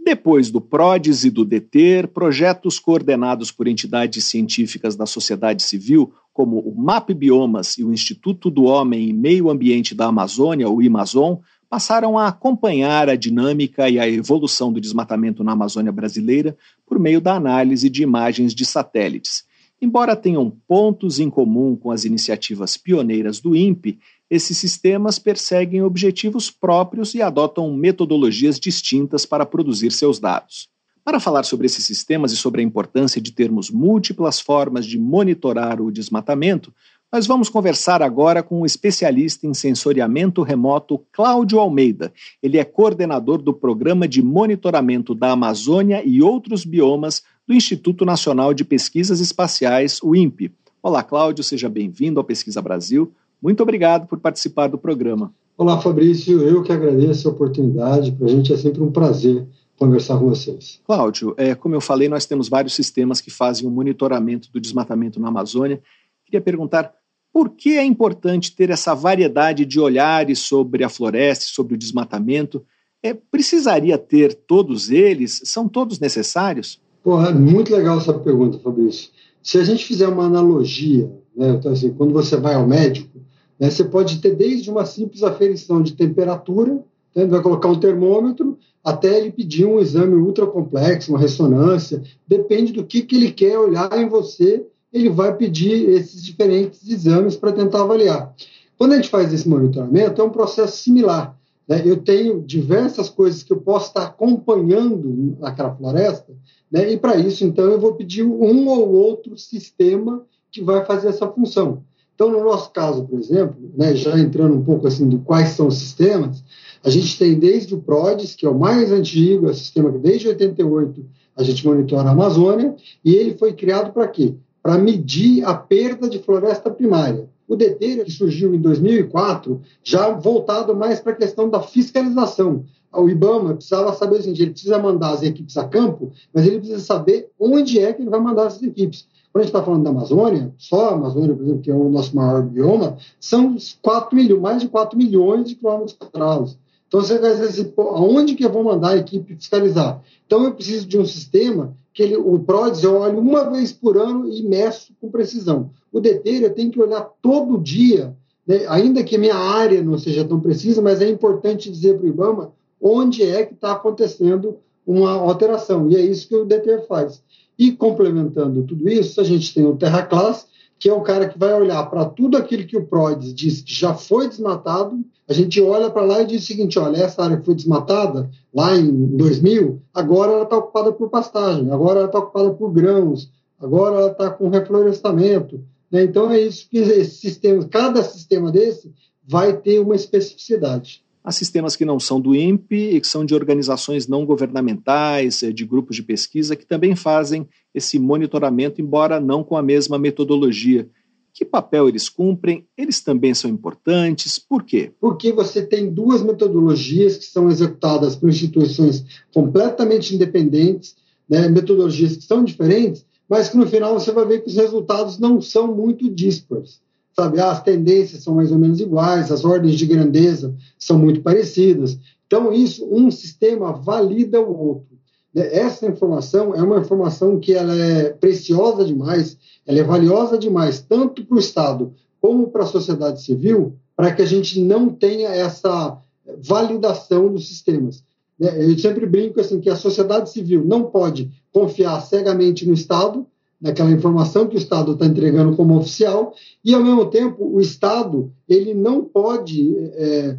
Depois 0.04 0.50
do 0.50 0.62
PRODES 0.62 1.26
e 1.26 1.30
do 1.30 1.44
DETER, 1.44 2.08
projetos 2.08 2.80
coordenados 2.80 3.52
por 3.52 3.68
entidades 3.68 4.24
científicas 4.24 4.96
da 4.96 5.06
sociedade 5.06 5.62
civil, 5.62 6.14
como 6.34 6.60
o 6.60 6.74
MAP 6.76 7.10
Biomas 7.14 7.78
e 7.78 7.84
o 7.84 7.94
Instituto 7.94 8.50
do 8.50 8.64
Homem 8.64 9.10
e 9.10 9.14
Meio 9.14 9.50
Ambiente 9.50 9.94
da 9.94 10.06
Amazônia, 10.06 10.70
o 10.70 10.82
IMAZON, 10.82 11.42
passaram 11.70 12.18
a 12.18 12.28
acompanhar 12.28 13.10
a 13.10 13.16
dinâmica 13.16 13.90
e 13.90 14.00
a 14.00 14.10
evolução 14.10 14.74
do 14.74 14.82
desmatamento 14.82 15.44
na 15.44 15.52
Amazônia 15.52 15.92
brasileira 15.92 16.58
por 16.86 16.98
meio 16.98 17.22
da 17.22 17.36
análise 17.36 17.90
de 17.90 18.02
imagens 18.02 18.56
de 18.56 18.66
satélites. 18.66 19.44
Embora 19.82 20.16
tenham 20.16 20.50
pontos 20.68 21.20
em 21.20 21.30
comum 21.30 21.76
com 21.76 21.92
as 21.92 22.04
iniciativas 22.04 22.76
pioneiras 22.76 23.40
do 23.40 23.56
INPE, 23.56 24.00
esses 24.30 24.58
sistemas 24.58 25.18
perseguem 25.18 25.82
objetivos 25.82 26.52
próprios 26.52 27.16
e 27.16 27.22
adotam 27.22 27.74
metodologias 27.74 28.60
distintas 28.60 29.26
para 29.26 29.46
produzir 29.46 29.92
seus 29.92 30.20
dados. 30.20 30.70
Para 31.04 31.20
falar 31.20 31.44
sobre 31.44 31.66
esses 31.66 31.84
sistemas 31.84 32.32
e 32.32 32.38
sobre 32.38 32.62
a 32.62 32.64
importância 32.64 33.20
de 33.20 33.32
termos 33.32 33.72
múltiplas 33.72 34.40
formas 34.40 34.86
de 34.86 35.00
monitorar 35.00 35.82
o 35.82 35.92
desmatamento, 35.92 36.72
nós 37.12 37.26
vamos 37.26 37.50
conversar 37.50 38.04
agora 38.04 38.44
com 38.44 38.62
o 38.62 38.66
especialista 38.68 39.48
em 39.48 39.54
sensoriamento 39.56 40.44
remoto 40.44 41.04
Cláudio 41.12 41.58
Almeida. 41.60 42.14
Ele 42.44 42.60
é 42.60 42.64
coordenador 42.64 43.42
do 43.42 43.52
Programa 43.52 44.08
de 44.08 44.22
Monitoramento 44.22 45.16
da 45.16 45.32
Amazônia 45.32 46.04
e 46.06 46.22
outros 46.22 46.64
biomas 46.64 47.24
do 47.48 47.56
Instituto 47.56 48.06
Nacional 48.06 48.54
de 48.54 48.64
Pesquisas 48.64 49.20
Espaciais, 49.20 50.00
o 50.04 50.16
INPE. 50.16 50.52
Olá, 50.84 51.02
Cláudio, 51.02 51.44
seja 51.44 51.68
bem-vindo 51.68 52.20
ao 52.20 52.24
Pesquisa 52.24 52.62
Brasil. 52.62 53.12
Muito 53.42 53.64
obrigado 53.64 54.08
por 54.08 54.20
participar 54.20 54.68
do 54.68 54.78
programa. 54.78 55.34
Olá, 55.58 55.80
Fabrício. 55.80 56.42
Eu 56.42 56.62
que 56.64 56.72
agradeço 56.72 57.28
a 57.28 57.32
oportunidade. 57.32 58.12
Para 58.12 58.28
a 58.28 58.30
gente 58.30 58.54
é 58.54 58.58
sempre 58.58 58.82
um 58.82 58.92
prazer 58.92 59.46
conversar 59.78 60.20
com 60.20 60.28
vocês. 60.28 60.82
Cláudio, 60.86 61.34
é, 61.38 61.56
como 61.56 61.74
eu 61.74 61.82
falei, 61.82 62.10
nós 62.10 62.26
temos 62.26 62.50
vários 62.50 62.74
sistemas 62.74 63.22
que 63.22 63.32
fazem 63.32 63.66
o 63.66 63.72
monitoramento 63.72 64.52
do 64.52 64.60
desmatamento 64.60 65.20
na 65.20 65.30
Amazônia. 65.30 65.82
Queria 66.26 66.42
perguntar 66.42 66.94
por 67.32 67.52
que 67.52 67.78
é 67.78 67.84
importante 67.84 68.54
ter 68.56 68.70
essa 68.70 68.94
variedade 68.94 69.66
de 69.66 69.80
olhares 69.80 70.40
sobre 70.40 70.84
a 70.84 70.90
floresta, 70.90 71.46
sobre 71.46 71.76
o 71.76 71.78
desmatamento? 71.78 72.64
É, 73.02 73.14
precisaria 73.14 73.98
ter 73.98 74.34
todos 74.34 74.90
eles? 74.90 75.42
São 75.46 75.70
todos 75.70 76.00
necessários? 76.00 76.82
Porra, 77.02 77.30
é 77.30 77.34
muito 77.34 77.74
legal 77.74 77.98
essa 77.98 78.14
pergunta, 78.14 78.60
Fabrício. 78.60 79.10
Se 79.42 79.58
a 79.58 79.64
gente 79.64 79.86
fizer 79.86 80.08
uma 80.10 80.26
analogia, 80.26 81.10
né, 81.36 81.52
então, 81.52 81.72
assim, 81.72 81.94
quando 81.94 82.12
você 82.12 82.36
vai 82.36 82.56
ao 82.56 82.68
médico, 82.68 83.20
né, 83.60 83.70
você 83.70 83.84
pode 83.84 84.20
ter 84.20 84.36
desde 84.36 84.72
uma 84.72 84.86
simples 84.86 85.22
aferição 85.22 85.82
de 85.82 85.94
temperatura, 85.94 86.84
né, 87.16 87.26
vai 87.26 87.42
colocar 87.42 87.68
um 87.68 87.80
termômetro, 87.80 88.58
até 88.84 89.18
ele 89.18 89.32
pedir 89.32 89.66
um 89.66 89.80
exame 89.80 90.16
ultra 90.16 90.48
complexo, 90.48 91.12
uma 91.12 91.20
ressonância, 91.20 92.02
depende 92.28 92.72
do 92.72 92.86
que, 92.86 93.02
que 93.02 93.16
ele 93.16 93.32
quer 93.32 93.58
olhar 93.58 93.92
em 93.98 94.08
você, 94.08 94.66
ele 94.92 95.10
vai 95.10 95.36
pedir 95.36 95.90
esses 95.90 96.24
diferentes 96.24 96.90
exames 96.90 97.36
para 97.36 97.52
tentar 97.52 97.82
avaliar. 97.82 98.34
Quando 98.78 98.94
a 98.94 98.96
gente 98.96 99.10
faz 99.10 99.34
esse 99.34 99.48
monitoramento, 99.48 100.22
é 100.22 100.24
um 100.24 100.30
processo 100.30 100.78
similar. 100.78 101.38
Né? 101.68 101.84
Eu 101.86 101.98
tenho 101.98 102.42
diversas 102.42 103.10
coisas 103.10 103.44
que 103.44 103.54
eu 103.54 103.58
posso 103.58 103.90
estar 103.90 104.06
acompanhando 104.06 105.38
naquela 105.40 105.76
floresta, 105.76 106.34
né? 106.72 106.92
e 106.92 106.98
para 106.98 107.18
isso, 107.18 107.44
então, 107.44 107.66
eu 107.66 107.80
vou 107.80 107.94
pedir 107.94 108.24
um 108.24 108.68
ou 108.68 108.90
outro 108.90 109.38
sistema 109.38 110.24
que 110.52 110.64
vai 110.64 110.84
fazer 110.86 111.10
essa 111.10 111.28
função. 111.28 111.84
Então, 112.20 112.30
no 112.30 112.44
nosso 112.44 112.70
caso, 112.72 113.06
por 113.06 113.18
exemplo, 113.18 113.56
né, 113.78 113.96
já 113.96 114.20
entrando 114.20 114.54
um 114.54 114.62
pouco 114.62 114.86
assim 114.86 115.08
de 115.08 115.20
quais 115.20 115.52
são 115.52 115.68
os 115.68 115.78
sistemas, 115.78 116.44
a 116.84 116.90
gente 116.90 117.18
tem 117.18 117.40
desde 117.40 117.74
o 117.74 117.82
PRODES, 117.82 118.36
que 118.36 118.46
é 118.46 118.50
o 118.50 118.60
mais 118.60 118.92
antigo, 118.92 119.48
é 119.48 119.52
um 119.52 119.54
sistema 119.54 119.90
que 119.90 120.00
desde 120.00 120.28
88 120.28 121.06
a 121.38 121.44
gente 121.44 121.66
monitora 121.66 122.10
a 122.10 122.12
Amazônia, 122.12 122.76
e 123.06 123.16
ele 123.16 123.38
foi 123.38 123.54
criado 123.54 123.94
para 123.94 124.06
quê? 124.06 124.34
Para 124.62 124.78
medir 124.78 125.46
a 125.46 125.54
perda 125.54 126.10
de 126.10 126.20
floresta 126.20 126.70
primária. 126.70 127.30
O 127.48 127.56
DT, 127.56 128.04
que 128.04 128.12
surgiu 128.12 128.54
em 128.54 128.60
2004, 128.60 129.62
já 129.82 130.12
voltado 130.12 130.76
mais 130.76 131.00
para 131.00 131.14
a 131.14 131.16
questão 131.16 131.50
da 131.50 131.62
fiscalização. 131.62 132.66
O 132.92 133.10
IBAMA 133.10 133.54
precisava 133.54 133.94
saber 133.94 134.18
o 134.18 134.22
seguinte: 134.22 134.42
ele 134.42 134.52
precisa 134.52 134.78
mandar 134.78 135.12
as 135.12 135.24
equipes 135.24 135.56
a 135.56 135.66
campo, 135.66 136.12
mas 136.34 136.46
ele 136.46 136.58
precisa 136.58 136.82
saber 136.82 137.30
onde 137.40 137.80
é 137.80 137.94
que 137.94 138.02
ele 138.02 138.10
vai 138.10 138.20
mandar 138.20 138.48
essas 138.48 138.62
equipes. 138.62 139.08
Quando 139.32 139.44
a 139.44 139.46
gente 139.46 139.56
está 139.56 139.64
falando 139.64 139.84
da 139.84 139.92
Amazônia, 139.92 140.54
só 140.58 140.90
a 140.90 140.94
Amazônia, 140.94 141.36
por 141.36 141.44
exemplo, 141.44 141.62
que 141.62 141.70
é 141.70 141.76
o 141.76 141.90
nosso 141.90 142.16
maior 142.16 142.42
bioma, 142.42 142.98
são 143.20 143.56
4 143.82 144.16
milhões, 144.16 144.42
mais 144.42 144.62
de 144.62 144.70
4 144.70 144.98
milhões 144.98 145.48
de 145.48 145.56
quilômetros 145.56 145.94
quadrados. 145.94 146.58
Então 146.88 147.02
você 147.02 147.20
vai 147.20 147.32
dizer 147.34 147.50
assim, 147.50 147.74
aonde 147.78 148.34
que 148.34 148.44
eu 148.44 148.52
vou 148.52 148.64
mandar 148.64 148.90
a 148.90 148.98
equipe 148.98 149.36
fiscalizar? 149.36 150.02
Então 150.26 150.44
eu 150.44 150.54
preciso 150.54 150.88
de 150.88 150.98
um 150.98 151.06
sistema 151.06 151.76
que 151.94 152.02
ele, 152.02 152.18
o 152.18 152.40
PRODES 152.40 152.84
eu 152.84 152.98
olho 152.98 153.20
uma 153.20 153.50
vez 153.50 153.72
por 153.72 153.98
ano 153.98 154.28
e 154.28 154.42
meço 154.42 154.94
com 155.00 155.12
precisão. 155.12 155.70
O 155.92 156.00
DETER 156.00 156.44
eu 156.44 156.54
tenho 156.54 156.72
que 156.72 156.82
olhar 156.82 157.02
todo 157.22 157.60
dia, 157.60 158.16
né, 158.48 158.66
ainda 158.68 159.04
que 159.04 159.16
a 159.16 159.20
minha 159.20 159.36
área 159.36 159.84
não 159.84 159.98
seja 159.98 160.26
tão 160.26 160.40
precisa, 160.40 160.82
mas 160.82 161.02
é 161.02 161.10
importante 161.10 161.70
dizer 161.70 161.98
para 161.98 162.06
o 162.06 162.10
IBAMA 162.10 162.52
onde 162.82 163.24
é 163.24 163.46
que 163.46 163.54
está 163.54 163.74
acontecendo 163.74 164.58
uma 164.86 165.12
alteração. 165.12 165.90
E 165.92 165.96
é 165.96 166.02
isso 166.02 166.28
que 166.28 166.36
o 166.36 166.46
DETER 166.46 166.88
faz. 166.88 167.22
E 167.60 167.74
complementando 167.74 168.64
tudo 168.64 168.88
isso, 168.88 169.20
a 169.20 169.24
gente 169.26 169.54
tem 169.54 169.66
o 169.66 169.76
Terra 169.76 170.04
Class, 170.04 170.48
que 170.80 170.88
é 170.88 170.94
o 170.94 171.02
cara 171.02 171.28
que 171.28 171.38
vai 171.38 171.54
olhar 171.54 171.84
para 171.90 172.06
tudo 172.06 172.38
aquilo 172.38 172.66
que 172.66 172.78
o 172.78 172.86
PRODES 172.86 173.34
diz 173.34 173.62
que 173.62 173.74
já 173.74 173.94
foi 173.94 174.30
desmatado, 174.30 174.98
a 175.28 175.34
gente 175.34 175.62
olha 175.62 175.90
para 175.90 176.06
lá 176.06 176.22
e 176.22 176.26
diz 176.26 176.44
o 176.44 176.48
seguinte, 176.48 176.80
olha, 176.80 176.96
essa 176.96 177.22
área 177.22 177.36
que 177.36 177.46
foi 177.46 177.54
desmatada 177.54 178.30
lá 178.56 178.78
em 178.78 179.18
2000, 179.18 179.82
agora 179.94 180.32
ela 180.32 180.44
está 180.44 180.58
ocupada 180.58 180.94
por 180.94 181.10
pastagem, 181.10 181.70
agora 181.70 182.00
ela 182.00 182.08
está 182.08 182.20
ocupada 182.20 182.52
por 182.52 182.72
grãos, 182.72 183.30
agora 183.60 183.98
ela 183.98 184.12
está 184.12 184.30
com 184.30 184.48
reflorestamento. 184.48 185.62
Né? 185.92 186.04
Então 186.04 186.32
é 186.32 186.40
isso 186.40 186.66
que 186.70 186.78
esse 186.78 187.18
sistema, 187.18 187.68
cada 187.68 188.02
sistema 188.02 188.50
desse 188.50 188.94
vai 189.28 189.58
ter 189.58 189.80
uma 189.80 189.96
especificidade. 189.96 191.04
Há 191.24 191.32
sistemas 191.32 191.76
que 191.76 191.84
não 191.84 192.00
são 192.00 192.20
do 192.20 192.34
INPE 192.34 192.96
e 192.96 193.02
que 193.02 193.08
são 193.08 193.26
de 193.26 193.36
organizações 193.36 194.08
não 194.08 194.26
governamentais, 194.26 195.44
eh, 195.44 195.52
de 195.52 195.66
grupos 195.66 195.98
de 195.98 196.04
pesquisa, 196.04 196.56
que 196.56 196.66
também 196.66 196.96
fazem 196.96 197.48
esse 197.74 198.00
monitoramento, 198.00 198.82
embora 198.82 199.20
não 199.20 199.44
com 199.44 199.58
a 199.58 199.62
mesma 199.62 200.00
metodologia. 200.00 200.90
Que 201.34 201.44
papel 201.44 201.90
eles 201.90 202.10
cumprem? 202.10 202.66
Eles 202.78 203.02
também 203.02 203.34
são 203.34 203.50
importantes? 203.50 204.40
Por 204.40 204.64
quê? 204.64 204.92
Porque 205.00 205.32
você 205.32 205.62
tem 205.62 205.94
duas 205.94 206.24
metodologias 206.24 207.18
que 207.18 207.26
são 207.26 207.50
executadas 207.50 208.16
por 208.16 208.30
instituições 208.30 209.06
completamente 209.34 210.16
independentes, 210.16 210.96
né, 211.30 211.48
metodologias 211.50 212.16
que 212.16 212.24
são 212.24 212.44
diferentes, 212.44 213.06
mas 213.28 213.50
que 213.50 213.58
no 213.58 213.68
final 213.68 213.94
você 213.94 214.12
vai 214.12 214.26
ver 214.26 214.42
que 214.42 214.50
os 214.50 214.56
resultados 214.56 215.20
não 215.20 215.40
são 215.40 215.76
muito 215.76 216.10
díspares 216.10 216.82
sabe? 217.20 217.40
as 217.40 217.62
tendências 217.62 218.24
são 218.24 218.36
mais 218.36 218.52
ou 218.52 218.58
menos 218.58 218.80
iguais, 218.80 219.32
as 219.32 219.44
ordens 219.44 219.76
de 219.76 219.86
grandeza 219.86 220.56
são 220.78 220.98
muito 220.98 221.22
parecidas. 221.22 221.98
Então, 222.26 222.54
isso, 222.54 222.88
um 222.90 223.12
sistema 223.12 223.74
valida 223.74 224.40
o 224.40 224.58
outro. 224.58 224.98
Né? 225.34 225.54
Essa 225.54 225.88
informação 225.88 226.56
é 226.56 226.62
uma 226.62 226.80
informação 226.80 227.40
que 227.40 227.54
ela 227.54 227.76
é 227.76 228.10
preciosa 228.10 228.86
demais, 228.86 229.38
ela 229.66 229.80
é 229.80 229.84
valiosa 229.84 230.38
demais, 230.38 230.80
tanto 230.80 231.26
para 231.26 231.36
o 231.36 231.40
Estado 231.40 231.94
como 232.22 232.48
para 232.48 232.64
a 232.64 232.68
sociedade 232.68 233.22
civil, 233.22 233.74
para 233.96 234.14
que 234.14 234.22
a 234.22 234.26
gente 234.26 234.62
não 234.62 234.90
tenha 234.90 235.30
essa 235.30 235.98
validação 236.42 237.32
dos 237.32 237.48
sistemas. 237.48 238.04
Né? 238.40 238.72
Eu 238.72 238.78
sempre 238.78 239.06
brinco 239.06 239.42
assim 239.42 239.60
que 239.60 239.70
a 239.70 239.76
sociedade 239.76 240.30
civil 240.30 240.64
não 240.64 240.84
pode 240.84 241.32
confiar 241.52 242.00
cegamente 242.02 242.66
no 242.66 242.74
Estado, 242.74 243.26
naquela 243.62 243.92
informação 243.92 244.48
que 244.48 244.56
o 244.56 244.58
Estado 244.58 244.94
está 244.94 245.06
entregando 245.06 245.56
como 245.56 245.78
oficial, 245.78 246.34
e, 246.64 246.74
ao 246.74 246.84
mesmo 246.84 247.06
tempo, 247.10 247.46
o 247.46 247.60
Estado 247.60 248.32
ele 248.48 248.74
não 248.74 249.04
pode 249.04 249.76
é, 249.78 250.38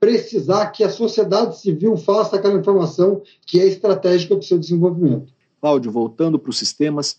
precisar 0.00 0.66
que 0.70 0.82
a 0.84 0.90
sociedade 0.90 1.58
civil 1.60 1.96
faça 1.96 2.36
aquela 2.36 2.58
informação 2.58 3.22
que 3.46 3.60
é 3.60 3.66
estratégica 3.66 4.34
para 4.34 4.42
o 4.42 4.46
seu 4.46 4.58
desenvolvimento. 4.58 5.32
Cláudio, 5.60 5.90
voltando 5.90 6.38
para 6.38 6.50
os 6.50 6.58
sistemas, 6.58 7.18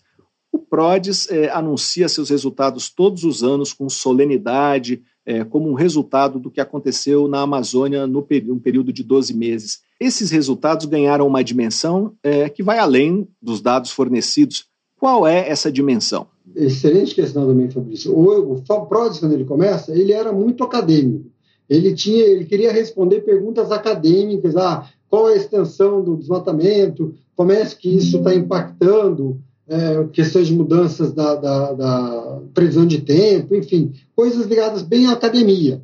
o 0.52 0.58
PRODES 0.58 1.30
é, 1.30 1.50
anuncia 1.50 2.08
seus 2.08 2.30
resultados 2.30 2.88
todos 2.88 3.24
os 3.24 3.42
anos 3.42 3.72
com 3.72 3.88
solenidade, 3.88 5.02
é, 5.26 5.44
como 5.44 5.68
um 5.68 5.74
resultado 5.74 6.38
do 6.38 6.50
que 6.50 6.60
aconteceu 6.60 7.28
na 7.28 7.42
Amazônia 7.42 8.06
no 8.06 8.20
um 8.20 8.58
período 8.58 8.92
de 8.92 9.02
12 9.02 9.34
meses. 9.34 9.82
Esses 10.00 10.30
resultados 10.30 10.86
ganharam 10.86 11.26
uma 11.26 11.44
dimensão 11.44 12.14
é, 12.22 12.48
que 12.48 12.62
vai 12.62 12.78
além 12.78 13.28
dos 13.42 13.60
dados 13.60 13.90
fornecidos 13.90 14.66
qual 14.98 15.26
é 15.26 15.48
essa 15.48 15.70
dimensão? 15.70 16.26
Excelente 16.54 17.14
questão 17.14 17.46
também, 17.46 17.70
Fabrício. 17.70 18.16
O, 18.16 18.62
Prodes, 18.86 19.20
quando 19.20 19.32
ele 19.32 19.44
começa, 19.44 19.92
ele 19.92 20.12
era 20.12 20.32
muito 20.32 20.64
acadêmico. 20.64 21.30
Ele 21.68 21.94
tinha, 21.94 22.24
ele 22.24 22.44
queria 22.44 22.72
responder 22.72 23.20
perguntas 23.20 23.70
acadêmicas, 23.70 24.56
ah, 24.56 24.88
qual 25.08 25.28
é 25.28 25.34
a 25.34 25.36
extensão 25.36 26.02
do 26.02 26.16
desmatamento, 26.16 27.14
como 27.36 27.52
é 27.52 27.64
que 27.66 27.96
isso 27.96 28.18
está 28.18 28.34
impactando 28.34 29.38
é, 29.68 30.04
questões 30.12 30.46
de 30.46 30.54
mudanças 30.54 31.12
da, 31.12 31.34
da, 31.34 31.72
da, 31.72 32.40
previsão 32.54 32.86
de 32.86 33.02
tempo, 33.02 33.54
enfim, 33.54 33.92
coisas 34.16 34.46
ligadas 34.46 34.82
bem 34.82 35.06
à 35.06 35.12
academia. 35.12 35.82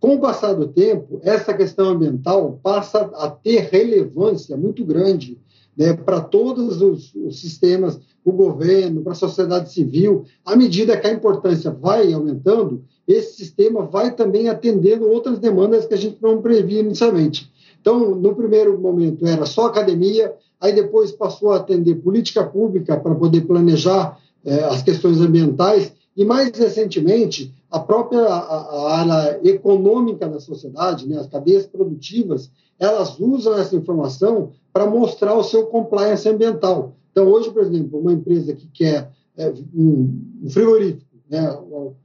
Com 0.00 0.14
o 0.14 0.20
passar 0.20 0.54
do 0.54 0.66
tempo, 0.68 1.20
essa 1.22 1.52
questão 1.52 1.90
ambiental 1.90 2.58
passa 2.62 3.10
a 3.14 3.28
ter 3.28 3.68
relevância 3.70 4.56
muito 4.56 4.84
grande 4.84 5.36
né, 5.78 5.92
para 5.92 6.20
todos 6.20 6.82
os, 6.82 7.14
os 7.14 7.40
sistemas, 7.40 8.00
o 8.24 8.32
governo, 8.32 9.00
para 9.00 9.12
a 9.12 9.14
sociedade 9.14 9.72
civil, 9.72 10.24
à 10.44 10.56
medida 10.56 10.96
que 10.96 11.06
a 11.06 11.12
importância 11.12 11.70
vai 11.70 12.12
aumentando, 12.12 12.82
esse 13.06 13.36
sistema 13.36 13.86
vai 13.86 14.12
também 14.14 14.48
atendendo 14.48 15.08
outras 15.08 15.38
demandas 15.38 15.86
que 15.86 15.94
a 15.94 15.96
gente 15.96 16.18
não 16.20 16.42
previa 16.42 16.80
inicialmente. 16.80 17.50
Então, 17.80 18.14
no 18.16 18.34
primeiro 18.34 18.78
momento 18.78 19.24
era 19.24 19.46
só 19.46 19.66
academia, 19.66 20.34
aí 20.60 20.74
depois 20.74 21.12
passou 21.12 21.52
a 21.52 21.58
atender 21.58 21.94
política 21.94 22.42
pública 22.44 22.98
para 22.98 23.14
poder 23.14 23.42
planejar 23.42 24.18
eh, 24.44 24.64
as 24.64 24.82
questões 24.82 25.20
ambientais, 25.20 25.92
e 26.16 26.24
mais 26.24 26.50
recentemente, 26.58 27.54
a 27.70 27.78
própria 27.78 28.26
a, 28.26 28.40
a 28.40 28.96
área 28.98 29.40
econômica 29.48 30.28
da 30.28 30.40
sociedade, 30.40 31.08
né, 31.08 31.18
as 31.18 31.28
cadeias 31.28 31.66
produtivas, 31.66 32.50
elas 32.78 33.18
usam 33.20 33.56
essa 33.56 33.76
informação 33.76 34.52
para 34.78 34.88
mostrar 34.88 35.34
o 35.34 35.42
seu 35.42 35.66
compliance 35.66 36.28
ambiental. 36.28 36.94
Então, 37.10 37.26
hoje, 37.26 37.50
por 37.50 37.62
exemplo, 37.62 37.98
uma 37.98 38.12
empresa 38.12 38.54
que 38.54 38.68
quer 38.68 39.10
é, 39.36 39.52
um, 39.74 40.46
frigorífico, 40.48 41.04
né, 41.28 41.58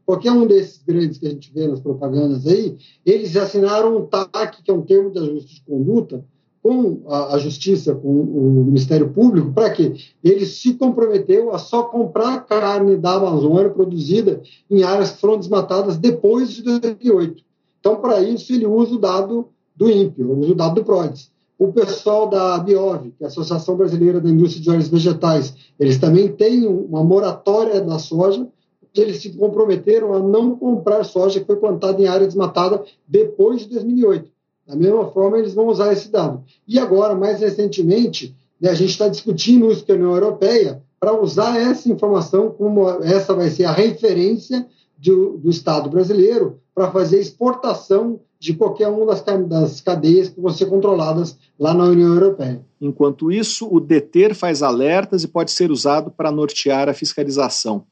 qualquer 0.04 0.32
um 0.32 0.48
desses 0.48 0.82
grandes 0.84 1.20
que 1.20 1.28
a 1.28 1.30
gente 1.30 1.54
vê 1.54 1.68
nas 1.68 1.80
propagandas 1.80 2.48
aí, 2.48 2.76
eles 3.06 3.38
assinaram 3.38 3.96
um 3.96 4.08
TAC, 4.08 4.64
que 4.64 4.72
é 4.72 4.74
um 4.74 4.82
termo 4.82 5.12
de 5.12 5.20
ajuste 5.20 5.54
de 5.54 5.62
conduta, 5.62 6.26
com 6.64 7.04
a, 7.08 7.36
a 7.36 7.38
Justiça, 7.38 7.94
com 7.94 8.10
o 8.10 8.64
Ministério 8.66 9.12
Público, 9.12 9.54
para 9.54 9.70
quê? 9.70 9.94
Ele 10.24 10.44
se 10.44 10.74
comprometeu 10.74 11.54
a 11.54 11.60
só 11.60 11.84
comprar 11.84 12.44
carne 12.48 12.98
da 12.98 13.18
Amazônia 13.18 13.70
produzida 13.70 14.42
em 14.68 14.82
áreas 14.82 15.12
que 15.12 15.22
foram 15.22 15.38
desmatadas 15.38 15.96
depois 15.96 16.50
de 16.50 16.64
2008. 16.64 17.44
Então, 17.80 17.98
para 17.98 18.20
isso, 18.24 18.52
ele 18.52 18.66
usa 18.66 18.96
o 18.96 19.00
dado 19.00 19.50
do 19.76 19.92
INPE, 19.92 20.24
usa 20.24 20.54
o 20.54 20.56
dado 20.56 20.74
do 20.74 20.84
PRODES. 20.84 21.33
O 21.58 21.72
pessoal 21.72 22.28
da 22.28 22.58
Biov, 22.58 23.12
que 23.12 23.24
é 23.24 23.26
a 23.26 23.28
Associação 23.28 23.78
Brasileira 23.78 24.20
da 24.20 24.30
Indústria 24.30 24.62
de 24.62 24.70
Óleos 24.70 24.90
Vegetais, 24.90 25.54
eles 25.80 25.98
também 25.98 26.28
têm 26.30 26.66
uma 26.66 27.04
moratória 27.04 27.80
da 27.80 28.00
soja, 28.00 28.48
eles 28.96 29.22
se 29.22 29.30
comprometeram 29.32 30.14
a 30.14 30.20
não 30.20 30.56
comprar 30.56 31.04
soja 31.04 31.40
que 31.40 31.46
foi 31.46 31.56
plantada 31.56 32.02
em 32.02 32.08
área 32.08 32.28
desmatada 32.28 32.84
depois 33.08 33.62
de 33.62 33.70
2008. 33.70 34.30
Da 34.68 34.76
mesma 34.76 35.10
forma, 35.12 35.38
eles 35.38 35.54
vão 35.54 35.68
usar 35.68 35.92
esse 35.92 36.10
dado. 36.10 36.44
E 36.68 36.80
agora, 36.80 37.16
mais 37.16 37.40
recentemente, 37.40 38.36
né, 38.60 38.70
a 38.70 38.76
gente 38.76 38.92
está 38.92 39.08
discutindo 39.08 39.72
isso 39.72 39.86
com 39.86 39.92
a 39.92 39.96
União 39.96 40.14
Europeia 40.14 40.82
para 41.00 41.20
usar 41.20 41.60
essa 41.60 41.90
informação 41.90 42.50
como 42.52 42.90
essa 43.02 43.34
vai 43.34 43.50
ser 43.50 43.66
a 43.66 43.74
referência 43.74 44.66
do, 45.04 45.38
do 45.38 45.50
Estado 45.50 45.90
brasileiro 45.90 46.60
para 46.74 46.92
fazer 46.92 47.20
exportação 47.20 48.22
de 48.40 48.54
qualquer 48.54 48.88
uma 48.88 49.06
das, 49.06 49.24
das 49.48 49.82
cadeias 49.82 50.30
que 50.30 50.42
vão 50.42 50.52
ser 50.52 50.66
controladas 50.66 51.38
lá 51.60 51.74
na 51.74 51.86
União 51.86 52.14
Europeia. 52.14 52.62
Enquanto 52.80 53.32
isso, 53.32 53.68
o 53.72 53.80
deter 53.80 54.34
faz 54.34 54.62
alertas 54.62 55.24
e 55.24 55.28
pode 55.28 55.52
ser 55.52 55.72
usado 55.72 56.12
para 56.12 56.32
nortear 56.32 56.90
a 56.90 56.94
fiscalização. 56.94 57.86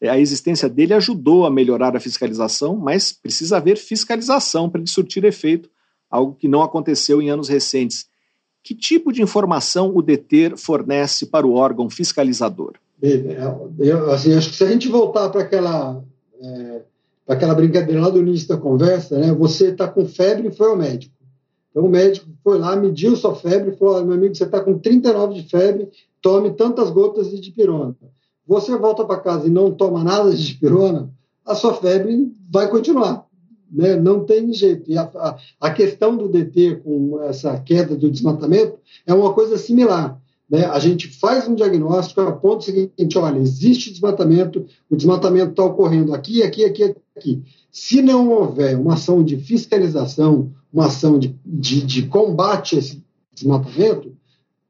É, 0.00 0.08
a 0.08 0.18
existência 0.18 0.68
dele 0.68 0.94
ajudou 0.94 1.44
a 1.44 1.50
melhorar 1.50 1.96
a 1.96 2.00
fiscalização, 2.00 2.76
mas 2.76 3.12
precisa 3.12 3.56
haver 3.56 3.76
fiscalização 3.76 4.70
para 4.70 4.80
ele 4.80 4.88
surtir 4.88 5.24
efeito, 5.24 5.68
algo 6.10 6.34
que 6.34 6.48
não 6.48 6.62
aconteceu 6.62 7.20
em 7.20 7.30
anos 7.30 7.48
recentes. 7.48 8.06
Que 8.62 8.74
tipo 8.74 9.12
de 9.12 9.22
informação 9.22 9.92
o 9.94 10.02
deter 10.02 10.56
fornece 10.56 11.26
para 11.26 11.46
o 11.46 11.54
órgão 11.54 11.90
fiscalizador? 11.90 12.74
Eu, 13.78 14.10
assim, 14.10 14.34
acho 14.34 14.50
que 14.50 14.56
se 14.56 14.64
a 14.64 14.70
gente 14.70 14.88
voltar 14.88 15.28
para 15.30 15.42
aquela, 15.42 16.02
é, 16.40 16.82
aquela 17.26 17.54
brincadeira 17.54 18.00
lá 18.00 18.10
do 18.10 18.20
início 18.20 18.48
da 18.48 18.56
conversa, 18.56 19.18
né, 19.18 19.32
você 19.32 19.68
está 19.68 19.88
com 19.88 20.06
febre 20.06 20.48
e 20.48 20.52
foi 20.52 20.68
ao 20.68 20.76
médico. 20.76 21.14
Então 21.70 21.84
o 21.84 21.88
médico 21.88 22.26
foi 22.42 22.58
lá, 22.58 22.74
mediu 22.76 23.16
sua 23.16 23.34
febre 23.34 23.72
e 23.72 23.76
falou: 23.76 24.04
meu 24.04 24.14
amigo, 24.14 24.34
você 24.34 24.44
está 24.44 24.60
com 24.60 24.78
39 24.78 25.34
de 25.34 25.48
febre, 25.48 25.88
tome 26.20 26.52
tantas 26.52 26.90
gotas 26.90 27.30
de 27.30 27.40
dipirona 27.40 27.94
você 28.48 28.74
volta 28.78 29.04
para 29.04 29.20
casa 29.20 29.46
e 29.46 29.50
não 29.50 29.70
toma 29.70 30.02
nada 30.02 30.34
de 30.34 30.42
dipirona, 30.42 31.10
a 31.44 31.54
sua 31.54 31.74
febre 31.74 32.32
vai 32.50 32.66
continuar. 32.70 33.26
Né? 33.70 33.94
Não 33.94 34.24
tem 34.24 34.50
jeito. 34.54 34.90
E 34.90 34.96
a, 34.96 35.02
a, 35.02 35.36
a, 35.60 35.70
questão 35.70 36.16
do 36.16 36.26
DT 36.26 36.76
com 36.76 37.22
essa 37.24 37.58
queda 37.60 37.94
do 37.94 38.10
desmatamento 38.10 38.78
é 39.06 39.12
uma 39.12 39.34
coisa 39.34 39.58
similar. 39.58 40.18
Né? 40.48 40.64
A 40.64 40.78
gente 40.78 41.08
faz 41.08 41.46
um 41.46 41.54
diagnóstico, 41.54 42.20
aponta 42.22 42.58
o 42.58 42.62
seguinte: 42.62 43.18
olha, 43.18 43.38
existe 43.38 43.90
desmatamento, 43.90 44.64
o 44.88 44.96
desmatamento 44.96 45.50
está 45.50 45.64
ocorrendo 45.64 46.14
aqui, 46.14 46.42
aqui, 46.42 46.64
aqui, 46.64 46.94
aqui. 47.16 47.42
Se 47.70 48.00
não 48.00 48.30
houver 48.30 48.78
uma 48.78 48.94
ação 48.94 49.22
de 49.22 49.36
fiscalização, 49.36 50.50
uma 50.72 50.86
ação 50.86 51.18
de, 51.18 51.36
de, 51.44 51.82
de 51.82 52.02
combate 52.06 52.76
a 52.76 52.78
esse 52.78 53.04
desmatamento, 53.34 54.16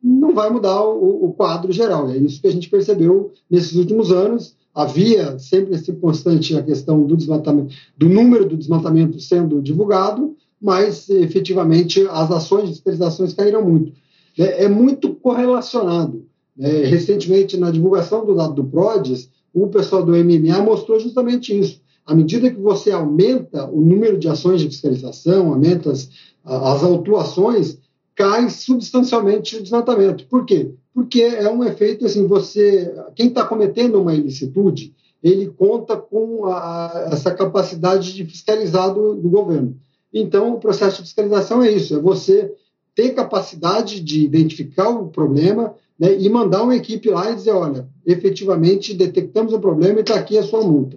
não 0.02 0.34
vai 0.34 0.50
mudar 0.50 0.82
o, 0.84 1.26
o, 1.26 1.32
quadro 1.32 1.72
geral. 1.72 2.08
É 2.10 2.16
isso 2.16 2.40
que 2.40 2.46
a 2.46 2.52
gente 2.52 2.68
percebeu 2.68 3.32
nesses 3.50 3.74
últimos 3.74 4.10
anos. 4.10 4.56
Havia 4.74 5.38
sempre 5.38 5.74
esse 5.74 5.92
constante 5.92 6.56
a 6.56 6.62
questão 6.62 7.04
do 7.04 7.16
desmatamento, 7.16 7.74
do 7.96 8.08
número 8.08 8.48
do 8.48 8.56
desmatamento 8.56 9.18
sendo 9.18 9.60
divulgado, 9.60 10.36
mas 10.60 11.08
efetivamente 11.08 12.06
as 12.10 12.30
ações 12.30 12.68
de 12.68 12.74
fiscalizações 12.74 13.34
caíram 13.34 13.64
muito. 13.64 13.92
É, 14.38 14.64
é 14.64 14.68
muito 14.68 15.14
correlacionado. 15.14 16.26
É, 16.58 16.84
recentemente, 16.84 17.56
na 17.56 17.70
divulgação 17.70 18.24
do 18.24 18.34
dado 18.34 18.54
do 18.54 18.64
PRODES, 18.64 19.30
o 19.52 19.68
pessoal 19.68 20.04
do 20.04 20.12
MMA 20.12 20.62
mostrou 20.62 20.98
justamente 20.98 21.56
isso. 21.58 21.80
À 22.04 22.14
medida 22.14 22.50
que 22.50 22.60
você 22.60 22.90
aumenta 22.90 23.68
o 23.68 23.80
número 23.80 24.18
de 24.18 24.28
ações 24.28 24.60
de 24.60 24.68
fiscalização, 24.68 25.52
aumenta 25.52 25.92
as, 25.92 26.08
as 26.44 26.82
autuações, 26.82 27.78
cai 28.14 28.48
substancialmente 28.50 29.56
o 29.56 29.62
desmatamento. 29.62 30.26
Por 30.26 30.44
quê? 30.44 30.72
Porque 30.94 31.22
é 31.22 31.48
um 31.48 31.62
efeito 31.62 32.06
assim, 32.06 32.26
você, 32.26 32.92
quem 33.14 33.28
está 33.28 33.44
cometendo 33.44 34.00
uma 34.00 34.14
ilicitude, 34.14 34.92
ele 35.22 35.46
conta 35.48 35.96
com 35.96 36.46
a, 36.46 37.08
essa 37.12 37.32
capacidade 37.32 38.14
de 38.14 38.24
fiscalizar 38.24 38.92
do, 38.92 39.14
do, 39.14 39.28
governo. 39.28 39.76
Então, 40.12 40.54
o 40.54 40.58
processo 40.58 40.96
de 40.96 41.02
fiscalização 41.02 41.62
é 41.62 41.70
isso, 41.70 41.94
é 41.94 42.00
você 42.00 42.52
ter 42.98 43.14
capacidade 43.14 44.00
de 44.00 44.24
identificar 44.24 44.88
o 44.88 45.06
problema 45.06 45.72
né, 45.96 46.18
e 46.18 46.28
mandar 46.28 46.64
uma 46.64 46.74
equipe 46.74 47.08
lá 47.08 47.30
e 47.30 47.36
dizer, 47.36 47.52
olha, 47.52 47.88
efetivamente 48.04 48.92
detectamos 48.92 49.52
o 49.52 49.60
problema 49.60 50.00
e 50.00 50.00
está 50.00 50.16
aqui 50.16 50.36
a 50.36 50.42
sua 50.42 50.62
multa. 50.62 50.96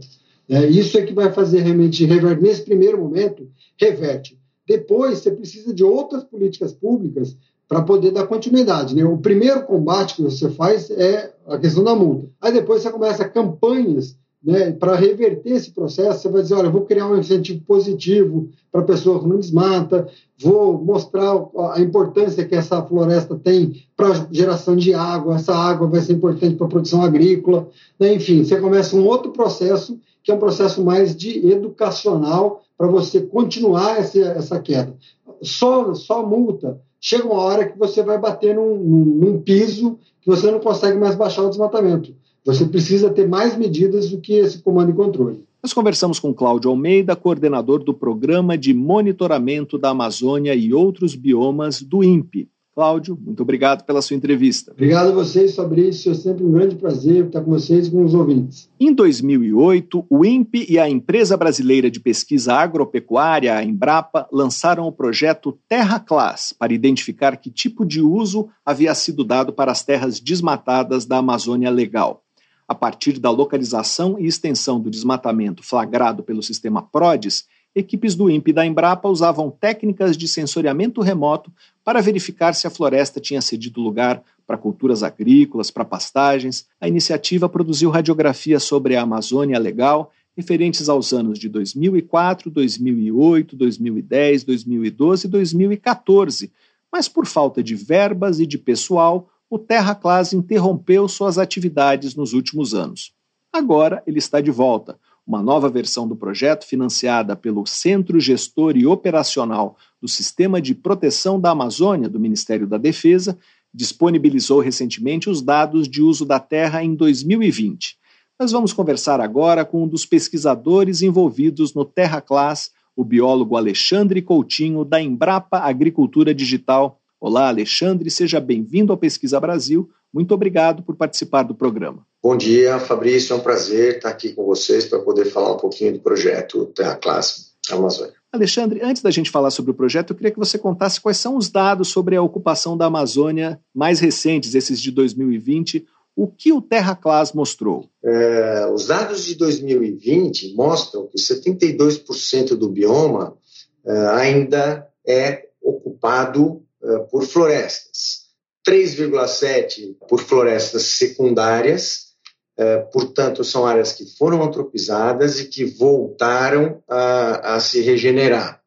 É, 0.50 0.66
isso 0.66 0.98
é 0.98 1.04
que 1.04 1.14
vai 1.14 1.32
fazer 1.32 1.60
realmente 1.60 2.04
reverter. 2.04 2.42
Nesse 2.42 2.64
primeiro 2.64 2.98
momento, 2.98 3.48
reverte. 3.80 4.36
Depois, 4.68 5.20
você 5.20 5.30
precisa 5.30 5.72
de 5.72 5.84
outras 5.84 6.24
políticas 6.24 6.74
públicas 6.74 7.38
para 7.68 7.84
poder 7.84 8.10
dar 8.10 8.26
continuidade. 8.26 8.96
Né? 8.96 9.06
O 9.06 9.20
primeiro 9.20 9.62
combate 9.68 10.16
que 10.16 10.24
você 10.24 10.50
faz 10.50 10.90
é 10.90 11.32
a 11.46 11.60
questão 11.60 11.84
da 11.84 11.96
multa. 11.96 12.28
Aí 12.42 12.52
depois 12.52 12.82
você 12.82 12.90
começa 12.90 13.30
campanhas 13.30 14.18
né, 14.44 14.72
para 14.72 14.96
reverter 14.96 15.52
esse 15.52 15.72
processo. 15.72 16.22
Você 16.22 16.30
vai 16.30 16.42
dizer: 16.42 16.56
olha, 16.56 16.70
vou 16.70 16.82
criar 16.82 17.08
um 17.08 17.18
incentivo 17.18 17.62
positivo 17.66 18.50
para 18.72 18.82
a 18.82 18.86
pessoa 18.86 19.20
que 19.20 19.28
não 19.28 19.38
desmata, 19.38 20.08
vou 20.40 20.84
mostrar 20.84 21.34
a 21.74 21.80
importância 21.80 22.46
que 22.46 22.56
essa 22.56 22.82
floresta 22.84 23.36
tem 23.36 23.84
para 23.96 24.28
geração 24.32 24.76
de 24.76 24.94
água, 24.94 25.36
essa 25.36 25.54
água 25.54 25.88
vai 25.88 26.02
ser 26.02 26.14
importante 26.14 26.56
para 26.56 26.66
a 26.66 26.70
produção 26.70 27.02
agrícola. 27.02 27.68
Né? 28.00 28.16
Enfim, 28.16 28.44
você 28.44 28.60
começa 28.60 28.96
um 28.96 29.06
outro 29.06 29.32
processo 29.32 30.00
que 30.24 30.32
é 30.32 30.36
um 30.36 30.40
processo 30.40 30.84
mais 30.84 31.16
de 31.16 31.48
educacional 31.52 32.64
para 32.78 32.88
você 32.88 33.22
continuar 33.22 34.00
essa, 34.00 34.20
essa 34.20 34.60
queda. 34.60 34.96
Só, 35.42 35.94
só 35.94 36.26
multa. 36.26 36.80
Chega 37.00 37.26
uma 37.26 37.42
hora 37.42 37.68
que 37.68 37.78
você 37.78 38.04
vai 38.04 38.18
bater 38.20 38.56
num, 38.56 38.76
num, 38.76 39.06
num 39.06 39.42
piso 39.42 39.98
que 40.22 40.30
você 40.30 40.52
não 40.52 40.60
consegue 40.60 40.98
mais 40.98 41.16
baixar 41.16 41.44
o 41.44 41.50
desmatamento. 41.50 42.16
Você 42.44 42.66
precisa 42.66 43.10
ter 43.10 43.28
mais 43.28 43.56
medidas 43.56 44.10
do 44.10 44.20
que 44.20 44.34
esse 44.34 44.60
comando 44.60 44.90
e 44.90 44.96
controle. 44.96 45.44
Nós 45.62 45.74
conversamos 45.74 46.20
com 46.20 46.34
Cláudio 46.34 46.72
Almeida, 46.72 47.16
coordenador 47.16 47.84
do 47.84 47.94
Programa 47.94 48.58
de 48.58 48.74
Monitoramento 48.74 49.78
da 49.78 49.90
Amazônia 49.90 50.56
e 50.56 50.74
outros 50.74 51.14
biomas 51.14 51.84
do 51.84 52.04
INPE. 52.04 52.50
Cláudio, 52.74 53.20
muito 53.22 53.44
obrigado 53.44 53.86
pela 53.86 54.02
sua 54.02 54.16
entrevista. 54.16 54.72
Obrigado 54.72 55.10
a 55.10 55.12
vocês, 55.12 55.56
Fabrício. 55.56 56.14
É 56.14 56.16
sempre 56.16 56.44
um 56.44 56.52
grande 56.52 56.78
prazer 56.78 57.26
estar 57.26 57.42
com 57.42 57.52
vocês 57.52 57.88
e 57.88 57.92
com 57.92 58.04
os 58.04 58.16
ouvintes. 58.16 58.70
Em 58.80 58.92
2008, 58.92 60.06
o 60.10 60.26
INPE 60.26 60.66
e 60.68 60.80
a 60.80 60.90
Empresa 60.90 61.38
Brasileira 61.38 61.92
de 61.92 62.00
Pesquisa 62.00 62.54
Agropecuária, 62.54 63.56
a 63.56 63.64
Embrapa, 63.64 64.26
lançaram 64.32 64.88
o 64.88 64.92
projeto 64.92 65.60
Terra 65.70 66.00
Class 66.00 66.56
para 66.58 66.74
identificar 66.74 67.36
que 67.38 67.52
tipo 67.52 67.86
de 67.86 68.02
uso 68.02 68.48
havia 68.66 68.96
sido 68.96 69.24
dado 69.24 69.54
para 69.54 69.72
as 69.72 69.84
terras 69.84 70.20
desmatadas 70.20 71.06
da 71.06 71.18
Amazônia 71.18 71.70
Legal. 71.70 72.24
A 72.72 72.74
partir 72.74 73.20
da 73.20 73.30
localização 73.30 74.18
e 74.18 74.26
extensão 74.26 74.80
do 74.80 74.90
desmatamento 74.90 75.62
flagrado 75.62 76.24
pelo 76.24 76.42
sistema 76.42 76.82
PRODES, 76.82 77.46
equipes 77.76 78.16
do 78.16 78.30
INPE 78.30 78.52
e 78.52 78.54
da 78.54 78.66
Embrapa 78.66 79.10
usavam 79.10 79.52
técnicas 79.52 80.16
de 80.16 80.26
sensoriamento 80.26 81.02
remoto 81.02 81.52
para 81.84 82.00
verificar 82.00 82.56
se 82.56 82.66
a 82.66 82.70
floresta 82.70 83.20
tinha 83.20 83.42
cedido 83.42 83.82
lugar 83.82 84.24
para 84.48 84.58
culturas 84.58 85.04
agrícolas, 85.04 85.70
para 85.70 85.84
pastagens. 85.84 86.66
A 86.80 86.88
iniciativa 86.88 87.50
produziu 87.50 87.90
radiografias 87.90 88.64
sobre 88.64 88.96
a 88.96 89.02
Amazônia 89.02 89.60
Legal 89.60 90.10
referentes 90.34 90.88
aos 90.88 91.12
anos 91.12 91.38
de 91.38 91.50
2004, 91.50 92.50
2008, 92.50 93.54
2010, 93.54 94.46
2012 94.46 95.28
e 95.28 95.30
2014, 95.30 96.52
mas 96.90 97.10
por 97.10 97.26
falta 97.26 97.62
de 97.62 97.76
verbas 97.76 98.40
e 98.40 98.46
de 98.46 98.58
pessoal, 98.58 99.28
o 99.52 99.60
Terra 99.60 99.94
Class 99.94 100.32
interrompeu 100.32 101.10
suas 101.10 101.38
atividades 101.38 102.16
nos 102.16 102.32
últimos 102.32 102.74
anos. 102.74 103.14
Agora 103.52 104.02
ele 104.08 104.18
está 104.18 104.40
de 104.40 104.50
volta 104.50 104.98
uma 105.28 105.44
nova 105.44 105.70
versão 105.70 106.08
do 106.08 106.16
projeto, 106.16 106.66
financiada 106.66 107.36
pelo 107.36 107.66
Centro 107.66 108.18
Gestor 108.20 108.78
e 108.78 108.88
Operacional 108.88 109.78
do 110.02 110.08
Sistema 110.08 110.62
de 110.62 110.74
Proteção 110.74 111.40
da 111.40 111.52
Amazônia 111.52 112.10
do 112.10 112.20
Ministério 112.20 112.66
da 112.66 112.78
Defesa, 112.78 113.38
disponibilizou 113.74 114.62
recentemente 114.62 115.30
os 115.30 115.42
dados 115.42 115.88
de 115.88 116.02
uso 116.02 116.26
da 116.26 116.40
terra 116.40 116.82
em 116.82 116.96
2020. 116.96 117.98
Nós 118.40 118.54
vamos 118.54 118.72
conversar 118.72 119.20
agora 119.20 119.66
com 119.66 119.84
um 119.84 119.88
dos 119.88 120.06
pesquisadores 120.06 121.02
envolvidos 121.02 121.74
no 121.74 121.84
Terra 121.84 122.22
Class, 122.22 122.72
o 122.96 123.04
biólogo 123.04 123.58
Alexandre 123.58 124.22
Coutinho, 124.22 124.86
da 124.86 125.02
Embrapa 125.02 125.60
Agricultura 125.60 126.34
Digital. 126.34 127.01
Olá, 127.22 127.50
Alexandre, 127.50 128.10
seja 128.10 128.40
bem-vindo 128.40 128.92
ao 128.92 128.98
Pesquisa 128.98 129.40
Brasil. 129.40 129.88
Muito 130.12 130.34
obrigado 130.34 130.82
por 130.82 130.96
participar 130.96 131.44
do 131.44 131.54
programa. 131.54 132.04
Bom 132.22 132.36
dia, 132.36 132.80
Fabrício. 132.80 133.36
É 133.36 133.38
um 133.38 133.42
prazer 133.42 133.98
estar 133.98 134.10
aqui 134.10 134.34
com 134.34 134.44
vocês 134.44 134.88
para 134.88 134.98
poder 134.98 135.26
falar 135.26 135.54
um 135.54 135.58
pouquinho 135.58 135.94
do 135.94 136.00
projeto 136.00 136.66
Terra 136.76 136.96
Classe 136.96 137.52
Amazônia. 137.70 138.16
Alexandre, 138.34 138.82
antes 138.82 139.04
da 139.04 139.12
gente 139.12 139.30
falar 139.30 139.52
sobre 139.52 139.70
o 139.70 139.76
projeto, 139.76 140.10
eu 140.10 140.16
queria 140.16 140.32
que 140.32 140.40
você 140.40 140.58
contasse 140.58 141.00
quais 141.00 141.18
são 141.18 141.38
os 141.38 141.48
dados 141.48 141.90
sobre 141.90 142.16
a 142.16 142.24
ocupação 142.24 142.76
da 142.76 142.88
Amazônia 142.88 143.60
mais 143.72 144.00
recentes, 144.00 144.56
esses 144.56 144.82
de 144.82 144.90
2020. 144.90 145.86
O 146.16 146.28
que 146.28 146.52
o 146.52 146.60
Terra 146.60 146.96
Class 146.96 147.34
mostrou? 147.34 147.88
É, 148.04 148.68
os 148.74 148.88
dados 148.88 149.26
de 149.26 149.36
2020 149.36 150.56
mostram 150.56 151.06
que 151.06 151.20
72% 151.20 152.56
do 152.56 152.68
bioma 152.68 153.38
é, 153.86 154.08
ainda 154.08 154.88
é 155.06 155.50
ocupado 155.62 156.64
por 157.10 157.26
florestas, 157.26 158.22
3,7% 158.68 159.96
por 160.08 160.22
florestas 160.22 160.84
secundárias 160.84 162.12
é, 162.58 162.78
portanto, 162.78 163.44
são 163.44 163.66
áreas 163.66 163.92
que 163.94 164.06
foram 164.18 164.44
antropizadas 164.44 165.40
e 165.40 165.48
que 165.48 165.66
voltaram 165.66 166.84
a, 166.88 167.56
a 167.56 167.60
se 167.60 167.82
regenerar. 167.82 168.62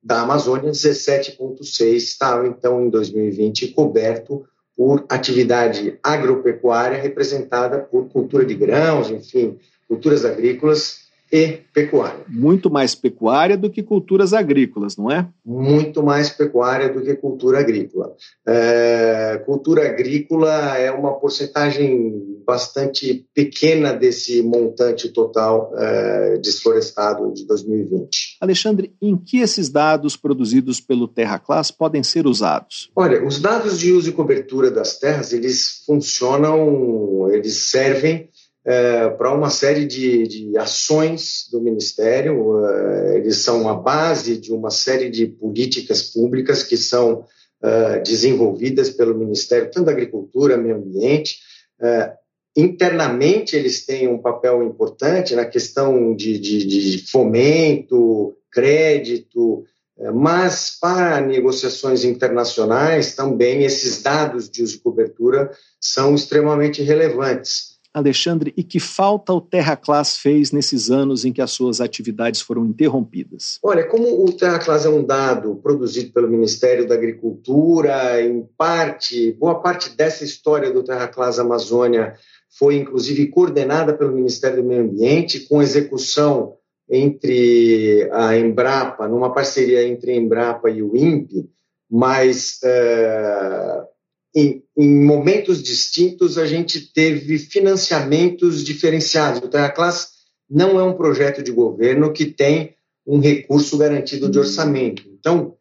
da 0.00 0.20
Amazônia, 0.20 0.70
17,6% 0.70 1.94
estava 1.94 2.46
então 2.46 2.84
em 2.84 2.90
2020 2.90 3.72
coberto 3.72 4.46
por 4.76 5.04
atividade 5.08 5.98
agropecuária 6.02 7.00
representada 7.00 7.78
por 7.78 8.08
cultura 8.08 8.44
de 8.44 8.54
grãos, 8.54 9.10
enfim, 9.10 9.58
culturas 9.86 10.24
agrícolas 10.24 11.01
e 11.32 11.60
pecuária. 11.72 12.20
Muito 12.28 12.70
mais 12.70 12.94
pecuária 12.94 13.56
do 13.56 13.70
que 13.70 13.82
culturas 13.82 14.34
agrícolas, 14.34 14.98
não 14.98 15.10
é? 15.10 15.26
Muito 15.42 16.02
mais 16.02 16.28
pecuária 16.28 16.90
do 16.90 17.00
que 17.00 17.14
cultura 17.14 17.60
agrícola. 17.60 18.14
É, 18.46 19.42
cultura 19.46 19.88
agrícola 19.88 20.76
é 20.76 20.90
uma 20.90 21.14
porcentagem 21.14 22.42
bastante 22.46 23.24
pequena 23.34 23.94
desse 23.94 24.42
montante 24.42 25.08
total 25.08 25.72
é, 25.74 26.36
desflorestado 26.38 27.32
de 27.32 27.46
2020. 27.46 28.36
Alexandre, 28.38 28.92
em 29.00 29.16
que 29.16 29.38
esses 29.38 29.70
dados 29.70 30.16
produzidos 30.16 30.80
pelo 30.80 31.08
Terra 31.08 31.38
Class 31.38 31.70
podem 31.70 32.02
ser 32.02 32.26
usados? 32.26 32.90
Olha, 32.94 33.24
os 33.26 33.40
dados 33.40 33.78
de 33.78 33.92
uso 33.92 34.10
e 34.10 34.12
cobertura 34.12 34.70
das 34.70 34.98
terras, 34.98 35.32
eles 35.32 35.82
funcionam, 35.86 37.30
eles 37.32 37.70
servem 37.70 38.28
é, 38.64 39.08
para 39.10 39.32
uma 39.32 39.50
série 39.50 39.84
de, 39.84 40.26
de, 40.26 40.58
ações 40.58 41.48
do 41.50 41.60
Ministério. 41.60 42.64
É, 42.64 43.18
eles 43.18 43.38
são 43.38 43.68
a 43.68 43.74
base 43.74 44.36
de 44.36 44.52
uma 44.52 44.70
série 44.70 45.10
de 45.10 45.26
políticas 45.26 46.02
públicas 46.02 46.62
que 46.62 46.76
são 46.76 47.24
é, 47.62 47.98
desenvolvidas 48.00 48.90
pelo 48.90 49.18
Ministério, 49.18 49.70
tanto 49.70 49.86
da 49.86 49.92
Agricultura, 49.92 50.56
Meio 50.56 50.76
Ambiente. 50.76 51.38
É, 51.80 52.12
internamente, 52.56 53.56
eles 53.56 53.84
têm 53.84 54.08
um 54.08 54.18
papel 54.18 54.62
importante 54.62 55.34
na 55.34 55.44
questão 55.44 56.14
de, 56.14 56.38
de, 56.38 56.66
de 56.66 57.10
fomento, 57.10 58.36
crédito, 58.50 59.64
é, 59.98 60.10
mas 60.10 60.78
para 60.80 61.20
negociações 61.20 62.04
internacionais 62.04 63.14
também 63.14 63.64
esses 63.64 64.02
dados 64.02 64.48
de 64.48 64.62
uso 64.62 64.76
e 64.76 64.80
cobertura 64.80 65.50
são 65.80 66.14
extremamente 66.14 66.82
relevantes. 66.82 67.71
Alexandre, 67.94 68.52
e 68.56 68.64
que 68.64 68.80
falta 68.80 69.32
o 69.32 69.40
Terra 69.40 69.76
Class 69.76 70.16
fez 70.16 70.50
nesses 70.50 70.90
anos 70.90 71.24
em 71.24 71.32
que 71.32 71.42
as 71.42 71.50
suas 71.50 71.80
atividades 71.80 72.40
foram 72.40 72.64
interrompidas? 72.64 73.58
Olha, 73.62 73.86
como 73.86 74.24
o 74.24 74.32
Terra 74.32 74.58
Class 74.58 74.86
é 74.86 74.88
um 74.88 75.04
dado 75.04 75.56
produzido 75.56 76.12
pelo 76.12 76.28
Ministério 76.28 76.88
da 76.88 76.94
Agricultura, 76.94 78.22
em 78.22 78.48
parte, 78.56 79.32
boa 79.32 79.60
parte 79.60 79.94
dessa 79.96 80.24
história 80.24 80.70
do 80.70 80.82
Terra 80.82 81.08
Class 81.08 81.38
Amazônia 81.38 82.14
foi 82.58 82.76
inclusive 82.76 83.28
coordenada 83.28 83.94
pelo 83.94 84.12
Ministério 84.12 84.62
do 84.62 84.68
Meio 84.68 84.82
Ambiente, 84.82 85.40
com 85.40 85.62
execução 85.62 86.56
entre 86.88 88.08
a 88.12 88.36
Embrapa, 88.36 89.08
numa 89.08 89.32
parceria 89.32 89.86
entre 89.86 90.12
a 90.12 90.16
Embrapa 90.16 90.70
e 90.70 90.82
o 90.82 90.94
INPE, 90.94 91.48
mas 91.90 92.58
uh, 92.62 93.86
em, 94.34 94.62
em, 94.76 95.04
momentos 95.04 95.62
distintos, 95.62 96.38
a 96.38 96.46
gente 96.46 96.92
teve 96.92 97.38
financiamentos 97.38 98.64
diferenciados. 98.64 99.40
O 99.40 99.48
Terra 99.48 99.70
Class 99.70 100.12
não 100.48 100.78
é 100.78 100.82
um 100.82 100.94
projeto 100.94 101.42
de 101.42 101.52
governo 101.52 102.12
que 102.12 102.26
tem 102.26 102.74
um 103.06 103.18
recurso 103.18 103.76
garantido 103.76 104.30
de 104.30 104.38
orçamento. 104.38 105.02
Então, 105.08 105.56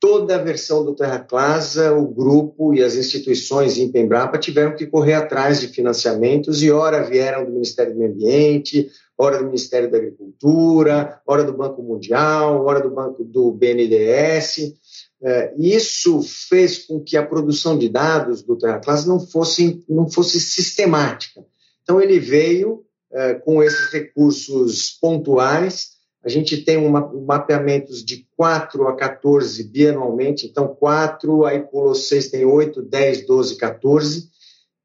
toda 0.00 0.36
a 0.36 0.42
versão 0.42 0.84
do 0.84 0.94
Terra 0.94 1.18
Class, 1.18 1.76
o 1.76 2.06
grupo 2.06 2.74
e 2.74 2.82
as 2.82 2.96
instituições 2.96 3.78
em 3.78 3.90
Pembrapa 3.90 4.38
tiveram 4.38 4.74
que 4.74 4.86
correr 4.86 5.14
atrás 5.14 5.60
de 5.60 5.68
financiamentos 5.68 6.62
e 6.62 6.70
ora 6.70 7.02
vieram 7.02 7.44
do 7.44 7.52
Ministério 7.52 7.92
do 7.92 7.98
Meio 7.98 8.12
Ambiente, 8.12 8.88
ora 9.16 9.38
do 9.38 9.46
Ministério 9.46 9.90
da 9.90 9.98
Agricultura, 9.98 11.20
ora 11.26 11.44
do 11.44 11.52
Banco 11.52 11.82
Mundial, 11.82 12.64
ora 12.64 12.80
do 12.80 12.90
Banco 12.90 13.24
do 13.24 13.50
BNDES. 13.52 14.74
É, 15.22 15.54
isso 15.58 16.22
fez 16.22 16.78
com 16.86 17.00
que 17.00 17.16
a 17.16 17.26
produção 17.26 17.78
de 17.78 17.88
dados 17.88 18.42
do 18.42 18.56
TerraClass 18.56 19.06
não 19.06 19.18
fosse, 19.18 19.84
não 19.88 20.10
fosse 20.10 20.38
sistemática. 20.38 21.44
Então, 21.82 22.00
ele 22.00 22.20
veio 22.20 22.84
é, 23.12 23.34
com 23.34 23.62
esses 23.62 23.90
recursos 23.90 24.90
pontuais. 25.00 25.96
A 26.22 26.28
gente 26.28 26.64
tem 26.64 26.76
uma, 26.76 27.00
mapeamentos 27.22 28.04
de 28.04 28.26
4 28.36 28.88
a 28.88 28.96
14 28.96 29.64
bianualmente, 29.64 30.46
então 30.46 30.74
4, 30.74 31.44
aí 31.44 31.60
pulou 31.60 31.94
6, 31.94 32.28
tem 32.28 32.44
8, 32.44 32.82
10, 32.82 33.26
12, 33.26 33.56
14. 33.56 34.28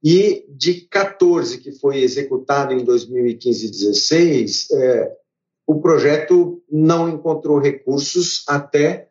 E 0.03 0.45
de 0.49 0.87
14 0.87 1.57
que 1.59 1.71
foi 1.73 2.01
executado 2.01 2.73
em 2.73 2.83
2015 2.83 3.65
e 3.65 3.69
2016, 3.69 4.71
é, 4.71 5.11
o 5.67 5.79
projeto 5.79 6.63
não 6.71 7.09
encontrou 7.09 7.59
recursos 7.59 8.43
até 8.47 9.10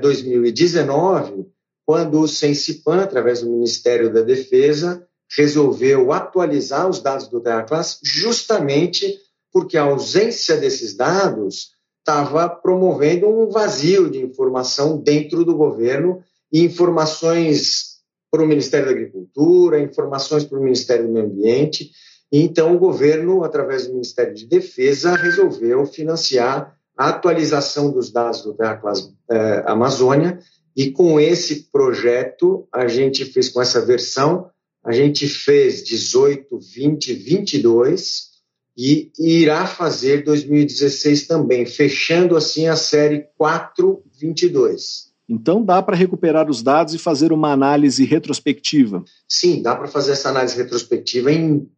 2019, 0.00 1.40
é, 1.40 1.44
quando 1.86 2.20
o 2.20 2.28
Sensipan, 2.28 3.02
através 3.02 3.42
do 3.42 3.50
Ministério 3.50 4.12
da 4.12 4.22
Defesa, 4.22 5.06
resolveu 5.36 6.12
atualizar 6.12 6.88
os 6.88 7.00
dados 7.00 7.28
do 7.28 7.40
TerraClass 7.40 7.98
justamente 8.02 9.18
porque 9.52 9.76
a 9.76 9.84
ausência 9.84 10.56
desses 10.56 10.96
dados 10.96 11.74
estava 12.00 12.48
promovendo 12.48 13.28
um 13.28 13.48
vazio 13.48 14.10
de 14.10 14.20
informação 14.20 14.98
dentro 14.98 15.44
do 15.44 15.56
governo 15.56 16.22
e 16.52 16.62
informações 16.62 17.94
para 18.30 18.42
o 18.42 18.46
Ministério 18.46 18.86
da 18.86 18.92
Agricultura, 18.92 19.80
informações 19.80 20.44
para 20.44 20.58
o 20.58 20.62
Ministério 20.62 21.06
do 21.06 21.12
Meio 21.12 21.26
Ambiente. 21.26 21.92
Então, 22.32 22.74
o 22.74 22.78
governo, 22.78 23.44
através 23.44 23.86
do 23.86 23.92
Ministério 23.92 24.34
de 24.34 24.44
Defesa, 24.46 25.14
resolveu 25.14 25.86
financiar 25.86 26.76
a 26.96 27.08
atualização 27.08 27.90
dos 27.90 28.12
dados 28.12 28.42
do 28.42 28.54
Terra 28.54 28.76
Class 28.76 29.12
é, 29.30 29.64
Amazônia, 29.66 30.38
e 30.76 30.90
com 30.90 31.20
esse 31.20 31.70
projeto, 31.70 32.66
a 32.72 32.88
gente 32.88 33.24
fez 33.24 33.48
com 33.48 33.62
essa 33.62 33.84
versão, 33.84 34.50
a 34.84 34.92
gente 34.92 35.26
fez 35.28 35.82
18, 35.84 36.58
20, 36.58 37.14
22 37.14 38.34
e 38.76 39.12
irá 39.18 39.66
fazer 39.66 40.24
2016 40.24 41.26
também, 41.26 41.64
fechando 41.64 42.36
assim 42.36 42.66
a 42.66 42.76
série 42.76 43.28
422. 43.38 45.14
Então 45.28 45.64
dá 45.64 45.80
para 45.80 45.96
recuperar 45.96 46.50
os 46.50 46.62
dados 46.62 46.92
e 46.92 46.98
fazer 46.98 47.32
uma 47.32 47.52
análise 47.52 48.04
retrospectiva? 48.04 49.04
Sim, 49.28 49.62
dá 49.62 49.74
para 49.74 49.86
fazer 49.86 50.12
essa 50.12 50.28
análise 50.28 50.56
retrospectiva, 50.56 51.30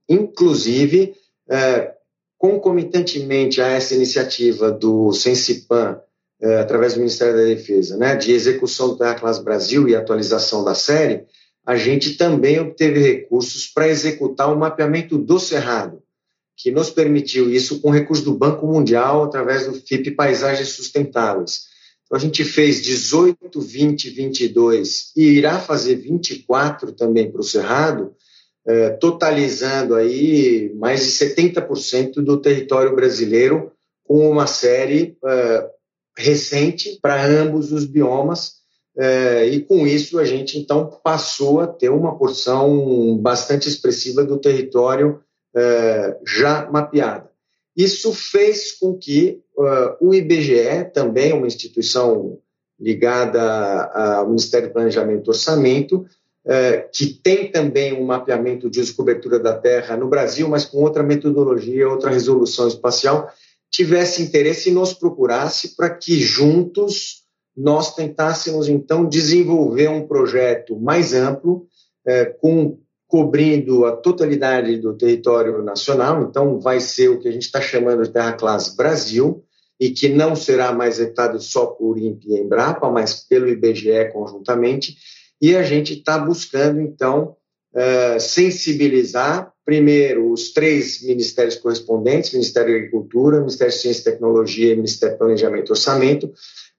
inclusive 0.08 1.14
é, 1.48 1.94
concomitantemente 2.38 3.60
a 3.60 3.68
essa 3.68 3.94
iniciativa 3.94 4.70
do 4.70 5.12
Sensipan, 5.12 6.00
eh, 6.40 6.60
através 6.60 6.94
do 6.94 7.00
Ministério 7.00 7.36
da 7.36 7.44
Defesa, 7.44 7.96
né, 7.96 8.14
de 8.14 8.32
execução 8.32 8.88
do 8.88 8.96
Class 8.96 9.38
Brasil 9.38 9.88
e 9.88 9.96
atualização 9.96 10.62
da 10.62 10.74
série, 10.74 11.24
a 11.66 11.76
gente 11.76 12.16
também 12.16 12.60
obteve 12.60 13.00
recursos 13.00 13.66
para 13.66 13.88
executar 13.88 14.52
o 14.52 14.58
mapeamento 14.58 15.18
do 15.18 15.38
Cerrado, 15.40 16.00
que 16.56 16.70
nos 16.70 16.90
permitiu 16.90 17.50
isso 17.50 17.80
com 17.80 17.90
recurso 17.90 18.24
do 18.24 18.34
Banco 18.34 18.66
Mundial 18.66 19.24
através 19.24 19.66
do 19.66 19.74
FIP 19.74 20.12
Paisagens 20.12 20.68
Sustentáveis. 20.68 21.66
Então, 22.04 22.16
a 22.16 22.20
gente 22.20 22.44
fez 22.44 22.80
18, 22.82 23.60
20, 23.60 24.10
22 24.10 25.12
e 25.16 25.24
irá 25.24 25.58
fazer 25.58 25.96
24 25.96 26.92
também 26.92 27.30
para 27.30 27.40
o 27.40 27.44
Cerrado, 27.44 28.14
é, 28.66 28.90
totalizando 28.90 29.94
aí 29.94 30.72
mais 30.74 31.04
de 31.04 31.12
70% 31.12 32.14
do 32.14 32.36
território 32.40 32.94
brasileiro 32.96 33.72
com 34.04 34.28
uma 34.28 34.46
série 34.46 35.16
é, 35.24 35.70
recente 36.18 36.98
para 37.00 37.24
ambos 37.24 37.70
os 37.70 37.84
biomas 37.84 38.56
é, 38.98 39.46
e 39.46 39.60
com 39.60 39.86
isso 39.86 40.18
a 40.18 40.24
gente 40.24 40.58
então 40.58 40.98
passou 41.04 41.60
a 41.60 41.66
ter 41.66 41.90
uma 41.90 42.18
porção 42.18 43.16
bastante 43.18 43.68
expressiva 43.68 44.24
do 44.24 44.38
território 44.38 45.20
já 46.22 46.70
mapeada. 46.70 47.30
Isso 47.74 48.12
fez 48.12 48.72
com 48.72 48.94
que 48.94 49.40
o 49.98 50.12
IBGE, 50.12 50.84
também 50.92 51.32
uma 51.32 51.46
instituição 51.46 52.38
ligada 52.78 53.84
ao 53.84 54.26
Ministério 54.28 54.68
do 54.68 54.72
Planejamento 54.74 55.26
e 55.26 55.30
Orçamento, 55.30 56.04
é, 56.46 56.88
que 56.92 57.06
tem 57.06 57.50
também 57.50 57.92
um 57.92 58.04
mapeamento 58.04 58.70
de 58.70 58.80
uso 58.80 58.92
e 58.92 58.94
cobertura 58.94 59.38
da 59.38 59.56
Terra 59.56 59.96
no 59.96 60.08
Brasil, 60.08 60.48
mas 60.48 60.64
com 60.64 60.78
outra 60.78 61.02
metodologia, 61.02 61.88
outra 61.88 62.10
resolução 62.10 62.68
espacial, 62.68 63.28
tivesse 63.70 64.22
interesse 64.22 64.70
e 64.70 64.72
nos 64.72 64.92
procurasse 64.92 65.74
para 65.76 65.90
que 65.90 66.20
juntos 66.20 67.24
nós 67.56 67.94
tentássemos 67.94 68.68
então 68.68 69.08
desenvolver 69.08 69.88
um 69.88 70.06
projeto 70.06 70.78
mais 70.78 71.12
amplo, 71.12 71.66
é, 72.06 72.26
com 72.26 72.78
cobrindo 73.08 73.84
a 73.86 73.96
totalidade 73.96 74.78
do 74.78 74.96
território 74.96 75.62
nacional. 75.62 76.22
Então, 76.22 76.60
vai 76.60 76.80
ser 76.80 77.08
o 77.08 77.18
que 77.18 77.28
a 77.28 77.32
gente 77.32 77.44
está 77.44 77.60
chamando 77.60 78.02
de 78.02 78.10
Terra 78.10 78.32
Classe 78.32 78.76
Brasil, 78.76 79.44
e 79.78 79.90
que 79.90 80.08
não 80.08 80.34
será 80.34 80.72
mais 80.72 80.98
executado 80.98 81.40
só 81.40 81.66
por 81.66 81.98
INPE 81.98 82.30
e 82.30 82.40
Embrapa, 82.40 82.90
mas 82.90 83.14
pelo 83.26 83.48
IBGE 83.48 84.10
conjuntamente, 84.12 84.96
e 85.40 85.56
a 85.56 85.62
gente 85.62 85.94
está 85.94 86.18
buscando, 86.18 86.80
então, 86.80 87.36
uh, 87.74 88.20
sensibilizar, 88.20 89.52
primeiro, 89.64 90.30
os 90.30 90.52
três 90.52 91.02
ministérios 91.02 91.56
correspondentes, 91.56 92.32
Ministério 92.32 92.72
da 92.72 92.78
Agricultura, 92.78 93.40
Ministério 93.40 93.72
de 93.72 93.80
Ciência 93.80 94.00
e 94.00 94.04
Tecnologia 94.04 94.72
e 94.72 94.76
Ministério 94.76 95.16
do 95.16 95.18
Planejamento 95.18 95.68
e 95.68 95.72
Orçamento, 95.72 96.32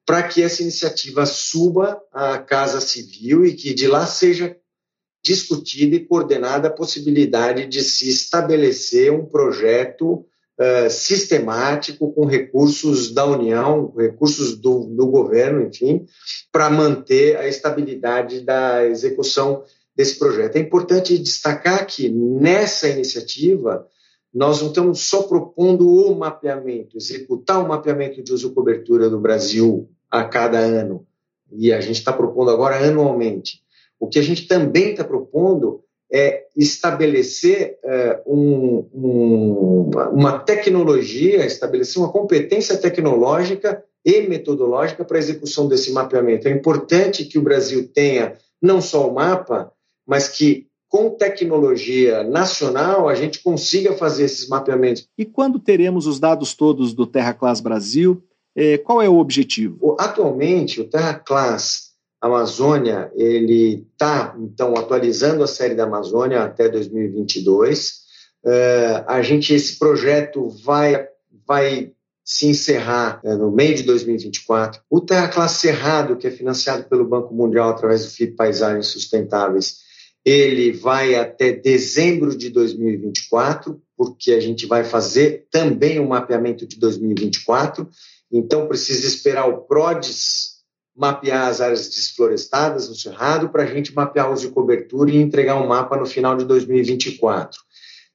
para 0.05 0.23
que 0.23 0.41
essa 0.41 0.61
iniciativa 0.61 1.25
suba 1.25 2.01
à 2.13 2.37
Casa 2.37 2.79
Civil 2.79 3.45
e 3.45 3.53
que 3.53 3.73
de 3.73 3.87
lá 3.87 4.07
seja 4.07 4.55
discutida 5.23 5.95
e 5.97 6.05
coordenada 6.05 6.69
a 6.69 6.73
possibilidade 6.73 7.67
de 7.67 7.81
se 7.81 8.09
estabelecer 8.09 9.11
um 9.11 9.25
projeto 9.25 10.25
uh, 10.59 10.89
sistemático 10.89 12.11
com 12.11 12.25
recursos 12.25 13.13
da 13.13 13.25
União, 13.25 13.93
recursos 13.97 14.57
do, 14.57 14.85
do 14.85 15.07
governo, 15.07 15.67
enfim, 15.67 16.05
para 16.51 16.69
manter 16.69 17.37
a 17.37 17.47
estabilidade 17.47 18.41
da 18.41 18.85
execução 18.85 19.63
desse 19.95 20.19
projeto. 20.19 20.55
É 20.55 20.59
importante 20.59 21.17
destacar 21.17 21.85
que 21.85 22.09
nessa 22.09 22.87
iniciativa 22.87 23.87
nós 24.33 24.61
não 24.61 24.67
estamos 24.67 25.01
só 25.01 25.23
propondo 25.23 25.89
o 25.89 26.15
mapeamento, 26.15 26.97
executar 26.97 27.63
o 27.63 27.67
mapeamento 27.67 28.21
de 28.21 28.31
uso 28.33 28.53
cobertura 28.53 29.09
do 29.09 29.19
Brasil 29.19 29.89
a 30.11 30.23
cada 30.23 30.59
ano, 30.59 31.07
e 31.51 31.71
a 31.71 31.81
gente 31.81 31.97
está 31.97 32.13
propondo 32.13 32.51
agora 32.51 32.77
anualmente. 32.77 33.61
O 33.99 34.07
que 34.07 34.19
a 34.19 34.21
gente 34.21 34.47
também 34.47 34.91
está 34.91 35.03
propondo 35.03 35.83
é 36.11 36.45
estabelecer 36.55 37.77
é, 37.83 38.21
um, 38.25 38.87
um, 38.93 39.91
uma 40.13 40.39
tecnologia, 40.39 41.45
estabelecer 41.45 42.01
uma 42.01 42.11
competência 42.11 42.77
tecnológica 42.77 43.83
e 44.05 44.21
metodológica 44.21 45.03
para 45.03 45.17
a 45.17 45.19
execução 45.19 45.67
desse 45.67 45.91
mapeamento. 45.91 46.47
É 46.47 46.51
importante 46.51 47.25
que 47.25 47.37
o 47.37 47.41
Brasil 47.41 47.89
tenha 47.93 48.35
não 48.61 48.81
só 48.81 49.09
o 49.09 49.13
mapa, 49.13 49.71
mas 50.07 50.29
que 50.29 50.67
com 50.89 51.09
tecnologia 51.09 52.23
nacional 52.23 53.09
a 53.09 53.15
gente 53.15 53.43
consiga 53.43 53.93
fazer 53.93 54.23
esses 54.23 54.47
mapeamentos. 54.47 55.05
E 55.17 55.25
quando 55.25 55.59
teremos 55.59 56.07
os 56.07 56.19
dados 56.19 56.53
todos 56.53 56.93
do 56.93 57.05
Terra 57.05 57.33
Class 57.33 57.59
Brasil? 57.59 58.23
É, 58.55 58.75
qual 58.77 59.01
é 59.01 59.07
o 59.07 59.19
objetivo? 59.19 59.95
Atualmente, 59.99 60.81
o 60.81 60.89
Terra 60.89 61.13
Class 61.13 61.86
Amazônia, 62.19 63.11
ele 63.15 63.85
está, 63.91 64.35
então, 64.39 64.75
atualizando 64.75 65.43
a 65.43 65.47
série 65.47 65.75
da 65.75 65.83
Amazônia 65.83 66.41
até 66.41 66.67
2022. 66.67 68.07
Uh, 68.43 69.03
a 69.07 69.21
gente, 69.21 69.53
esse 69.53 69.77
projeto 69.77 70.49
vai, 70.63 71.07
vai 71.47 71.91
se 72.23 72.47
encerrar 72.47 73.21
uh, 73.23 73.37
no 73.37 73.51
meio 73.51 73.75
de 73.75 73.83
2024. 73.83 74.81
O 74.89 74.99
Terra 74.99 75.27
Classe 75.27 75.59
Cerrado, 75.59 76.17
que 76.17 76.27
é 76.27 76.31
financiado 76.31 76.85
pelo 76.85 77.07
Banco 77.07 77.33
Mundial 77.33 77.69
através 77.69 78.03
do 78.03 78.11
FIP 78.11 78.35
Paisagens 78.35 78.87
Sustentáveis, 78.87 79.77
ele 80.25 80.73
vai 80.73 81.15
até 81.15 81.53
dezembro 81.53 82.35
de 82.35 82.49
2024, 82.49 83.81
porque 83.95 84.33
a 84.33 84.39
gente 84.39 84.65
vai 84.65 84.83
fazer 84.83 85.47
também 85.51 85.99
o 85.99 86.03
um 86.03 86.07
mapeamento 86.07 86.67
de 86.67 86.77
2024. 86.79 87.87
Então, 88.31 88.67
precisa 88.67 89.07
esperar 89.07 89.47
o 89.47 89.61
PRODES 89.61 90.56
mapear 90.97 91.47
as 91.47 91.61
áreas 91.61 91.87
desflorestadas 91.89 92.89
no 92.89 92.95
Cerrado 92.95 93.49
para 93.49 93.63
a 93.63 93.67
gente 93.67 93.93
mapear 93.93 94.31
os 94.31 94.41
de 94.41 94.49
cobertura 94.49 95.11
e 95.11 95.17
entregar 95.17 95.55
um 95.61 95.67
mapa 95.67 95.95
no 95.95 96.07
final 96.07 96.35
de 96.35 96.43
2024. 96.43 97.59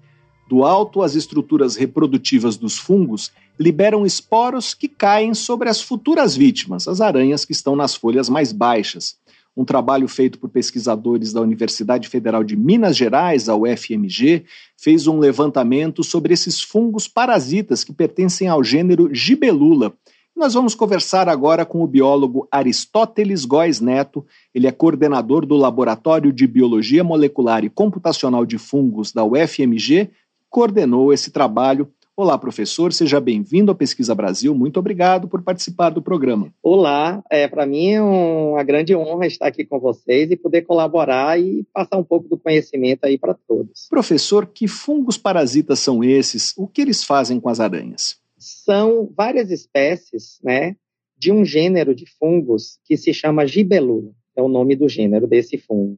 Do 0.48 0.64
alto, 0.64 1.02
as 1.02 1.16
estruturas 1.16 1.76
reprodutivas 1.76 2.58
dos 2.58 2.78
fungos 2.78 3.32
liberam 3.60 4.06
esporos 4.06 4.76
que 4.76 4.88
caem 4.88 5.34
sobre 5.34 5.68
as 5.68 5.82
futuras 5.82 6.38
vítimas, 6.38 6.88
as 6.88 7.02
aranhas 7.02 7.44
que 7.44 7.54
estão 7.54 7.76
nas 7.76 7.96
folhas 7.96 8.30
mais 8.30 8.52
baixas 8.52 9.20
um 9.56 9.66
trabalho 9.66 10.08
feito 10.08 10.40
por 10.40 10.50
pesquisadores 10.50 11.34
da 11.34 11.42
Universidade 11.42 12.08
Federal 12.08 12.44
de 12.44 12.56
Minas 12.56 12.96
Gerais, 12.96 13.50
a 13.50 13.56
UFMG, 13.56 14.46
fez 14.78 15.08
um 15.08 15.20
levantamento 15.20 16.04
sobre 16.04 16.34
esses 16.34 16.62
fungos 16.62 17.08
parasitas 17.08 17.84
que 17.84 17.94
pertencem 17.94 18.48
ao 18.48 18.64
gênero 18.64 19.14
Gibelula. 19.14 19.94
Nós 20.36 20.54
vamos 20.54 20.74
conversar 20.74 21.28
agora 21.28 21.66
com 21.66 21.84
o 21.84 21.88
biólogo 21.88 22.48
Aristóteles 22.50 23.46
Góes 23.46 23.82
Neto. 23.82 24.26
Ele 24.56 24.66
é 24.66 24.72
coordenador 24.72 25.46
do 25.46 25.56
Laboratório 25.56 26.32
de 26.32 26.48
Biologia 26.48 27.04
Molecular 27.04 27.64
e 27.66 27.70
Computacional 27.70 28.46
de 28.46 28.58
Fungos 28.58 29.12
da 29.12 29.24
UFMG, 29.24 30.10
coordenou 30.50 31.14
esse 31.14 31.32
trabalho 31.32 31.90
Olá, 32.22 32.38
professor, 32.38 32.94
seja 32.94 33.20
bem-vindo 33.20 33.72
à 33.72 33.76
Pesquisa 33.76 34.14
Brasil. 34.14 34.54
Muito 34.54 34.78
obrigado 34.78 35.28
por 35.28 35.42
participar 35.42 35.90
do 35.90 36.04
programa. 36.04 36.54
Olá, 36.62 37.24
é, 37.32 37.48
para 37.48 37.66
mim 37.66 37.94
é 37.94 38.00
uma 38.00 38.62
grande 38.62 38.96
honra 38.96 39.26
estar 39.26 39.48
aqui 39.48 39.66
com 39.66 39.80
vocês 39.80 40.30
e 40.30 40.36
poder 40.36 40.62
colaborar 40.62 41.40
e 41.40 41.66
passar 41.74 41.98
um 41.98 42.04
pouco 42.04 42.30
do 42.30 42.38
conhecimento 42.38 43.06
aí 43.06 43.18
para 43.18 43.34
todos. 43.34 43.88
Professor, 43.90 44.46
que 44.46 44.68
fungos 44.68 45.18
parasitas 45.18 45.80
são 45.80 46.04
esses? 46.04 46.54
O 46.56 46.68
que 46.68 46.84
eles 46.84 47.04
fazem 47.04 47.40
com 47.40 47.50
as 47.50 47.60
aranhas? 47.60 48.20
São 48.38 49.12
várias 49.18 49.50
espécies, 49.50 50.40
né, 50.44 50.76
de 51.18 51.32
um 51.32 51.44
gênero 51.44 51.96
de 51.96 52.06
fungos 52.20 52.78
que 52.86 52.98
se 52.98 53.12
chama 53.16 53.48
gibelula. 53.48 54.12
É 54.36 54.44
o 54.44 54.48
nome 54.48 54.76
do 54.76 54.88
gênero 54.88 55.26
desse 55.26 55.58
fungo, 55.58 55.98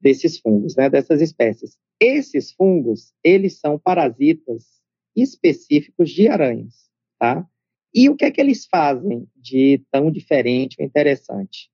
desses 0.00 0.38
fungos, 0.38 0.74
né, 0.74 0.88
dessas 0.88 1.20
espécies. 1.20 1.76
Esses 2.00 2.50
fungos, 2.50 3.12
eles 3.22 3.60
são 3.60 3.78
parasitas 3.78 4.82
específicos 5.14 6.10
de 6.10 6.28
aranhas, 6.28 6.90
tá? 7.18 7.48
E 7.94 8.08
o 8.08 8.16
que 8.16 8.24
é 8.24 8.30
que 8.30 8.40
eles 8.40 8.66
fazem 8.66 9.28
de 9.36 9.82
tão 9.90 10.10
diferente 10.10 10.76
ou 10.78 10.84
interessante? 10.84 11.70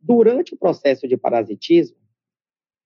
Durante 0.00 0.54
o 0.54 0.56
processo 0.56 1.06
de 1.06 1.16
parasitismo, 1.16 1.96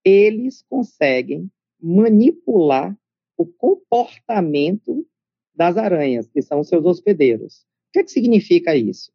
eles 0.05 0.63
conseguem 0.69 1.51
manipular 1.81 2.97
o 3.37 3.47
comportamento 3.47 5.07
das 5.55 5.77
aranhas, 5.77 6.29
que 6.29 6.43
são 6.43 6.63
seus 6.63 6.85
hospedeiros. 6.85 7.61
O 7.89 7.93
que, 7.93 7.99
é 8.01 8.05
que 8.05 8.11
significa 8.11 8.77
isso? 8.77 9.13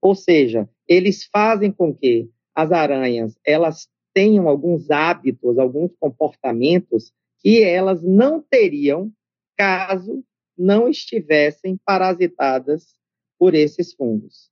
Ou 0.00 0.14
seja, 0.14 0.68
eles 0.88 1.24
fazem 1.24 1.70
com 1.70 1.94
que 1.94 2.30
as 2.54 2.72
aranhas 2.72 3.38
elas 3.44 3.88
tenham 4.12 4.48
alguns 4.48 4.90
hábitos, 4.90 5.58
alguns 5.58 5.94
comportamentos 5.98 7.12
que 7.38 7.62
elas 7.62 8.02
não 8.02 8.40
teriam 8.40 9.12
caso 9.56 10.24
não 10.56 10.88
estivessem 10.88 11.78
parasitadas 11.84 12.94
por 13.38 13.54
esses 13.54 13.92
fungos. 13.92 14.50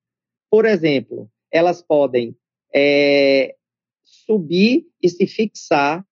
Por 0.50 0.64
exemplo, 0.64 1.30
elas 1.50 1.82
podem 1.82 2.36
é, 2.74 3.54
subir 4.02 4.86
e 5.02 5.08
se 5.08 5.26
fixar 5.26 6.04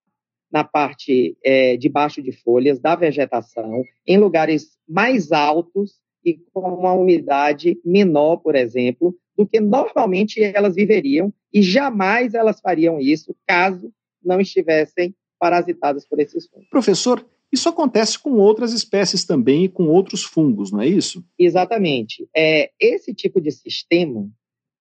na 0.50 0.64
parte 0.64 1.36
é, 1.44 1.76
de 1.76 1.88
baixo 1.88 2.20
de 2.20 2.32
folhas 2.32 2.80
da 2.80 2.96
vegetação, 2.96 3.84
em 4.06 4.18
lugares 4.18 4.76
mais 4.88 5.30
altos 5.30 6.00
e 6.24 6.34
com 6.52 6.60
uma 6.60 6.92
umidade 6.92 7.80
menor, 7.84 8.38
por 8.38 8.56
exemplo, 8.56 9.16
do 9.36 9.46
que 9.46 9.60
normalmente 9.60 10.42
elas 10.42 10.74
viveriam, 10.74 11.32
e 11.52 11.62
jamais 11.62 12.34
elas 12.34 12.60
fariam 12.60 13.00
isso 13.00 13.34
caso 13.46 13.92
não 14.22 14.40
estivessem 14.40 15.14
parasitadas 15.38 16.06
por 16.06 16.20
esses 16.20 16.46
fungos. 16.46 16.68
Professor, 16.68 17.24
isso 17.52 17.68
acontece 17.68 18.18
com 18.18 18.32
outras 18.32 18.72
espécies 18.72 19.24
também 19.24 19.64
e 19.64 19.68
com 19.68 19.88
outros 19.88 20.22
fungos, 20.22 20.70
não 20.70 20.80
é 20.80 20.88
isso? 20.88 21.24
Exatamente. 21.38 22.28
É, 22.36 22.70
esse 22.78 23.12
tipo 23.12 23.40
de 23.40 23.50
sistema, 23.50 24.30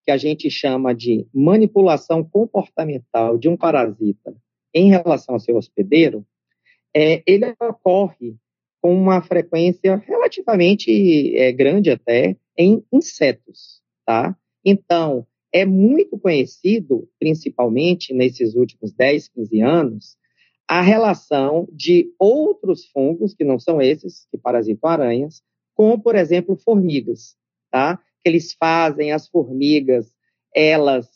que 0.05 0.11
a 0.11 0.17
gente 0.17 0.49
chama 0.49 0.93
de 0.93 1.28
manipulação 1.34 2.24
comportamental 2.24 3.38
de 3.38 3.49
um 3.49 3.57
parasita 3.57 4.36
em 4.74 4.89
relação 4.89 5.36
ao 5.36 5.39
seu 5.39 5.55
hospedeiro, 5.55 6.26
é, 6.95 7.24
ele 7.26 7.53
ocorre 7.59 8.36
com 8.82 8.93
uma 8.93 9.22
frequência 9.22 9.97
relativamente 9.97 11.36
é, 11.36 11.51
grande 11.51 11.89
até 11.89 12.38
em 12.57 12.84
insetos, 12.93 13.82
tá? 14.05 14.38
Então, 14.63 15.26
é 15.51 15.65
muito 15.65 16.17
conhecido, 16.17 17.09
principalmente 17.20 18.13
nesses 18.13 18.55
últimos 18.55 18.93
10, 18.93 19.28
15 19.30 19.61
anos, 19.61 20.17
a 20.70 20.82
relação 20.82 21.67
de 21.72 22.13
outros 22.20 22.86
fungos, 22.86 23.34
que 23.34 23.43
não 23.43 23.57
são 23.57 23.82
esses, 23.82 24.28
que 24.30 24.38
parasitam 24.38 24.88
aranhas, 24.88 25.41
com, 25.74 25.99
por 25.99 26.15
exemplo, 26.15 26.55
formigas, 26.55 27.36
tá? 27.72 27.97
Que 28.24 28.30
eles 28.30 28.53
fazem 28.53 29.11
as 29.11 29.28
formigas, 29.28 30.13
elas 30.55 31.07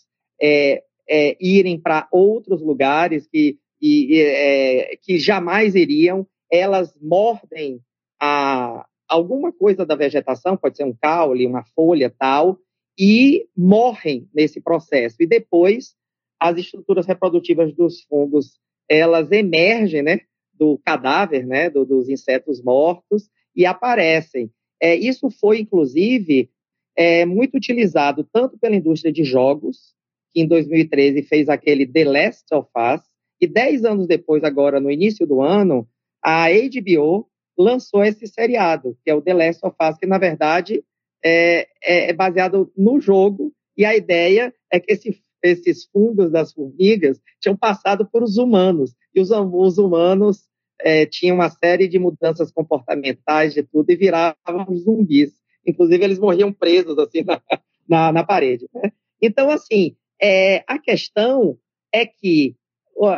é, 0.42 0.84
é, 1.08 1.38
irem 1.40 1.80
para 1.80 2.08
outros 2.12 2.64
lugares 2.64 3.28
que, 3.28 3.60
e, 3.80 4.20
é, 4.20 4.98
que 5.00 5.20
jamais 5.20 5.76
iriam, 5.76 6.26
elas 6.52 6.92
mordem 7.00 7.80
a, 8.20 8.88
alguma 9.08 9.54
coisa 9.54 9.86
da 9.86 9.96
vegetação, 9.96 10.58
pode 10.58 10.78
ser 10.78 10.86
um 10.86 10.98
caule, 11.00 11.46
uma 11.46 11.64
folha 11.76 12.12
tal, 12.18 12.58
e 12.98 13.48
morrem 13.56 14.28
nesse 14.34 14.60
processo. 14.60 15.18
E 15.20 15.28
depois 15.28 15.94
as 16.40 16.58
estruturas 16.58 17.06
reprodutivas 17.06 17.72
dos 17.76 18.02
fungos 18.06 18.60
elas 18.90 19.32
emergem, 19.32 20.02
né, 20.02 20.22
do 20.54 20.80
cadáver, 20.86 21.46
né, 21.46 21.70
do, 21.70 21.86
dos 21.86 22.10
insetos 22.10 22.62
mortos 22.62 23.30
e 23.56 23.66
aparecem. 23.66 24.52
É, 24.82 24.96
isso 24.96 25.30
foi 25.30 25.60
inclusive 25.60 26.50
é, 26.96 27.26
muito 27.26 27.58
utilizado 27.58 28.28
tanto 28.32 28.58
pela 28.58 28.76
indústria 28.76 29.12
de 29.12 29.24
jogos, 29.24 29.94
que 30.32 30.42
em 30.42 30.48
2013 30.48 31.24
fez 31.24 31.50
aquele 31.50 31.86
The 31.86 32.06
Last 32.06 32.46
of 32.54 32.70
Us, 32.76 33.02
e 33.40 33.48
dez 33.48 33.84
anos 33.84 34.08
depois, 34.08 34.44
agora 34.44 34.80
no 34.80 34.90
início 34.90 35.28
do 35.28 35.42
ano, 35.42 35.88
a 36.24 36.48
HBO 36.50 37.28
lançou 37.58 38.04
esse 38.04 38.26
seriado, 38.28 38.98
que 39.04 39.12
é 39.12 39.14
o 39.14 39.22
The 39.22 39.34
Last 39.34 39.66
of 39.66 39.76
Us, 39.82 39.98
que 39.98 40.06
na 40.06 40.18
verdade 40.18 40.84
é, 41.24 41.68
é, 41.84 42.10
é 42.10 42.14
baseado 42.14 42.72
no 42.76 43.00
jogo, 43.00 43.54
e 43.78 43.86
a 43.86 43.96
ideia 43.96 44.54
é 44.72 44.80
que 44.80 44.92
esse, 44.94 45.23
esses 45.44 45.86
fungos 45.86 46.32
das 46.32 46.54
formigas 46.54 47.20
tinham 47.40 47.56
passado 47.56 48.06
por 48.06 48.24
os 48.24 48.38
humanos, 48.38 48.96
e 49.14 49.20
os, 49.20 49.30
os 49.32 49.78
humanos 49.78 50.48
é, 50.80 51.06
tinham 51.06 51.36
uma 51.36 51.50
série 51.50 51.88
de 51.88 52.00
mudanças 52.00 52.52
comportamentais 52.52 53.54
de 53.54 53.64
tudo 53.64 53.90
e 53.90 53.96
viravam 53.96 54.66
zumbis. 54.76 55.32
Inclusive, 55.66 56.04
eles 56.04 56.20
morriam 56.20 56.52
presos 56.52 56.98
assim 56.98 57.24
na, 57.28 57.42
na, 57.88 58.12
na 58.12 58.24
parede. 58.24 58.68
Né? 58.74 58.92
Então, 59.22 59.50
assim, 59.50 59.96
é, 60.22 60.64
a 60.68 60.80
questão 60.80 61.58
é 61.92 62.06
que 62.06 62.56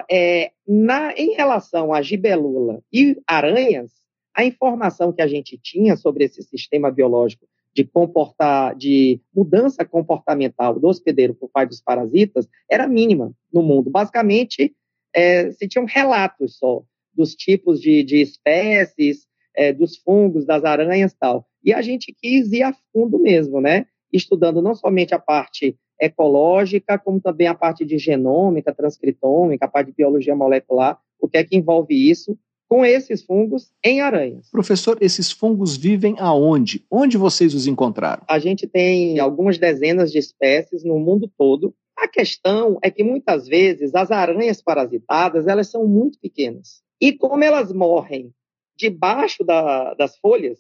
é, 0.10 0.52
na, 0.68 1.14
em 1.14 1.34
relação 1.34 1.94
a 1.94 2.02
gibelula 2.02 2.82
e 2.92 3.18
aranhas, 3.28 3.92
a 4.34 4.44
informação 4.44 5.14
que 5.14 5.22
a 5.22 5.28
gente 5.28 5.58
tinha 5.58 5.96
sobre 5.96 6.26
esse 6.26 6.42
sistema 6.44 6.92
biológico 6.92 7.48
de 7.76 7.84
comportar, 7.84 8.74
de 8.76 9.20
mudança 9.36 9.84
comportamental 9.84 10.80
do 10.80 10.88
hospedeiro 10.88 11.36
por 11.36 11.50
parte 11.50 11.70
dos 11.70 11.82
parasitas 11.82 12.48
era 12.72 12.88
mínima 12.88 13.34
no 13.52 13.62
mundo. 13.62 13.90
Basicamente, 13.90 14.74
é, 15.14 15.52
se 15.52 15.68
tinham 15.68 15.86
relatos 15.86 16.58
só 16.58 16.84
dos 17.14 17.36
tipos 17.36 17.82
de, 17.82 18.02
de 18.04 18.22
espécies, 18.22 19.28
é, 19.56 19.74
dos 19.74 19.98
fungos, 19.98 20.46
das 20.46 20.64
aranhas 20.64 21.14
tal. 21.14 21.46
E 21.64 21.74
a 21.74 21.82
gente 21.82 22.14
quis 22.14 22.52
ir 22.52 22.64
a 22.64 22.74
fundo 22.94 23.20
mesmo, 23.20 23.60
né? 23.60 23.86
Estudando 24.12 24.62
não 24.62 24.74
somente 24.74 25.14
a 25.14 25.20
parte 25.20 25.78
ecológica, 26.00 26.98
como 26.98 27.20
também 27.20 27.48
a 27.48 27.56
parte 27.56 27.84
de 27.86 27.98
genômica, 27.98 28.74
transcriptômica, 28.74 29.66
a 29.66 29.70
parte 29.70 29.88
de 29.88 29.96
biologia 29.96 30.36
molecular, 30.36 31.00
o 31.20 31.28
que 31.28 31.38
é 31.38 31.44
que 31.44 31.56
envolve 31.56 31.94
isso, 31.94 32.38
com 32.68 32.86
esses 32.86 33.24
fungos 33.24 33.72
em 33.84 34.02
aranhas. 34.02 34.50
Professor, 34.50 34.98
esses 35.02 35.32
fungos 35.32 35.78
vivem 35.78 36.16
aonde? 36.18 36.84
Onde 36.90 37.18
vocês 37.18 37.54
os 37.54 37.68
encontraram? 37.68 38.24
A 38.28 38.40
gente 38.40 38.68
tem 38.68 39.20
algumas 39.20 39.58
dezenas 39.58 40.12
de 40.12 40.18
espécies 40.18 40.84
no 40.84 41.00
mundo 41.00 41.32
todo. 41.38 41.76
A 41.96 42.08
questão 42.08 42.78
é 42.82 42.90
que 42.90 43.04
muitas 43.04 43.48
vezes 43.48 43.94
as 43.96 44.12
aranhas 44.12 44.62
parasitadas 44.62 45.48
elas 45.48 45.70
são 45.70 45.88
muito 45.88 46.20
pequenas 46.20 46.84
e 47.00 47.14
como 47.14 47.44
elas 47.44 47.72
morrem 47.72 48.34
debaixo 48.76 49.44
da, 49.44 49.94
das 49.94 50.18
folhas, 50.18 50.60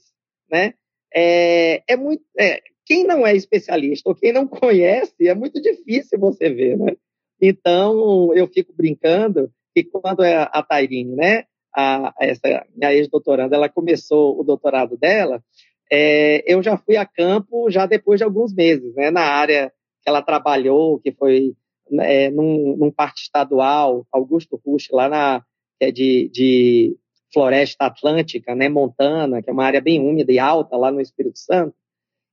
né? 0.49 0.73
É, 1.13 1.83
é 1.87 1.95
muito 1.97 2.23
é, 2.37 2.61
quem 2.85 3.05
não 3.05 3.25
é 3.25 3.35
especialista 3.35 4.09
ou 4.09 4.15
quem 4.15 4.31
não 4.31 4.47
conhece 4.47 5.27
é 5.27 5.33
muito 5.33 5.61
difícil 5.61 6.19
você 6.19 6.49
ver, 6.49 6.77
né? 6.77 6.95
Então 7.41 8.33
eu 8.33 8.47
fico 8.47 8.73
brincando 8.73 9.51
que 9.73 9.83
quando 9.83 10.23
é 10.23 10.35
a 10.35 10.63
Tairine, 10.63 11.15
né? 11.15 11.43
A, 11.75 12.13
essa 12.19 12.65
minha 12.75 12.93
ex-doutoranda, 12.93 13.55
ela 13.55 13.69
começou 13.69 14.39
o 14.39 14.43
doutorado 14.43 14.97
dela, 14.97 15.43
é, 15.91 16.43
eu 16.51 16.63
já 16.63 16.77
fui 16.77 16.97
a 16.97 17.05
campo 17.05 17.69
já 17.69 17.85
depois 17.85 18.19
de 18.19 18.23
alguns 18.23 18.53
meses, 18.53 18.95
né, 18.95 19.11
na 19.11 19.21
área 19.21 19.71
que 20.01 20.09
ela 20.09 20.21
trabalhou, 20.21 20.99
que 20.99 21.11
foi 21.11 21.53
é, 21.99 22.29
num, 22.31 22.75
num 22.77 22.91
parque 22.91 23.19
estadual, 23.19 24.05
Augusto 24.11 24.59
Rush, 24.65 24.89
lá 24.91 25.07
na 25.07 25.43
é 25.79 25.91
de, 25.91 26.29
de 26.33 26.97
floresta 27.33 27.85
atlântica, 27.85 28.55
né, 28.55 28.69
Montana, 28.69 29.41
que 29.41 29.49
é 29.49 29.53
uma 29.53 29.65
área 29.65 29.81
bem 29.81 29.99
úmida 29.99 30.31
e 30.31 30.39
alta 30.39 30.77
lá 30.77 30.89
no 30.89 31.01
Espírito 31.01 31.37
Santo. 31.37 31.75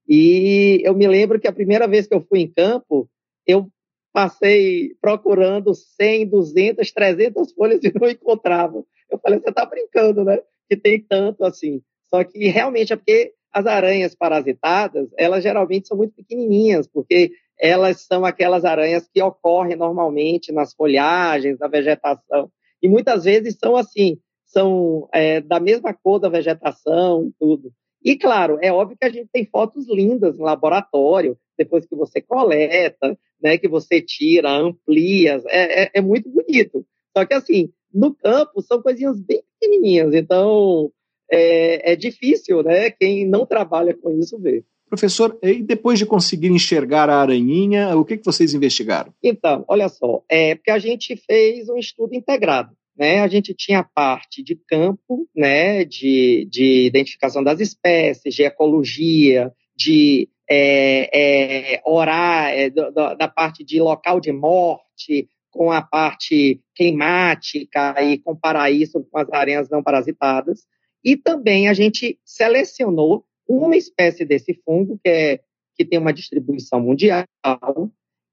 E 0.08 0.80
eu 0.84 0.94
me 0.94 1.06
lembro 1.08 1.40
que 1.40 1.48
a 1.48 1.52
primeira 1.52 1.88
vez 1.88 2.06
que 2.06 2.14
eu 2.14 2.20
fui 2.20 2.40
em 2.40 2.48
campo, 2.48 3.08
eu 3.46 3.68
passei 4.12 4.94
procurando 5.00 5.74
100, 5.74 6.28
200, 6.28 6.92
300 6.92 7.52
folhas 7.52 7.80
e 7.82 7.92
não 7.98 8.08
encontrava. 8.08 8.84
Eu 9.12 9.18
falei, 9.18 9.38
você 9.38 9.50
está 9.50 9.66
brincando, 9.66 10.24
né? 10.24 10.40
Que 10.68 10.76
tem 10.76 11.00
tanto 11.00 11.44
assim. 11.44 11.82
Só 12.08 12.24
que 12.24 12.48
realmente 12.48 12.92
é 12.92 12.96
porque 12.96 13.34
as 13.52 13.66
aranhas 13.66 14.14
parasitadas, 14.14 15.10
elas 15.18 15.42
geralmente 15.42 15.86
são 15.86 15.96
muito 15.96 16.14
pequenininhas, 16.14 16.86
porque 16.86 17.32
elas 17.60 18.00
são 18.06 18.24
aquelas 18.24 18.64
aranhas 18.64 19.08
que 19.12 19.22
ocorrem 19.22 19.76
normalmente 19.76 20.50
nas 20.50 20.72
folhagens, 20.72 21.58
na 21.58 21.68
vegetação. 21.68 22.50
E 22.82 22.88
muitas 22.88 23.24
vezes 23.24 23.56
são 23.62 23.76
assim, 23.76 24.18
são 24.46 25.08
é, 25.12 25.40
da 25.40 25.60
mesma 25.60 25.92
cor 25.92 26.18
da 26.18 26.30
vegetação, 26.30 27.30
tudo. 27.38 27.70
E 28.02 28.16
claro, 28.16 28.58
é 28.60 28.72
óbvio 28.72 28.96
que 28.98 29.06
a 29.06 29.10
gente 29.10 29.28
tem 29.32 29.46
fotos 29.46 29.86
lindas 29.88 30.36
no 30.36 30.44
laboratório, 30.44 31.38
depois 31.56 31.86
que 31.86 31.94
você 31.94 32.20
coleta, 32.20 33.16
né, 33.40 33.58
que 33.58 33.68
você 33.68 34.00
tira, 34.00 34.50
amplia, 34.50 35.40
é, 35.46 35.84
é, 35.84 35.90
é 35.94 36.00
muito 36.00 36.28
bonito. 36.30 36.84
Só 37.16 37.24
que 37.24 37.34
assim, 37.34 37.70
no 37.92 38.14
campo 38.14 38.62
são 38.62 38.82
coisinhas 38.82 39.20
bem 39.20 39.42
pequenininhas, 39.60 40.14
então 40.14 40.90
é, 41.30 41.92
é 41.92 41.96
difícil, 41.96 42.62
né? 42.62 42.90
Quem 42.90 43.26
não 43.26 43.46
trabalha 43.46 43.94
com 43.94 44.10
isso 44.18 44.38
ver. 44.38 44.64
Professor, 44.88 45.38
e 45.42 45.62
depois 45.62 45.98
de 45.98 46.04
conseguir 46.04 46.48
enxergar 46.48 47.08
a 47.08 47.16
aranhinha, 47.16 47.96
o 47.96 48.04
que, 48.04 48.18
que 48.18 48.24
vocês 48.24 48.52
investigaram? 48.52 49.14
Então, 49.22 49.64
olha 49.66 49.88
só, 49.88 50.22
é 50.28 50.54
porque 50.54 50.70
a 50.70 50.78
gente 50.78 51.16
fez 51.16 51.68
um 51.70 51.78
estudo 51.78 52.14
integrado. 52.14 52.76
Né, 52.94 53.20
a 53.20 53.26
gente 53.26 53.54
tinha 53.54 53.78
a 53.78 53.84
parte 53.84 54.42
de 54.42 54.54
campo, 54.54 55.26
né, 55.34 55.82
de, 55.82 56.46
de 56.50 56.84
identificação 56.84 57.42
das 57.42 57.58
espécies, 57.58 58.34
de 58.34 58.42
ecologia, 58.42 59.50
de 59.74 60.28
é, 60.48 61.76
é, 61.76 61.82
orar, 61.86 62.52
é, 62.52 62.68
da, 62.68 63.14
da, 63.14 63.28
parte 63.28 63.64
de 63.64 63.80
local 63.80 64.20
de 64.20 64.30
morte, 64.30 65.26
com 65.52 65.70
a 65.70 65.82
parte 65.82 66.60
climática 66.74 68.02
e 68.02 68.18
comparar 68.18 68.70
isso 68.70 69.06
com 69.10 69.18
as 69.18 69.30
aranhas 69.30 69.68
não 69.70 69.82
parasitadas. 69.82 70.66
E 71.04 71.16
também 71.16 71.68
a 71.68 71.74
gente 71.74 72.18
selecionou 72.24 73.24
uma 73.48 73.76
espécie 73.76 74.24
desse 74.24 74.54
fungo 74.64 74.98
que, 75.02 75.08
é, 75.08 75.40
que 75.76 75.84
tem 75.84 75.98
uma 75.98 76.12
distribuição 76.12 76.80
mundial 76.80 77.24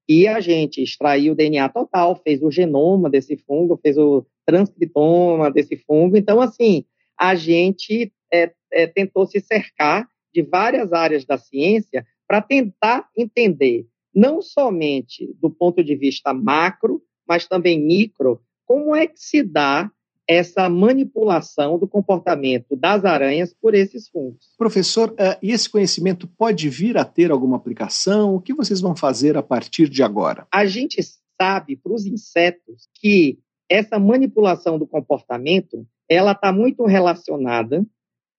E 0.08 0.28
a 0.28 0.40
gente 0.40 0.82
extraiu 0.82 1.34
o 1.34 1.36
DNA 1.36 1.70
total, 1.70 2.16
fez 2.16 2.42
o 2.42 2.50
genoma 2.50 3.10
desse 3.10 3.38
fungo, 3.38 3.80
fez 3.82 3.98
o 3.98 4.26
transcriptoma 4.46 5.52
desse 5.52 5.76
fungo. 5.78 6.18
Então, 6.18 6.42
assim, 6.42 6.86
a 7.18 7.36
gente 7.36 8.12
é, 8.34 8.52
é, 8.72 8.88
tentou 8.88 9.28
se 9.28 9.40
cercar 9.40 10.08
de 10.34 10.42
várias 10.42 10.94
áreas 10.94 11.26
da 11.26 11.38
ciência 11.38 12.06
para 12.28 12.42
tentar 12.42 13.10
entender, 13.18 13.88
não 14.14 14.42
somente 14.42 15.36
do 15.42 15.50
ponto 15.50 15.84
de 15.84 15.96
vista 15.96 16.34
macro, 16.34 17.02
mas 17.30 17.48
também 17.48 17.80
micro, 17.80 18.42
como 18.66 18.96
é 18.96 19.06
que 19.06 19.20
se 19.20 19.44
dá 19.44 19.90
essa 20.30 20.70
manipulação 20.70 21.80
do 21.80 21.88
comportamento 21.88 22.76
das 22.76 23.04
aranhas 23.04 23.52
por 23.52 23.74
esses 23.74 24.08
fungos. 24.08 24.54
Professor, 24.60 25.10
uh, 25.14 25.36
e 25.42 25.52
esse 25.52 25.68
conhecimento 25.68 26.28
pode 26.28 26.70
vir 26.70 27.00
a 27.00 27.04
ter 27.04 27.32
alguma 27.32 27.58
aplicação? 27.58 28.36
O 28.36 28.40
que 28.40 28.54
vocês 28.54 28.80
vão 28.80 28.96
fazer 28.96 29.36
a 29.36 29.42
partir 29.42 29.90
de 29.90 30.04
agora? 30.04 30.46
A 30.54 30.68
gente 30.68 31.02
sabe 31.42 31.76
para 31.76 31.94
os 31.94 32.06
insetos 32.06 32.88
que 32.94 33.40
essa 33.68 33.98
manipulação 33.98 34.78
do 34.78 34.86
comportamento 34.86 35.84
ela 36.08 36.34
está 36.34 36.54
muito 36.54 36.86
relacionada 36.86 37.84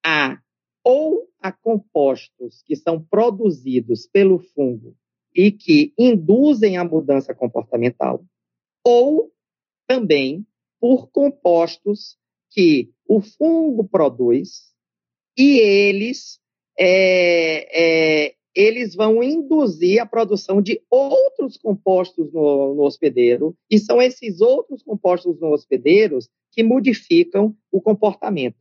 a 0.07 0.39
ou 0.85 1.29
a 1.43 1.51
compostos 1.51 2.63
que 2.65 2.77
são 2.77 3.03
produzidos 3.03 4.07
pelo 4.07 4.39
fungo 4.39 4.95
e 5.35 5.51
que 5.51 5.93
induzem 5.99 6.77
a 6.77 6.85
mudança 6.85 7.35
comportamental, 7.35 8.25
ou 8.85 9.33
também 9.87 10.47
por 10.81 11.11
compostos 11.11 12.17
que 12.51 12.91
o 13.07 13.21
fungo 13.21 13.85
produz 13.85 14.71
e 15.37 15.59
eles, 15.59 16.39
é, 16.79 18.27
é, 18.29 18.35
eles 18.55 18.95
vão 18.95 19.23
induzir 19.23 20.01
a 20.01 20.07
produção 20.07 20.61
de 20.61 20.83
outros 20.91 21.57
compostos 21.57 22.33
no, 22.33 22.75
no 22.75 22.83
hospedeiro, 22.83 23.57
e 23.71 23.79
são 23.79 24.03
esses 24.03 24.41
outros 24.41 24.83
compostos 24.83 25.41
no 25.41 25.53
hospedeiro 25.53 26.19
que 26.53 26.63
modificam 26.63 27.57
o 27.71 27.81
comportamento. 27.81 28.59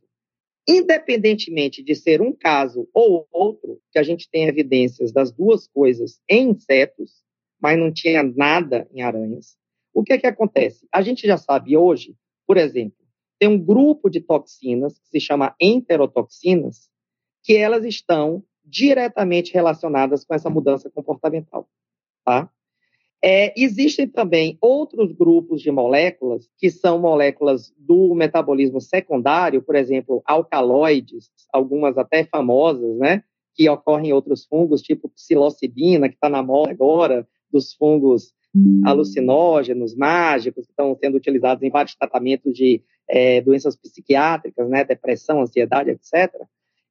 Independentemente 0.68 1.82
de 1.82 1.94
ser 1.94 2.20
um 2.20 2.32
caso 2.32 2.88
ou 2.94 3.26
outro, 3.32 3.80
que 3.90 3.98
a 3.98 4.02
gente 4.02 4.28
tem 4.30 4.46
evidências 4.46 5.10
das 5.10 5.32
duas 5.32 5.66
coisas 5.66 6.20
em 6.28 6.50
insetos, 6.50 7.22
mas 7.60 7.78
não 7.78 7.92
tinha 7.92 8.22
nada 8.22 8.88
em 8.92 9.02
aranhas, 9.02 9.56
o 9.92 10.02
que 10.02 10.12
é 10.12 10.18
que 10.18 10.26
acontece? 10.26 10.86
A 10.92 11.02
gente 11.02 11.26
já 11.26 11.36
sabe 11.36 11.76
hoje, 11.76 12.14
por 12.46 12.56
exemplo, 12.56 12.98
tem 13.38 13.48
um 13.48 13.58
grupo 13.58 14.10
de 14.10 14.20
toxinas 14.20 14.98
que 14.98 15.08
se 15.08 15.20
chama 15.20 15.54
enterotoxinas, 15.60 16.90
que 17.42 17.56
elas 17.56 17.84
estão 17.84 18.44
diretamente 18.64 19.52
relacionadas 19.52 20.24
com 20.24 20.34
essa 20.34 20.50
mudança 20.50 20.90
comportamental, 20.90 21.68
tá? 22.24 22.50
É, 23.22 23.52
existem 23.60 24.08
também 24.08 24.56
outros 24.62 25.12
grupos 25.12 25.60
de 25.60 25.70
moléculas, 25.70 26.48
que 26.56 26.70
são 26.70 26.98
moléculas 26.98 27.72
do 27.78 28.14
metabolismo 28.14 28.80
secundário, 28.80 29.60
por 29.60 29.76
exemplo, 29.76 30.22
alcaloides, 30.24 31.30
algumas 31.52 31.98
até 31.98 32.24
famosas, 32.24 32.96
né? 32.96 33.22
Que 33.54 33.68
ocorrem 33.68 34.08
em 34.08 34.12
outros 34.12 34.46
fungos, 34.46 34.80
tipo 34.80 35.10
psilocibina, 35.10 36.08
que 36.08 36.14
está 36.14 36.30
na 36.30 36.42
moda 36.42 36.70
agora, 36.70 37.28
dos 37.52 37.74
fungos 37.74 38.32
alucinógenos, 38.84 39.94
mágicos, 39.94 40.66
que 40.66 40.72
estão 40.72 40.96
sendo 40.96 41.16
utilizados 41.16 41.62
em 41.62 41.70
vários 41.70 41.94
tratamentos 41.94 42.52
de 42.52 42.82
é, 43.08 43.40
doenças 43.40 43.76
psiquiátricas, 43.76 44.68
né, 44.68 44.84
depressão, 44.84 45.40
ansiedade, 45.40 45.90
etc. 45.90 46.34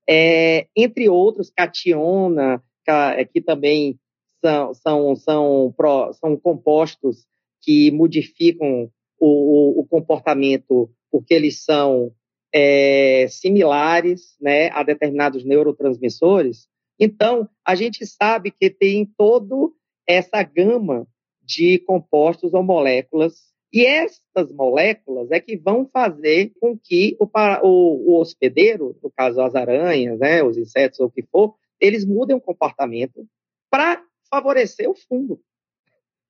É, 0.08 0.68
entre 0.76 1.10
outros, 1.10 1.50
cationa, 1.50 2.64
é, 2.88 3.26
que 3.26 3.42
também 3.42 4.00
são, 4.44 4.74
são, 4.74 5.16
são, 5.16 5.76
são 6.14 6.38
compostos 6.38 7.28
que 7.62 7.92
modificam 7.92 8.90
o, 9.20 9.82
o, 9.82 9.86
comportamento 9.86 10.90
porque 11.12 11.34
eles 11.34 11.64
são 11.64 12.12
é, 12.54 13.28
similares 13.28 14.38
né, 14.40 14.70
a 14.70 14.82
determinados 14.82 15.44
neurotransmissores. 15.44 16.68
Então, 16.98 17.50
a 17.66 17.76
gente 17.76 18.06
sabe 18.06 18.50
que 18.50 18.70
tem 18.70 19.06
todo 19.18 19.76
essa 20.08 20.42
gama 20.42 21.06
de 21.50 21.80
compostos 21.80 22.54
ou 22.54 22.62
moléculas. 22.62 23.50
E 23.74 23.86
estas 23.86 24.52
moléculas 24.52 25.32
é 25.32 25.40
que 25.40 25.58
vão 25.58 25.88
fazer 25.92 26.54
com 26.60 26.78
que 26.78 27.18
o, 27.20 27.26
o, 27.64 28.12
o 28.12 28.20
hospedeiro, 28.20 28.96
no 29.02 29.12
caso 29.12 29.42
as 29.42 29.56
aranhas, 29.56 30.20
né, 30.20 30.44
os 30.44 30.58
insetos 30.58 31.00
ou 31.00 31.08
o 31.08 31.12
que 31.12 31.24
for, 31.24 31.56
eles 31.80 32.06
mudem 32.06 32.36
o 32.36 32.42
comportamento 32.42 33.28
para 33.70 34.04
favorecer 34.30 34.90
o 34.90 34.96
fungo. 34.96 35.42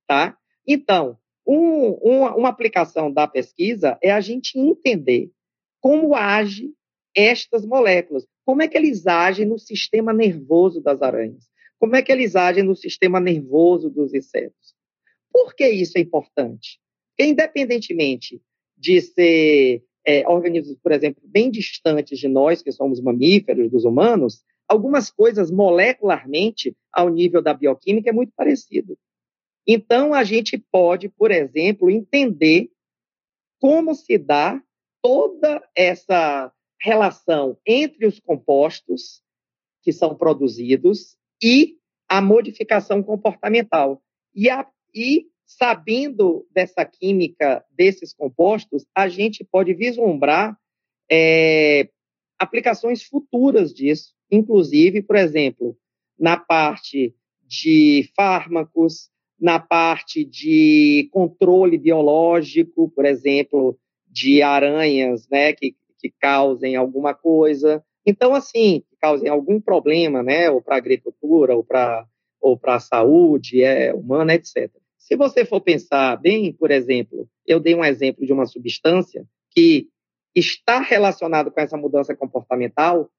Tá? 0.08 0.38
Então, 0.66 1.18
um, 1.46 1.92
uma, 2.02 2.36
uma 2.36 2.50
aplicação 2.50 3.12
da 3.12 3.28
pesquisa 3.28 3.98
é 4.02 4.12
a 4.12 4.22
gente 4.22 4.58
entender 4.58 5.32
como 5.82 6.16
age 6.16 6.74
estas 7.16 7.66
moléculas, 7.66 8.26
como 8.46 8.62
é 8.62 8.68
que 8.68 8.78
eles 8.78 9.06
agem 9.08 9.46
no 9.46 9.58
sistema 9.58 10.14
nervoso 10.14 10.82
das 10.82 11.02
aranhas, 11.02 11.48
como 11.78 11.96
é 11.96 12.02
que 12.02 12.12
eles 12.12 12.36
agem 12.36 12.64
no 12.64 12.76
sistema 12.76 13.20
nervoso 13.20 13.90
dos 13.90 14.14
insetos. 14.14 14.79
Por 15.40 15.56
que 15.56 15.70
isso 15.70 15.98
é 15.98 16.02
importante? 16.02 16.82
Porque, 17.16 17.32
independentemente 17.32 18.42
de 18.78 19.00
ser 19.00 19.82
é, 20.06 20.28
organismos, 20.28 20.78
por 20.84 20.92
exemplo, 20.92 21.22
bem 21.26 21.50
distantes 21.50 22.20
de 22.20 22.28
nós, 22.28 22.62
que 22.62 22.74
somos 22.74 23.00
mamíferos, 23.00 23.72
dos 23.72 23.86
humanos, 23.86 24.44
algumas 24.68 25.10
coisas 25.10 25.50
molecularmente, 25.50 26.76
ao 26.92 27.08
nível 27.08 27.42
da 27.42 27.54
bioquímica, 27.54 28.10
é 28.10 28.14
muito 28.14 28.34
parecido. 28.36 28.98
Então, 29.66 30.14
a 30.14 30.26
gente 30.26 30.58
pode, 30.58 31.08
por 31.08 31.32
exemplo, 31.32 31.90
entender 31.90 32.70
como 33.62 33.96
se 33.96 34.18
dá 34.18 34.62
toda 35.02 35.66
essa 35.74 36.52
relação 36.82 37.58
entre 37.66 38.06
os 38.06 38.20
compostos 38.20 39.22
que 39.84 39.94
são 39.94 40.16
produzidos 40.16 41.18
e 41.42 41.78
a 42.10 42.22
modificação 42.22 43.02
comportamental. 43.02 44.04
E 44.36 44.50
a 44.50 44.68
e 44.94 45.28
sabendo 45.46 46.46
dessa 46.52 46.86
química 46.86 47.66
desses 47.72 48.14
compostos, 48.14 48.86
a 48.96 49.08
gente 49.08 49.44
pode 49.44 49.74
vislumbrar 49.74 50.58
é, 51.12 51.90
aplicações 52.38 53.04
futuras 53.04 53.74
disso, 53.74 54.14
inclusive, 54.32 55.02
por 55.02 55.16
exemplo, 55.16 55.76
na 56.18 56.38
parte 56.38 57.16
de 57.42 58.10
fármacos, 58.16 59.10
na 59.40 59.60
parte 59.60 60.24
de 60.24 61.10
controle 61.12 61.78
biológico, 61.78 62.90
por 62.90 63.06
exemplo, 63.06 63.78
de 64.08 64.42
aranhas, 64.42 65.28
né, 65.30 65.54
que, 65.54 65.76
que 65.98 66.14
causem 66.20 66.76
alguma 66.76 67.14
coisa. 67.14 67.84
Então, 68.06 68.36
assim, 68.36 68.84
causem 69.02 69.30
algum 69.30 69.60
problema, 69.60 70.22
né, 70.22 70.50
ou 70.50 70.62
para 70.62 70.76
a 70.76 70.78
agricultura, 70.78 71.56
ou 71.56 71.64
para 71.64 72.06
ou 72.40 72.58
para 72.58 72.76
a 72.76 72.80
saúde 72.80 73.64
é, 73.64 73.94
humana, 73.94 74.34
etc. 74.34 74.72
Se 74.98 75.16
você 75.16 75.44
for 75.44 75.62
pensar 75.62 76.16
bem, 76.18 76.54
por 76.54 76.72
exemplo, 76.72 77.28
eu 77.46 77.60
dei 77.60 77.74
um 77.74 77.84
exemplo 77.84 78.26
de 78.26 78.32
uma 78.32 78.46
substância 78.46 79.26
que 79.52 79.88
está 80.36 80.80
relacionado 80.80 81.52
com 81.52 81.60
essa 81.60 81.76
mudança 81.76 82.16
comportamental 82.16 83.10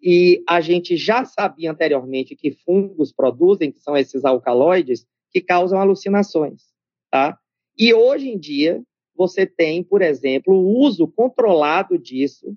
e 0.00 0.42
a 0.48 0.60
gente 0.60 0.96
já 0.96 1.24
sabia 1.24 1.72
anteriormente 1.72 2.36
que 2.36 2.52
fungos 2.52 3.12
produzem, 3.12 3.72
que 3.72 3.80
são 3.80 3.96
esses 3.96 4.24
alcaloides, 4.24 5.06
que 5.32 5.40
causam 5.40 5.80
alucinações, 5.80 6.62
tá? 7.10 7.38
E 7.76 7.92
hoje 7.92 8.28
em 8.28 8.38
dia 8.38 8.82
você 9.14 9.46
tem, 9.46 9.82
por 9.82 10.02
exemplo, 10.02 10.54
o 10.54 10.78
uso 10.78 11.08
controlado 11.08 11.98
disso 11.98 12.56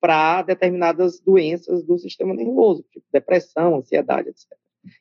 para 0.00 0.42
determinadas 0.42 1.18
doenças 1.18 1.82
do 1.82 1.98
sistema 1.98 2.34
nervoso, 2.34 2.84
tipo 2.92 3.06
depressão, 3.10 3.76
ansiedade, 3.76 4.28
etc. 4.28 4.56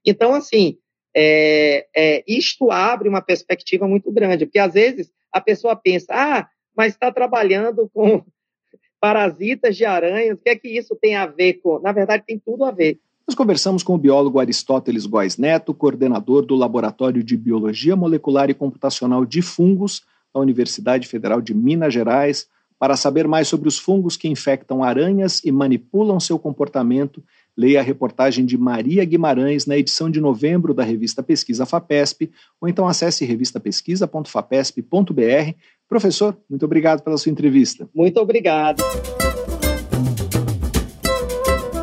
Então, 0.05 0.33
assim, 0.33 0.77
é, 1.15 1.87
é, 1.95 2.23
isto 2.27 2.71
abre 2.71 3.07
uma 3.07 3.21
perspectiva 3.21 3.87
muito 3.87 4.11
grande, 4.11 4.45
porque 4.45 4.59
às 4.59 4.73
vezes 4.73 5.11
a 5.31 5.39
pessoa 5.39 5.75
pensa, 5.75 6.07
ah, 6.09 6.47
mas 6.75 6.93
está 6.93 7.11
trabalhando 7.11 7.89
com 7.93 8.23
parasitas 8.99 9.77
de 9.77 9.85
aranhas, 9.85 10.35
o 10.35 10.41
que 10.41 10.49
é 10.49 10.55
que 10.55 10.69
isso 10.69 10.95
tem 10.95 11.15
a 11.15 11.25
ver 11.25 11.53
com? 11.55 11.79
Na 11.79 11.91
verdade, 11.91 12.23
tem 12.25 12.39
tudo 12.39 12.63
a 12.63 12.71
ver. 12.71 12.99
Nós 13.27 13.35
conversamos 13.35 13.83
com 13.83 13.95
o 13.95 13.97
biólogo 13.97 14.39
Aristóteles 14.39 15.05
Góes 15.05 15.37
Neto, 15.37 15.73
coordenador 15.73 16.45
do 16.45 16.55
Laboratório 16.55 17.23
de 17.23 17.37
Biologia 17.37 17.95
Molecular 17.95 18.49
e 18.49 18.53
Computacional 18.53 19.25
de 19.25 19.41
Fungos 19.41 20.03
da 20.33 20.41
Universidade 20.41 21.07
Federal 21.07 21.41
de 21.41 21.53
Minas 21.53 21.93
Gerais, 21.93 22.47
para 22.77 22.97
saber 22.97 23.25
mais 23.25 23.47
sobre 23.47 23.69
os 23.69 23.79
fungos 23.79 24.17
que 24.17 24.27
infectam 24.27 24.83
aranhas 24.83 25.41
e 25.45 25.53
manipulam 25.53 26.19
seu 26.19 26.37
comportamento 26.37 27.23
Leia 27.55 27.79
a 27.79 27.83
reportagem 27.83 28.45
de 28.45 28.57
Maria 28.57 29.05
Guimarães 29.05 29.65
na 29.65 29.77
edição 29.77 30.09
de 30.09 30.19
novembro 30.19 30.73
da 30.73 30.83
revista 30.83 31.21
Pesquisa 31.21 31.65
FAPESP, 31.65 32.31
ou 32.59 32.67
então 32.67 32.87
acesse 32.87 33.23
revistapesquisa.fapesp.br. 33.25 35.55
Professor, 35.87 36.37
muito 36.49 36.65
obrigado 36.65 37.03
pela 37.03 37.17
sua 37.17 37.31
entrevista. 37.31 37.87
Muito 37.93 38.19
obrigado. 38.19 38.81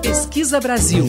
Pesquisa 0.03 0.59
Brasil. 0.59 1.05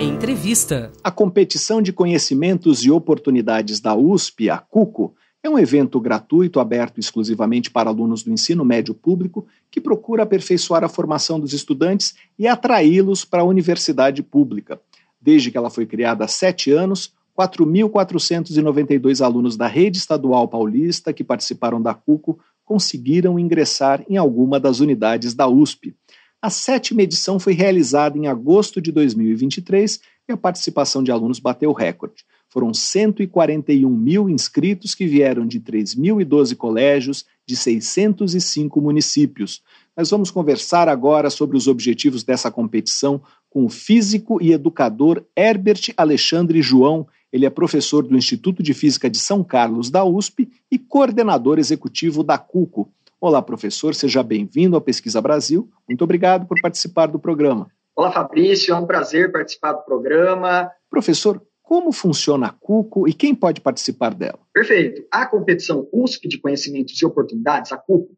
Entrevista. 0.00 0.92
A 1.02 1.10
competição 1.10 1.82
de 1.82 1.92
conhecimentos 1.92 2.84
e 2.84 2.90
oportunidades 2.90 3.80
da 3.80 3.94
USP, 3.94 4.50
a 4.50 4.58
CUCO, 4.58 5.14
é 5.42 5.50
um 5.50 5.58
evento 5.58 5.98
gratuito 5.98 6.60
aberto 6.60 7.00
exclusivamente 7.00 7.70
para 7.70 7.90
alunos 7.90 8.22
do 8.22 8.32
ensino 8.32 8.64
médio 8.64 8.94
público 8.94 9.46
que 9.70 9.80
procura 9.80 10.22
aperfeiçoar 10.22 10.84
a 10.84 10.88
formação 10.88 11.40
dos 11.40 11.52
estudantes 11.52 12.14
e 12.38 12.46
atraí-los 12.46 13.24
para 13.24 13.42
a 13.42 13.44
universidade 13.44 14.22
pública. 14.22 14.80
Desde 15.20 15.50
que 15.50 15.58
ela 15.58 15.70
foi 15.70 15.84
criada 15.84 16.24
há 16.24 16.28
sete 16.28 16.70
anos, 16.70 17.12
4.492 17.36 19.24
alunos 19.24 19.56
da 19.56 19.66
rede 19.66 19.98
estadual 19.98 20.46
paulista 20.46 21.12
que 21.12 21.24
participaram 21.24 21.82
da 21.82 21.94
CUCO 21.94 22.38
conseguiram 22.64 23.38
ingressar 23.38 24.04
em 24.08 24.16
alguma 24.16 24.60
das 24.60 24.80
unidades 24.80 25.34
da 25.34 25.48
USP. 25.48 25.96
A 26.40 26.50
sétima 26.50 27.02
edição 27.02 27.38
foi 27.38 27.52
realizada 27.52 28.18
em 28.18 28.26
agosto 28.26 28.80
de 28.80 28.92
2023 28.92 30.00
e 30.28 30.32
a 30.32 30.36
participação 30.36 31.02
de 31.02 31.10
alunos 31.10 31.38
bateu 31.38 31.72
recorde. 31.72 32.24
Foram 32.52 32.74
141 32.74 33.88
mil 33.88 34.28
inscritos 34.28 34.94
que 34.94 35.06
vieram 35.06 35.46
de 35.46 35.58
3.012 35.58 36.54
colégios 36.54 37.24
de 37.48 37.56
605 37.56 38.78
municípios. 38.78 39.62
Nós 39.96 40.10
vamos 40.10 40.30
conversar 40.30 40.86
agora 40.86 41.30
sobre 41.30 41.56
os 41.56 41.66
objetivos 41.66 42.22
dessa 42.22 42.50
competição 42.50 43.22
com 43.48 43.64
o 43.64 43.70
físico 43.70 44.38
e 44.42 44.52
educador 44.52 45.24
Herbert 45.34 45.94
Alexandre 45.96 46.60
João. 46.60 47.08
Ele 47.32 47.46
é 47.46 47.50
professor 47.50 48.06
do 48.06 48.18
Instituto 48.18 48.62
de 48.62 48.74
Física 48.74 49.08
de 49.08 49.16
São 49.16 49.42
Carlos 49.42 49.88
da 49.88 50.04
USP 50.04 50.46
e 50.70 50.78
coordenador 50.78 51.58
executivo 51.58 52.22
da 52.22 52.36
CUCO. 52.36 52.86
Olá, 53.18 53.40
professor, 53.40 53.94
seja 53.94 54.22
bem-vindo 54.22 54.76
ao 54.76 54.82
Pesquisa 54.82 55.22
Brasil. 55.22 55.70
Muito 55.88 56.04
obrigado 56.04 56.46
por 56.46 56.60
participar 56.60 57.06
do 57.06 57.18
programa. 57.18 57.70
Olá, 57.96 58.12
Fabrício, 58.12 58.74
é 58.74 58.76
um 58.76 58.84
prazer 58.84 59.32
participar 59.32 59.72
do 59.72 59.84
programa. 59.84 60.70
Professor, 60.90 61.40
como 61.72 61.90
funciona 61.90 62.48
a 62.48 62.52
CUCO 62.52 63.08
e 63.08 63.14
quem 63.14 63.34
pode 63.34 63.58
participar 63.58 64.12
dela? 64.12 64.38
Perfeito. 64.52 65.08
A 65.10 65.24
competição 65.24 65.88
USP 65.90 66.28
de 66.28 66.38
Conhecimentos 66.38 67.00
e 67.00 67.06
Oportunidades, 67.06 67.72
a 67.72 67.78
CUCO, 67.78 68.14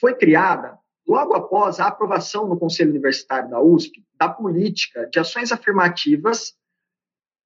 foi 0.00 0.12
criada 0.12 0.76
logo 1.06 1.32
após 1.34 1.78
a 1.78 1.86
aprovação 1.86 2.48
no 2.48 2.58
Conselho 2.58 2.90
Universitário 2.90 3.48
da 3.48 3.62
USP 3.62 4.04
da 4.18 4.28
política 4.28 5.08
de 5.08 5.20
ações 5.20 5.52
afirmativas 5.52 6.54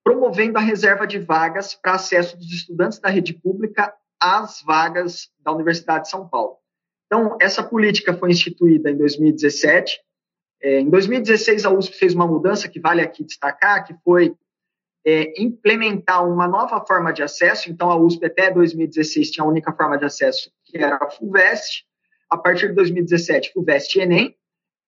promovendo 0.03 0.57
a 0.57 0.63
reserva 0.63 1.07
de 1.07 1.19
vagas 1.19 1.75
para 1.75 1.93
acesso 1.93 2.39
dos 2.39 2.51
estudantes 2.51 2.99
da 2.99 3.11
rede 3.11 3.35
pública 3.35 3.93
às 4.19 4.63
vagas 4.63 5.29
da 5.41 5.53
Universidade 5.53 6.05
de 6.05 6.11
São 6.11 6.27
Paulo. 6.27 6.57
Então, 7.05 7.37
essa 7.39 7.63
política 7.63 8.15
foi 8.15 8.31
instituída 8.31 8.91
em 8.91 8.97
2017. 8.97 10.01
É, 10.63 10.81
em 10.81 10.89
2016, 10.89 11.67
a 11.67 11.71
USP 11.71 11.97
fez 11.97 12.15
uma 12.15 12.27
mudança 12.27 12.67
que 12.67 12.81
vale 12.81 13.03
aqui 13.03 13.23
destacar, 13.25 13.87
que 13.87 13.95
foi 14.03 14.35
é, 15.07 15.43
implementar 15.43 16.27
uma 16.27 16.47
nova 16.47 16.85
forma 16.87 17.13
de 17.13 17.23
acesso. 17.23 17.71
Então, 17.71 17.91
a 17.91 17.97
USP 17.97 18.27
até 18.27 18.51
2016 18.51 19.31
tinha 19.31 19.45
a 19.45 19.49
única 19.49 19.73
forma 19.73 19.99
de 19.99 20.05
acesso, 20.05 20.51
que 20.65 20.79
era 20.79 20.97
a 20.97 21.11
FUVEST. 21.11 21.85
A 22.29 22.37
partir 22.37 22.69
de 22.69 22.75
2017, 22.75 23.53
FUVEST 23.53 23.97
e 23.97 24.03
ENEM. 24.03 24.37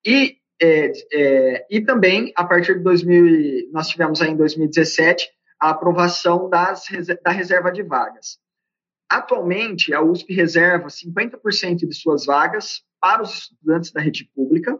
E, 0.04 0.36
é, 0.60 0.92
é, 1.12 1.66
e 1.70 1.80
também, 1.80 2.32
a 2.36 2.44
partir 2.44 2.74
de 2.74 2.84
2000, 2.84 3.70
nós 3.72 3.88
tivemos 3.88 4.20
aí 4.22 4.30
em 4.30 4.36
2017 4.36 5.28
a 5.58 5.70
aprovação 5.70 6.48
das, 6.48 6.84
da 7.22 7.30
reserva 7.30 7.70
de 7.70 7.82
vagas. 7.82 8.38
Atualmente, 9.08 9.92
a 9.92 10.00
USP 10.00 10.34
reserva 10.34 10.88
50% 10.88 11.86
de 11.86 11.94
suas 11.94 12.24
vagas 12.24 12.82
para 13.00 13.22
os 13.22 13.34
estudantes 13.34 13.92
da 13.92 14.00
rede 14.00 14.30
pública 14.34 14.78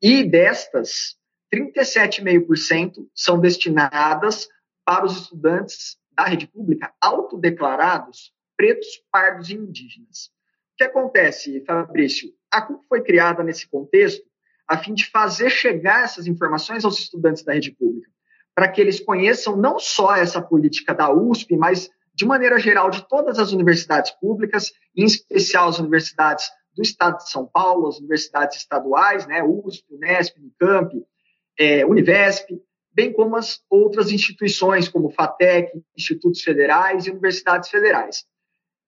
e 0.00 0.22
destas, 0.22 1.16
37,5% 1.52 3.06
são 3.14 3.40
destinadas 3.40 4.48
para 4.84 5.04
os 5.04 5.16
estudantes 5.16 5.96
da 6.12 6.24
rede 6.24 6.46
pública 6.46 6.92
autodeclarados 7.00 8.32
pretos, 8.56 9.02
pardos 9.10 9.50
e 9.50 9.54
indígenas. 9.54 10.30
O 10.74 10.76
que 10.76 10.84
acontece, 10.84 11.64
Fabrício? 11.66 12.30
A 12.50 12.62
CUP 12.62 12.84
foi 12.88 13.02
criada 13.02 13.42
nesse 13.42 13.68
contexto 13.68 14.24
a 14.66 14.78
fim 14.78 14.94
de 14.94 15.10
fazer 15.10 15.50
chegar 15.50 16.04
essas 16.04 16.26
informações 16.26 16.84
aos 16.84 16.98
estudantes 16.98 17.44
da 17.44 17.52
rede 17.52 17.72
pública, 17.72 18.10
para 18.54 18.68
que 18.68 18.80
eles 18.80 18.98
conheçam 18.98 19.56
não 19.56 19.78
só 19.78 20.16
essa 20.16 20.40
política 20.40 20.94
da 20.94 21.12
USP, 21.12 21.56
mas 21.56 21.90
de 22.14 22.24
maneira 22.24 22.58
geral 22.58 22.88
de 22.88 23.06
todas 23.08 23.38
as 23.38 23.52
universidades 23.52 24.12
públicas, 24.12 24.72
em 24.96 25.04
especial 25.04 25.68
as 25.68 25.78
universidades 25.78 26.48
do 26.74 26.82
Estado 26.82 27.18
de 27.18 27.30
São 27.30 27.46
Paulo, 27.46 27.88
as 27.88 27.98
universidades 27.98 28.56
estaduais, 28.56 29.26
né, 29.26 29.42
USP, 29.42 29.84
Unesp, 29.94 30.38
Unicamp, 30.38 31.04
é, 31.58 31.84
Univesp, 31.84 32.48
bem 32.94 33.12
como 33.12 33.36
as 33.36 33.60
outras 33.68 34.12
instituições, 34.12 34.88
como 34.88 35.10
FATEC, 35.10 35.82
institutos 35.96 36.42
federais 36.42 37.06
e 37.06 37.10
universidades 37.10 37.68
federais. 37.68 38.24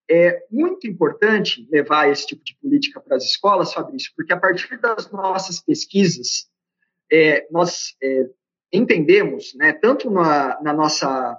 É 0.09 0.45
muito 0.51 0.87
importante 0.87 1.67
levar 1.71 2.09
esse 2.09 2.27
tipo 2.27 2.45
de 2.45 2.57
política 2.63 3.01
para 3.01 3.17
as 3.17 3.25
escolas, 3.25 3.75
Fabrício, 3.75 4.13
porque 4.17 4.33
a 4.33 4.39
partir 4.39 4.81
das 4.81 5.11
nossas 5.11 5.61
pesquisas, 5.61 6.49
é, 7.13 7.47
nós 7.51 7.97
é, 8.01 8.29
entendemos, 8.73 9.53
né, 9.55 9.73
tanto 9.73 10.09
na, 10.09 10.61
na 10.63 10.73
nossa 10.73 11.37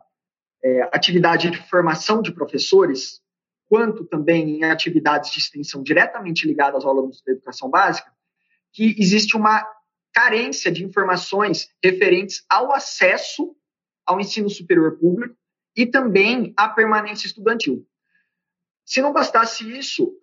é, 0.61 0.81
atividade 0.91 1.49
de 1.49 1.69
formação 1.69 2.21
de 2.21 2.33
professores, 2.33 3.21
quanto 3.69 4.03
também 4.05 4.57
em 4.57 4.63
atividades 4.65 5.31
de 5.31 5.39
extensão 5.39 5.81
diretamente 5.81 6.45
ligadas 6.45 6.83
aos 6.83 6.85
alunos 6.85 7.21
da 7.25 7.31
educação 7.31 7.69
básica, 7.69 8.11
que 8.73 8.95
existe 8.99 9.37
uma 9.37 9.65
carência 10.17 10.71
de 10.71 10.83
informações 10.83 11.69
referentes 11.83 12.43
ao 12.49 12.73
acesso 12.73 13.55
ao 14.03 14.19
ensino 14.19 14.49
superior 14.49 14.97
público 14.97 15.37
e 15.75 15.85
também 15.85 16.55
à 16.57 16.67
permanência 16.67 17.27
estudantil. 17.27 17.87
Se 18.83 18.99
não 18.99 19.13
bastasse 19.13 19.77
isso, 19.77 20.19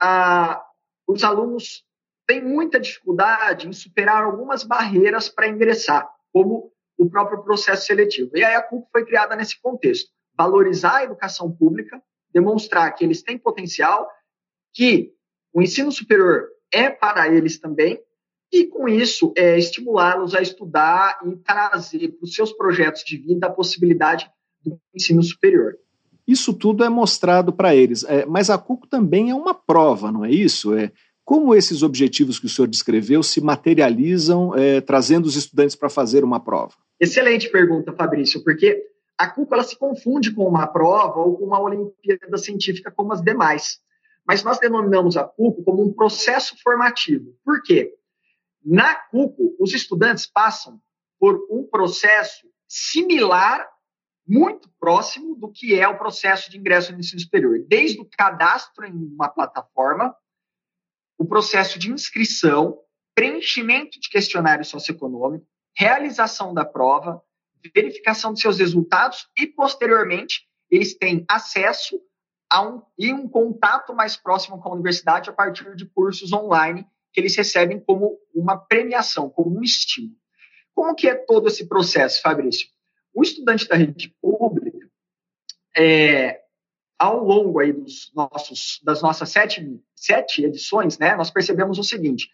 os 1.07 1.23
alunos 1.23 1.85
têm 2.27 2.43
muita 2.43 2.81
dificuldade 2.81 3.69
em 3.69 3.73
superar 3.73 4.25
algumas 4.25 4.65
barreiras 4.65 5.29
para 5.29 5.47
ingressar, 5.47 6.11
como 6.33 6.73
o 6.99 7.09
próprio 7.09 7.45
processo 7.45 7.87
seletivo. 7.87 8.33
E 8.35 8.43
aí 8.43 8.57
a 8.57 8.63
CUP 8.65 8.89
foi 8.91 9.05
criada 9.05 9.37
nesse 9.37 9.63
contexto, 9.63 10.11
valorizar 10.37 10.97
a 10.97 11.05
educação 11.05 11.53
pública, 11.53 12.03
demonstrar 12.33 12.93
que 12.97 13.05
eles 13.05 13.23
têm 13.23 13.39
potencial, 13.39 14.11
que 14.73 15.15
o 15.53 15.63
ensino 15.63 15.93
superior 15.93 16.49
é 16.73 16.91
para 16.91 17.29
eles 17.29 17.61
também 17.61 18.03
e, 18.55 18.67
com 18.69 18.89
isso, 18.89 19.33
é, 19.37 19.59
estimulá-los 19.59 20.33
a 20.33 20.41
estudar 20.41 21.19
e 21.27 21.35
trazer 21.37 22.09
para 22.11 22.25
os 22.25 22.33
seus 22.33 22.53
projetos 22.53 23.03
de 23.03 23.17
vida 23.17 23.49
a 23.49 23.51
possibilidade 23.51 24.31
do 24.65 24.79
ensino 24.95 25.23
superior. 25.25 25.77
Isso 26.27 26.55
tudo 26.55 26.85
é 26.85 26.89
mostrado 26.89 27.53
para 27.53 27.75
eles, 27.75 28.05
é, 28.05 28.25
mas 28.25 28.51
a 28.51 28.57
CUCO 28.57 28.87
também 28.87 29.31
é 29.31 29.35
uma 29.35 29.53
prova, 29.53 30.13
não 30.13 30.25
é 30.25 30.31
isso? 30.31 30.73
É, 30.73 30.93
como 31.25 31.53
esses 31.53 31.83
objetivos 31.83 32.39
que 32.39 32.47
o 32.47 32.49
senhor 32.49 32.69
descreveu 32.69 33.25
se 33.25 33.41
materializam 33.41 34.55
é, 34.55 34.81
trazendo 34.81 35.27
os 35.27 35.35
estudantes 35.35 35.75
para 35.75 35.91
fazer 35.91 36.23
uma 36.23 36.39
prova? 36.39 36.75
Excelente 37.01 37.51
pergunta, 37.51 37.93
Fabrício, 37.93 38.43
porque 38.45 38.81
a 39.19 39.29
CUCO 39.29 39.53
ela 39.53 39.65
se 39.65 39.77
confunde 39.77 40.33
com 40.33 40.47
uma 40.47 40.69
prova 40.69 41.19
ou 41.19 41.37
com 41.37 41.45
uma 41.45 41.61
Olimpíada 41.61 42.39
Científica 42.39 42.91
como 42.91 43.13
as 43.13 43.21
demais. 43.21 43.79
Mas 44.27 44.45
nós 44.45 44.61
denominamos 44.61 45.17
a 45.17 45.25
CUCO 45.25 45.65
como 45.65 45.83
um 45.83 45.93
processo 45.93 46.55
formativo. 46.63 47.35
Por 47.45 47.61
quê? 47.63 47.93
Na 48.65 48.95
CUCO, 48.95 49.57
os 49.61 49.75
estudantes 49.75 50.27
passam 50.27 50.81
por 51.21 51.47
um 51.51 51.67
processo 51.67 52.47
similar, 52.67 53.69
muito 54.27 54.71
próximo 54.81 55.37
do 55.37 55.53
que 55.53 55.79
é 55.79 55.87
o 55.87 55.99
processo 55.99 56.51
de 56.51 56.59
ingresso 56.59 56.93
no 56.93 56.99
ensino 56.99 57.21
superior, 57.21 57.63
desde 57.69 58.01
o 58.01 58.09
cadastro 58.09 58.87
em 58.87 58.93
uma 58.93 59.29
plataforma, 59.29 60.17
o 61.19 61.27
processo 61.27 61.79
de 61.79 61.93
inscrição, 61.93 62.81
preenchimento 63.15 64.01
de 64.01 64.09
questionário 64.09 64.65
socioeconômico, 64.65 65.47
realização 65.77 66.55
da 66.55 66.65
prova, 66.65 67.23
verificação 67.75 68.33
de 68.33 68.41
seus 68.41 68.59
resultados 68.59 69.29
e, 69.39 69.47
posteriormente, 69.47 70.49
eles 70.71 70.97
têm 70.97 71.25
acesso 71.29 72.01
a 72.51 72.63
um, 72.63 72.83
e 72.99 73.13
um 73.13 73.29
contato 73.29 73.95
mais 73.95 74.17
próximo 74.17 74.61
com 74.61 74.69
a 74.71 74.73
universidade 74.73 75.29
a 75.29 75.33
partir 75.33 75.75
de 75.77 75.87
cursos 75.87 76.33
online 76.33 76.87
que 77.15 77.21
eles 77.21 77.37
recebem 77.37 77.79
como 77.79 78.19
uma 78.35 78.59
premiação, 78.59 79.31
como 79.31 79.57
um 79.57 79.63
estímulo. 79.63 80.17
Como 80.75 80.95
que 80.97 81.09
é 81.09 81.15
todo 81.15 81.47
esse 81.47 81.69
processo, 81.69 82.21
Fabrício? 82.21 82.69
O 83.15 83.23
estudante 83.23 83.69
da 83.69 83.77
rede 83.77 84.13
pública, 84.21 84.91
é, 85.77 86.43
ao 86.99 87.23
longo 87.23 87.61
aí 87.61 87.73
dos 87.73 88.13
nossos, 88.13 88.81
das 88.83 89.01
nossas 89.01 89.29
sete, 89.29 89.81
sete 89.95 90.45
edições, 90.45 90.99
né, 90.99 91.15
nós 91.15 91.31
percebemos 91.31 91.79
o 91.79 91.85
seguinte, 91.85 92.29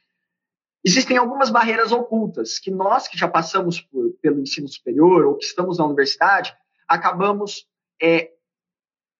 existem 0.82 1.18
algumas 1.18 1.50
barreiras 1.50 1.92
ocultas 1.92 2.58
que 2.58 2.70
nós 2.70 3.06
que 3.06 3.18
já 3.18 3.28
passamos 3.28 3.82
por, 3.82 4.14
pelo 4.22 4.40
ensino 4.40 4.66
superior 4.66 5.26
ou 5.26 5.36
que 5.36 5.44
estamos 5.44 5.76
na 5.76 5.84
universidade, 5.84 6.56
acabamos 6.88 7.66
é, 8.00 8.32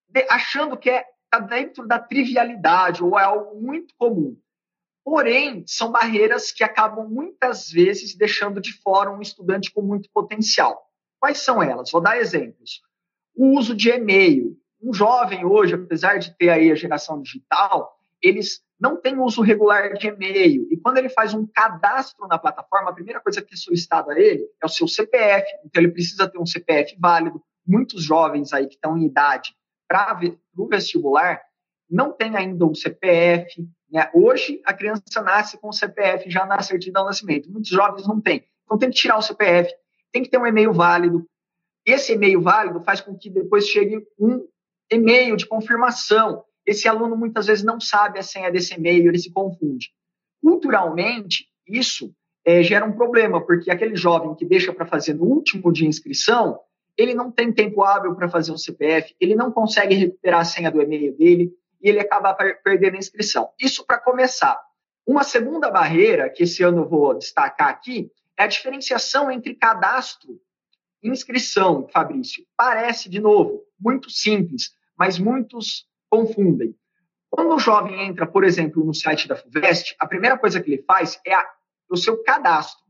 de, 0.09 0.27
achando 0.31 0.79
que 0.79 0.89
é 0.89 1.05
tá 1.29 1.39
dentro 1.39 1.87
da 1.87 1.99
trivialidade 1.99 3.05
ou 3.05 3.19
é 3.19 3.23
algo 3.23 3.61
muito 3.61 3.95
comum. 3.97 4.37
Porém, 5.11 5.65
são 5.67 5.91
barreiras 5.91 6.53
que 6.53 6.63
acabam 6.63 7.09
muitas 7.09 7.69
vezes 7.69 8.15
deixando 8.15 8.61
de 8.61 8.73
fora 8.81 9.11
um 9.11 9.21
estudante 9.21 9.73
com 9.73 9.83
muito 9.83 10.09
potencial. 10.15 10.81
Quais 11.19 11.39
são 11.39 11.61
elas? 11.61 11.91
Vou 11.91 12.01
dar 12.01 12.17
exemplos. 12.17 12.81
O 13.35 13.59
uso 13.59 13.75
de 13.75 13.91
e-mail. 13.91 14.57
Um 14.81 14.95
jovem 14.95 15.45
hoje, 15.45 15.75
apesar 15.75 16.19
de 16.19 16.33
ter 16.39 16.51
aí 16.51 16.71
a 16.71 16.77
geração 16.77 17.21
digital, 17.21 17.93
eles 18.23 18.63
não 18.79 19.01
têm 19.01 19.19
uso 19.19 19.43
regular 19.43 19.95
de 19.95 20.07
e-mail. 20.07 20.69
E 20.71 20.77
quando 20.77 20.99
ele 20.99 21.09
faz 21.09 21.35
um 21.35 21.45
cadastro 21.45 22.29
na 22.29 22.39
plataforma, 22.39 22.91
a 22.91 22.95
primeira 22.95 23.21
coisa 23.21 23.43
que 23.43 23.55
é 23.55 23.57
solicitada 23.57 24.13
a 24.13 24.17
ele 24.17 24.47
é 24.63 24.67
o 24.67 24.69
seu 24.69 24.87
CPF. 24.87 25.45
Então, 25.65 25.83
ele 25.83 25.91
precisa 25.91 26.29
ter 26.29 26.39
um 26.39 26.47
CPF 26.47 26.97
válido. 27.01 27.43
Muitos 27.67 28.05
jovens 28.05 28.53
aí 28.53 28.69
que 28.69 28.77
estão 28.77 28.97
em 28.97 29.07
idade 29.07 29.57
para 29.89 30.21
o 30.57 30.69
vestibular 30.69 31.43
não 31.91 32.13
têm 32.13 32.37
ainda 32.37 32.65
um 32.65 32.77
CPF. 32.77 33.69
Né? 33.91 34.11
Hoje, 34.15 34.61
a 34.65 34.73
criança 34.73 35.03
nasce 35.23 35.59
com 35.59 35.69
o 35.69 35.73
CPF 35.73 36.31
já 36.31 36.47
na 36.47 36.61
certidão 36.63 37.03
de 37.03 37.09
nascimento. 37.09 37.51
Muitos 37.51 37.71
jovens 37.71 38.07
não 38.07 38.21
têm. 38.21 38.45
Então, 38.65 38.79
tem 38.79 38.91
que 38.91 38.97
tirar 38.97 39.19
o 39.19 39.23
CPF, 39.23 39.73
tem 40.13 40.23
que 40.23 40.31
ter 40.31 40.39
um 40.39 40.47
e-mail 40.47 40.73
válido. 40.73 41.27
Esse 41.85 42.13
e-mail 42.13 42.41
válido 42.41 42.81
faz 42.85 43.01
com 43.01 43.17
que 43.17 43.31
depois 43.31 43.67
chegue 43.67 44.07
um 44.19 44.47
e-mail 44.91 45.37
de 45.37 45.47
confirmação 45.47 46.45
esse 46.67 46.87
aluno 46.87 47.17
muitas 47.17 47.47
vezes 47.47 47.65
não 47.65 47.81
sabe 47.81 48.19
a 48.19 48.23
senha 48.23 48.51
desse 48.51 48.75
e-mail, 48.75 49.09
ele 49.09 49.19
se 49.19 49.33
confunde. 49.33 49.91
Culturalmente, 50.41 51.47
isso 51.67 52.15
é, 52.45 52.63
gera 52.63 52.85
um 52.85 52.93
problema, 52.93 53.45
porque 53.45 53.71
aquele 53.71 53.97
jovem 53.97 54.35
que 54.35 54.45
deixa 54.45 54.73
para 54.73 54.87
fazer 54.87 55.15
no 55.15 55.25
último 55.25 55.73
dia 55.73 55.83
de 55.83 55.89
inscrição, 55.89 56.61
ele 56.97 57.15
não 57.15 57.31
tem 57.31 57.53
tempo 57.53 57.83
hábil 57.83 58.15
para 58.15 58.29
fazer 58.29 58.53
um 58.53 58.59
CPF, 58.59 59.15
ele 59.21 59.35
não 59.35 59.51
consegue 59.51 59.95
recuperar 59.95 60.41
a 60.41 60.45
senha 60.45 60.71
do 60.71 60.81
e-mail 60.81 61.17
dele 61.17 61.53
e 61.81 61.89
ele 61.89 62.01
acaba 62.01 62.35
perdendo 62.35 62.95
a 62.97 62.99
inscrição. 62.99 63.51
Isso 63.59 63.85
para 63.85 63.99
começar. 63.99 64.61
Uma 65.07 65.25
segunda 65.25 65.71
barreira, 65.71 66.31
que 66.31 66.43
esse 66.43 66.63
ano 66.63 66.83
eu 66.83 66.89
vou 66.89 67.17
destacar 67.17 67.69
aqui, 67.69 68.11
é 68.39 68.45
a 68.45 68.47
diferenciação 68.47 69.31
entre 69.31 69.55
cadastro 69.55 70.41
e 71.03 71.09
inscrição, 71.09 71.89
Fabrício. 71.89 72.45
Parece, 72.57 73.09
de 73.09 73.21
novo, 73.21 73.65
muito 73.79 74.11
simples, 74.11 74.71
mas 74.97 75.19
muitos 75.19 75.87
confundem. 76.09 76.75
Quando 77.31 77.55
o 77.55 77.59
jovem 77.59 78.07
entra, 78.07 78.27
por 78.27 78.45
exemplo, 78.45 78.85
no 78.85 78.93
site 78.93 79.29
da 79.29 79.37
FUVEST, 79.37 79.95
a 79.99 80.07
primeira 80.07 80.37
coisa 80.37 80.61
que 80.61 80.73
ele 80.73 80.83
faz 80.83 81.21
é 81.25 81.33
a, 81.33 81.49
o 81.89 81.97
seu 81.97 82.23
cadastro. 82.23 82.85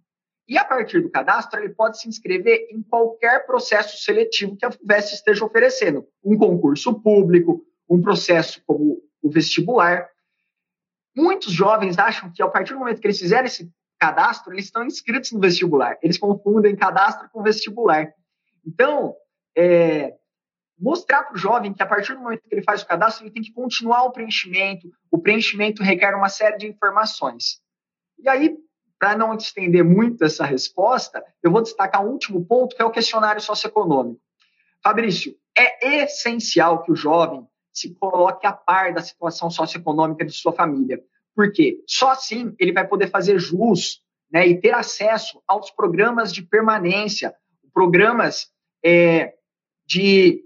E 0.48 0.58
a 0.58 0.64
partir 0.64 1.00
do 1.00 1.10
cadastro, 1.10 1.60
ele 1.60 1.74
pode 1.74 2.00
se 2.00 2.08
inscrever 2.08 2.66
em 2.70 2.82
qualquer 2.82 3.46
processo 3.46 4.02
seletivo 4.02 4.56
que 4.56 4.66
a 4.66 4.72
FUVEST 4.72 5.14
esteja 5.14 5.44
oferecendo. 5.44 6.06
Um 6.24 6.36
concurso 6.36 7.00
público, 7.00 7.64
um 7.90 8.00
processo 8.00 8.62
como 8.64 9.02
o 9.20 9.28
vestibular. 9.28 10.08
Muitos 11.14 11.52
jovens 11.52 11.98
acham 11.98 12.30
que, 12.32 12.40
a 12.40 12.48
partir 12.48 12.72
do 12.72 12.78
momento 12.78 13.00
que 13.00 13.06
eles 13.06 13.18
fizerem 13.18 13.46
esse 13.46 13.68
cadastro, 13.98 14.54
eles 14.54 14.66
estão 14.66 14.84
inscritos 14.84 15.32
no 15.32 15.40
vestibular. 15.40 15.98
Eles 16.00 16.16
confundem 16.16 16.76
cadastro 16.76 17.28
com 17.30 17.42
vestibular. 17.42 18.14
Então, 18.64 19.14
é, 19.56 20.14
mostrar 20.78 21.24
para 21.24 21.34
o 21.34 21.38
jovem 21.38 21.74
que 21.74 21.82
a 21.82 21.86
partir 21.86 22.14
do 22.14 22.20
momento 22.20 22.42
que 22.48 22.54
ele 22.54 22.62
faz 22.62 22.82
o 22.82 22.86
cadastro, 22.86 23.24
ele 23.24 23.32
tem 23.32 23.42
que 23.42 23.52
continuar 23.52 24.04
o 24.04 24.12
preenchimento. 24.12 24.88
O 25.10 25.18
preenchimento 25.18 25.82
requer 25.82 26.14
uma 26.14 26.28
série 26.28 26.56
de 26.56 26.68
informações. 26.68 27.60
E 28.18 28.28
aí, 28.28 28.56
para 28.98 29.16
não 29.16 29.34
estender 29.34 29.82
muito 29.82 30.24
essa 30.24 30.44
resposta, 30.44 31.24
eu 31.42 31.50
vou 31.50 31.60
destacar 31.60 32.04
um 32.04 32.10
último 32.10 32.44
ponto, 32.46 32.76
que 32.76 32.82
é 32.82 32.84
o 32.84 32.90
questionário 32.90 33.40
socioeconômico. 33.40 34.20
Fabrício, 34.82 35.34
é 35.56 36.04
essencial 36.04 36.82
que 36.82 36.92
o 36.92 36.96
jovem 36.96 37.46
se 37.72 37.94
coloque 37.94 38.46
a 38.46 38.52
par 38.52 38.92
da 38.92 39.02
situação 39.02 39.50
socioeconômica 39.50 40.24
de 40.24 40.32
sua 40.32 40.52
família. 40.52 41.02
Porque 41.34 41.82
só 41.86 42.10
assim 42.10 42.54
ele 42.58 42.72
vai 42.72 42.86
poder 42.86 43.08
fazer 43.10 43.38
jus 43.38 44.02
né, 44.30 44.46
e 44.46 44.60
ter 44.60 44.74
acesso 44.74 45.42
aos 45.46 45.70
programas 45.70 46.32
de 46.32 46.42
permanência, 46.42 47.34
programas 47.72 48.48
é, 48.84 49.34
de 49.86 50.44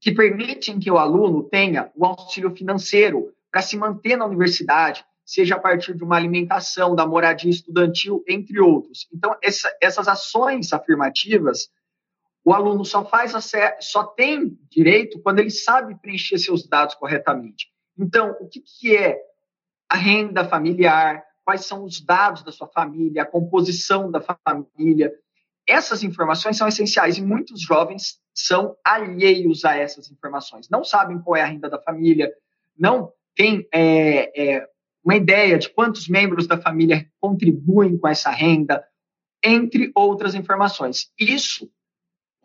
que 0.00 0.12
permitem 0.12 0.78
que 0.78 0.90
o 0.90 0.98
aluno 0.98 1.42
tenha 1.44 1.90
o 1.94 2.04
auxílio 2.04 2.54
financeiro 2.54 3.32
para 3.50 3.62
se 3.62 3.76
manter 3.76 4.16
na 4.16 4.26
universidade, 4.26 5.04
seja 5.24 5.56
a 5.56 5.58
partir 5.58 5.94
de 5.94 6.04
uma 6.04 6.16
alimentação, 6.16 6.94
da 6.94 7.06
moradia 7.06 7.50
estudantil, 7.50 8.22
entre 8.28 8.60
outros. 8.60 9.08
Então, 9.12 9.36
essa, 9.42 9.68
essas 9.80 10.06
ações 10.06 10.72
afirmativas, 10.72 11.68
o 12.46 12.54
aluno 12.54 12.84
só 12.84 13.04
faz 13.04 13.32
só 13.80 14.04
tem 14.04 14.56
direito 14.70 15.18
quando 15.18 15.40
ele 15.40 15.50
sabe 15.50 15.96
preencher 16.00 16.38
seus 16.38 16.64
dados 16.64 16.94
corretamente. 16.94 17.66
Então, 17.98 18.36
o 18.40 18.48
que, 18.48 18.60
que 18.60 18.96
é 18.96 19.18
a 19.88 19.96
renda 19.96 20.44
familiar? 20.44 21.24
Quais 21.44 21.64
são 21.64 21.82
os 21.82 22.00
dados 22.00 22.44
da 22.44 22.52
sua 22.52 22.68
família? 22.68 23.22
A 23.22 23.26
composição 23.26 24.12
da 24.12 24.20
família? 24.20 25.12
Essas 25.66 26.04
informações 26.04 26.56
são 26.56 26.68
essenciais 26.68 27.18
e 27.18 27.22
muitos 27.22 27.60
jovens 27.60 28.20
são 28.32 28.76
alheios 28.84 29.64
a 29.64 29.76
essas 29.76 30.08
informações. 30.08 30.68
Não 30.70 30.84
sabem 30.84 31.18
qual 31.18 31.34
é 31.34 31.42
a 31.42 31.46
renda 31.46 31.68
da 31.68 31.82
família, 31.82 32.32
não 32.78 33.12
têm 33.34 33.66
é, 33.74 34.54
é, 34.54 34.68
uma 35.02 35.16
ideia 35.16 35.58
de 35.58 35.68
quantos 35.68 36.06
membros 36.06 36.46
da 36.46 36.56
família 36.56 37.10
contribuem 37.18 37.98
com 37.98 38.06
essa 38.06 38.30
renda, 38.30 38.86
entre 39.42 39.90
outras 39.96 40.36
informações. 40.36 41.10
Isso, 41.18 41.68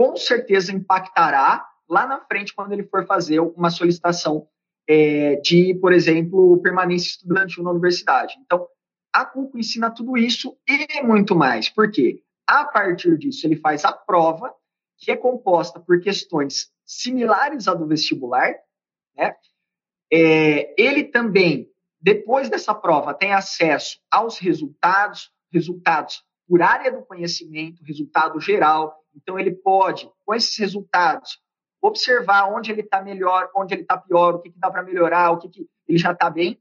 com 0.01 0.15
certeza, 0.15 0.73
impactará 0.73 1.63
lá 1.87 2.07
na 2.07 2.19
frente 2.21 2.55
quando 2.55 2.71
ele 2.71 2.87
for 2.87 3.05
fazer 3.05 3.39
uma 3.39 3.69
solicitação 3.69 4.47
é, 4.89 5.35
de, 5.35 5.75
por 5.75 5.93
exemplo, 5.93 6.59
permanência 6.59 7.09
estudantil 7.09 7.63
na 7.63 7.69
universidade. 7.69 8.33
Então, 8.43 8.67
a 9.13 9.23
CUCO 9.23 9.59
ensina 9.59 9.91
tudo 9.91 10.17
isso 10.17 10.57
e 10.67 11.03
muito 11.03 11.35
mais. 11.35 11.69
Por 11.69 11.91
quê? 11.91 12.23
A 12.47 12.65
partir 12.65 13.15
disso, 13.15 13.45
ele 13.45 13.57
faz 13.57 13.85
a 13.85 13.91
prova 13.91 14.51
que 14.97 15.11
é 15.11 15.15
composta 15.15 15.79
por 15.79 16.01
questões 16.01 16.71
similares 16.83 17.67
à 17.67 17.75
do 17.75 17.85
vestibular, 17.85 18.55
né? 19.15 19.35
É, 20.11 20.73
ele 20.81 21.03
também, 21.03 21.69
depois 22.01 22.49
dessa 22.49 22.73
prova, 22.73 23.13
tem 23.13 23.33
acesso 23.33 23.99
aos 24.09 24.39
resultados, 24.39 25.31
resultados 25.53 26.23
por 26.47 26.63
área 26.63 26.91
do 26.91 27.05
conhecimento, 27.05 27.83
resultado 27.83 28.39
geral. 28.39 29.00
Então, 29.15 29.39
ele 29.39 29.51
pode, 29.51 30.09
com 30.25 30.33
esses 30.33 30.57
resultados, 30.57 31.39
observar 31.81 32.53
onde 32.53 32.71
ele 32.71 32.81
está 32.81 33.01
melhor, 33.01 33.49
onde 33.55 33.73
ele 33.73 33.81
está 33.81 33.97
pior, 33.97 34.35
o 34.35 34.39
que, 34.39 34.51
que 34.51 34.59
dá 34.59 34.69
para 34.69 34.83
melhorar, 34.83 35.31
o 35.31 35.37
que, 35.37 35.49
que 35.49 35.67
ele 35.87 35.97
já 35.97 36.11
está 36.11 36.29
bem, 36.29 36.59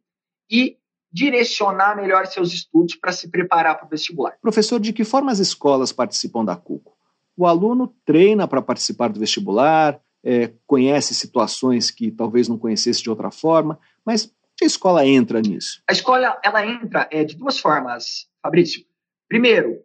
e 0.51 0.78
direcionar 1.12 1.96
melhor 1.96 2.26
seus 2.26 2.53
estudos 2.53 2.94
para 2.94 3.12
se 3.12 3.28
preparar 3.28 3.76
para 3.76 3.86
o 3.86 3.88
vestibular. 3.88 4.38
Professor, 4.40 4.78
de 4.78 4.92
que 4.92 5.05
forma 5.05 5.32
as 5.32 5.38
escolas 5.38 5.92
participam 5.92 6.44
da 6.44 6.57
CUCO? 6.57 7.01
o 7.40 7.46
aluno 7.46 7.94
treina 8.05 8.46
para 8.46 8.61
participar 8.61 9.09
do 9.09 9.18
vestibular, 9.18 9.98
é, 10.22 10.53
conhece 10.66 11.14
situações 11.14 11.90
que 11.90 12.11
talvez 12.11 12.48
não 12.48 12.59
conhecesse 12.59 13.03
de 13.03 13.09
outra 13.09 13.30
forma, 13.30 13.78
mas 14.05 14.30
a 14.61 14.66
escola 14.66 15.07
entra 15.07 15.40
nisso? 15.40 15.82
A 15.88 15.92
escola 15.92 16.38
ela 16.44 16.66
entra 16.66 17.09
é, 17.11 17.24
de 17.24 17.34
duas 17.34 17.59
formas, 17.59 18.28
Fabrício. 18.42 18.84
Primeiro, 19.26 19.78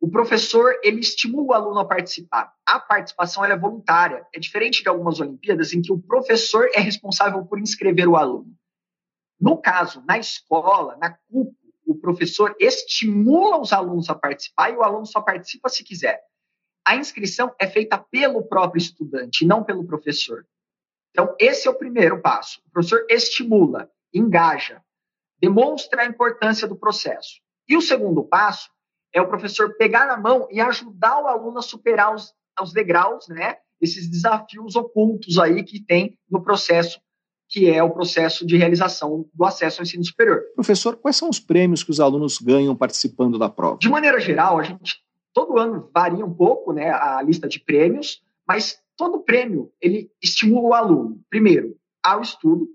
o 0.00 0.10
professor 0.10 0.78
ele 0.82 1.00
estimula 1.00 1.46
o 1.46 1.52
aluno 1.52 1.80
a 1.80 1.84
participar. 1.84 2.52
A 2.64 2.78
participação 2.78 3.44
é 3.44 3.56
voluntária. 3.56 4.26
É 4.32 4.38
diferente 4.38 4.82
de 4.82 4.88
algumas 4.88 5.20
Olimpíadas 5.20 5.72
em 5.72 5.82
que 5.82 5.92
o 5.92 5.98
professor 5.98 6.68
é 6.74 6.80
responsável 6.80 7.44
por 7.44 7.58
inscrever 7.58 8.08
o 8.08 8.16
aluno. 8.16 8.54
No 9.40 9.56
caso, 9.56 10.02
na 10.06 10.18
escola, 10.18 10.96
na 10.96 11.10
CUP, 11.10 11.52
o 11.86 11.94
professor 11.94 12.54
estimula 12.60 13.60
os 13.60 13.72
alunos 13.72 14.08
a 14.10 14.14
participar 14.14 14.70
e 14.70 14.76
o 14.76 14.82
aluno 14.82 15.06
só 15.06 15.20
participa 15.20 15.68
se 15.68 15.82
quiser 15.82 16.22
a 16.88 16.96
inscrição 16.96 17.54
é 17.60 17.66
feita 17.66 17.98
pelo 17.98 18.42
próprio 18.42 18.78
estudante, 18.78 19.44
não 19.44 19.62
pelo 19.62 19.86
professor. 19.86 20.46
Então, 21.10 21.36
esse 21.38 21.68
é 21.68 21.70
o 21.70 21.76
primeiro 21.76 22.22
passo. 22.22 22.62
O 22.66 22.70
professor 22.70 23.04
estimula, 23.10 23.90
engaja, 24.10 24.82
demonstra 25.38 26.00
a 26.00 26.06
importância 26.06 26.66
do 26.66 26.74
processo. 26.74 27.42
E 27.68 27.76
o 27.76 27.82
segundo 27.82 28.24
passo 28.24 28.70
é 29.12 29.20
o 29.20 29.28
professor 29.28 29.74
pegar 29.76 30.06
na 30.06 30.16
mão 30.16 30.46
e 30.50 30.60
ajudar 30.60 31.22
o 31.22 31.26
aluno 31.26 31.58
a 31.58 31.62
superar 31.62 32.14
os, 32.14 32.32
os 32.60 32.72
degraus, 32.72 33.26
né? 33.28 33.56
Esses 33.80 34.10
desafios 34.10 34.76
ocultos 34.76 35.38
aí 35.38 35.62
que 35.62 35.84
tem 35.84 36.18
no 36.30 36.42
processo, 36.42 37.00
que 37.48 37.70
é 37.70 37.82
o 37.82 37.90
processo 37.90 38.44
de 38.46 38.56
realização 38.56 39.24
do 39.32 39.44
acesso 39.44 39.80
ao 39.80 39.84
ensino 39.84 40.04
superior. 40.04 40.42
Professor, 40.54 40.96
quais 40.96 41.16
são 41.16 41.28
os 41.28 41.38
prêmios 41.38 41.82
que 41.82 41.90
os 41.90 42.00
alunos 42.00 42.38
ganham 42.38 42.74
participando 42.74 43.38
da 43.38 43.48
prova? 43.48 43.78
De 43.78 43.88
maneira 43.88 44.20
geral, 44.20 44.58
a 44.58 44.62
gente 44.62 44.96
todo 45.32 45.58
ano 45.58 45.88
varia 45.94 46.24
um 46.24 46.34
pouco 46.34 46.72
né, 46.72 46.90
a 46.90 47.22
lista 47.22 47.48
de 47.48 47.60
prêmios, 47.60 48.20
mas 48.46 48.80
todo 48.96 49.22
prêmio 49.22 49.70
ele 49.80 50.10
estimula 50.20 50.68
o 50.68 50.74
aluno, 50.74 51.20
primeiro, 51.30 51.76
ao 52.02 52.20
estudo, 52.20 52.66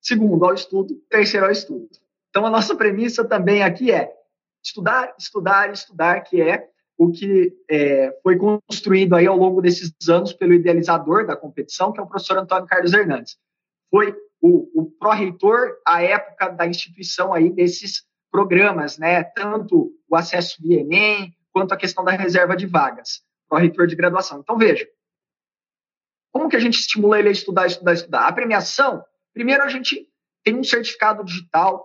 segundo, 0.00 0.44
ao 0.44 0.52
estudo, 0.52 0.94
terceiro, 1.08 1.46
ao 1.46 1.52
estudo. 1.52 1.88
Então, 2.28 2.44
a 2.44 2.50
nossa 2.50 2.74
premissa 2.76 3.24
também 3.24 3.62
aqui 3.62 3.90
é 3.90 4.12
estudar, 4.62 5.14
estudar, 5.18 5.72
estudar, 5.72 6.20
que 6.22 6.40
é 6.40 6.68
o 6.96 7.12
que 7.12 7.52
é, 7.70 8.12
foi 8.22 8.36
construído 8.36 9.14
aí 9.14 9.26
ao 9.26 9.36
longo 9.36 9.62
desses 9.62 9.92
anos 10.08 10.32
pelo 10.32 10.52
idealizador 10.52 11.26
da 11.26 11.36
competição, 11.36 11.92
que 11.92 12.00
é 12.00 12.02
o 12.02 12.06
professor 12.06 12.38
Antônio 12.38 12.66
Carlos 12.66 12.92
Hernandes. 12.92 13.38
Foi 13.88 14.14
o, 14.40 14.82
o 14.82 14.90
pró-reitor 14.98 15.76
à 15.86 16.02
época 16.02 16.48
da 16.48 16.66
instituição 16.66 17.32
aí 17.32 17.50
desses 17.50 18.04
programas, 18.30 18.98
né? 18.98 19.22
Tanto 19.22 19.92
o 20.08 20.16
acesso 20.16 20.60
via 20.60 20.80
Enem, 20.80 21.34
quanto 21.52 21.72
à 21.72 21.76
questão 21.76 22.04
da 22.04 22.12
reserva 22.12 22.56
de 22.56 22.66
vagas. 22.66 23.22
pró-reitor 23.48 23.86
de 23.86 23.96
graduação. 23.96 24.40
Então, 24.40 24.58
veja, 24.58 24.86
como 26.32 26.48
que 26.48 26.56
a 26.56 26.60
gente 26.60 26.78
estimula 26.78 27.18
ele 27.18 27.28
a 27.28 27.32
estudar, 27.32 27.66
estudar, 27.66 27.92
estudar? 27.94 28.26
A 28.26 28.32
premiação, 28.32 29.04
primeiro 29.32 29.62
a 29.62 29.68
gente 29.68 30.08
tem 30.44 30.56
um 30.56 30.64
certificado 30.64 31.24
digital, 31.24 31.84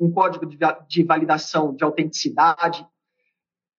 um 0.00 0.10
código 0.10 0.46
de, 0.46 0.58
de 0.88 1.04
validação 1.04 1.74
de 1.74 1.84
autenticidade, 1.84 2.86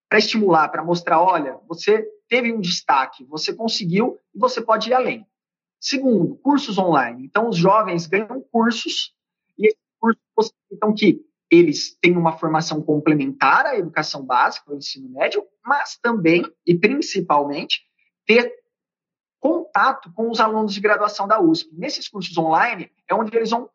para 0.08 0.20
estimular, 0.20 0.68
para 0.68 0.84
mostrar, 0.84 1.22
olha, 1.22 1.58
você 1.68 2.06
teve 2.28 2.52
um 2.52 2.60
destaque, 2.60 3.24
você 3.24 3.54
conseguiu 3.54 4.20
e 4.36 4.40
você 4.40 4.62
pode 4.62 4.90
ir 4.90 4.94
além. 4.94 5.26
Segundo, 5.80 6.36
cursos 6.36 6.78
online. 6.78 7.26
Então, 7.26 7.48
os 7.48 7.58
jovens 7.58 8.08
ganham 8.08 8.42
cursos 8.52 9.16
e 9.58 9.68
esses 9.68 9.80
cursos 10.00 10.22
possibilitam 10.36 10.94
que 10.94 11.26
eles 11.50 11.98
tenham 12.02 12.20
uma 12.20 12.38
formação 12.38 12.82
complementar 12.82 13.66
à 13.66 13.78
educação 13.78 14.24
básica, 14.24 14.70
ao 14.70 14.78
ensino 14.78 15.10
médio, 15.10 15.46
mas 15.66 15.98
também 15.98 16.46
e 16.68 16.78
principalmente 16.78 17.82
ter 18.26 18.54
contato 19.40 20.12
com 20.14 20.30
os 20.30 20.40
alunos 20.40 20.74
de 20.74 20.82
graduação 20.82 21.28
da 21.28 21.42
USP. 21.42 21.74
Nesses 21.74 22.08
cursos 22.08 22.38
online 22.38 22.92
é 23.08 23.16
onde 23.16 23.36
eles 23.36 23.50
vão 23.50 23.70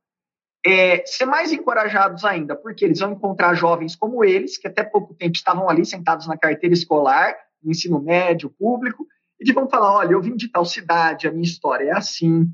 é, 0.67 1.07
ser 1.07 1.27
mais 1.27 1.53
encorajados 1.53 2.25
ainda, 2.25 2.57
porque 2.57 2.85
eles 2.85 2.99
vão 2.99 3.13
encontrar 3.13 3.55
jovens 3.55 3.95
como 3.95 4.25
eles, 4.25 4.59
que 4.59 4.67
até 4.67 4.83
pouco 4.83 5.15
tempo 5.15 5.37
estavam 5.37 5.71
ali 5.71 5.87
sentados 5.87 6.27
na 6.27 6.37
carteira 6.37 6.75
escolar, 6.75 7.37
no 7.63 7.71
ensino 7.71 8.03
médio, 8.03 8.51
público, 8.51 9.07
e 9.41 9.45
que 9.45 9.53
vão 9.53 9.69
falar: 9.69 9.93
olha, 9.93 10.13
eu 10.13 10.21
vim 10.21 10.35
de 10.35 10.49
tal 10.49 10.65
cidade, 10.65 11.29
a 11.29 11.31
minha 11.31 11.45
história 11.45 11.91
é 11.91 11.93
assim. 11.93 12.51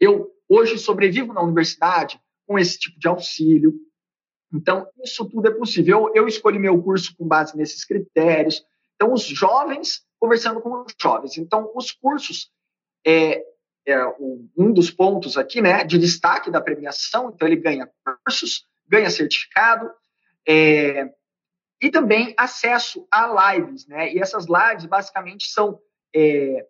Eu 0.00 0.32
hoje 0.48 0.76
sobrevivo 0.76 1.32
na 1.32 1.42
universidade 1.42 2.20
com 2.44 2.58
esse 2.58 2.76
tipo 2.76 2.98
de 2.98 3.06
auxílio. 3.06 3.72
Então, 4.52 4.88
isso 5.02 5.24
tudo 5.28 5.46
é 5.46 5.50
possível. 5.52 6.08
Eu, 6.08 6.22
eu 6.22 6.28
escolhi 6.28 6.58
meu 6.58 6.82
curso 6.82 7.16
com 7.16 7.26
base 7.26 7.56
nesses 7.56 7.84
critérios. 7.84 8.64
Então, 8.96 9.12
os 9.12 9.22
jovens 9.24 10.04
conversando 10.18 10.60
com 10.60 10.82
os 10.82 10.92
jovens. 11.00 11.38
Então, 11.38 11.70
os 11.74 11.92
cursos 11.92 12.50
é, 13.06 13.42
é 13.86 13.98
um 14.56 14.72
dos 14.72 14.90
pontos 14.90 15.36
aqui, 15.36 15.60
né, 15.60 15.84
de 15.84 15.98
destaque 15.98 16.50
da 16.50 16.60
premiação. 16.60 17.32
Então, 17.34 17.46
ele 17.46 17.56
ganha 17.56 17.88
cursos, 18.24 18.66
ganha 18.88 19.10
certificado 19.10 19.90
é, 20.46 21.10
e 21.80 21.90
também 21.90 22.34
acesso 22.38 23.06
a 23.10 23.54
lives, 23.54 23.86
né? 23.86 24.12
E 24.12 24.20
essas 24.20 24.46
lives 24.46 24.86
basicamente 24.86 25.46
são 25.48 25.80
é, 26.14 26.66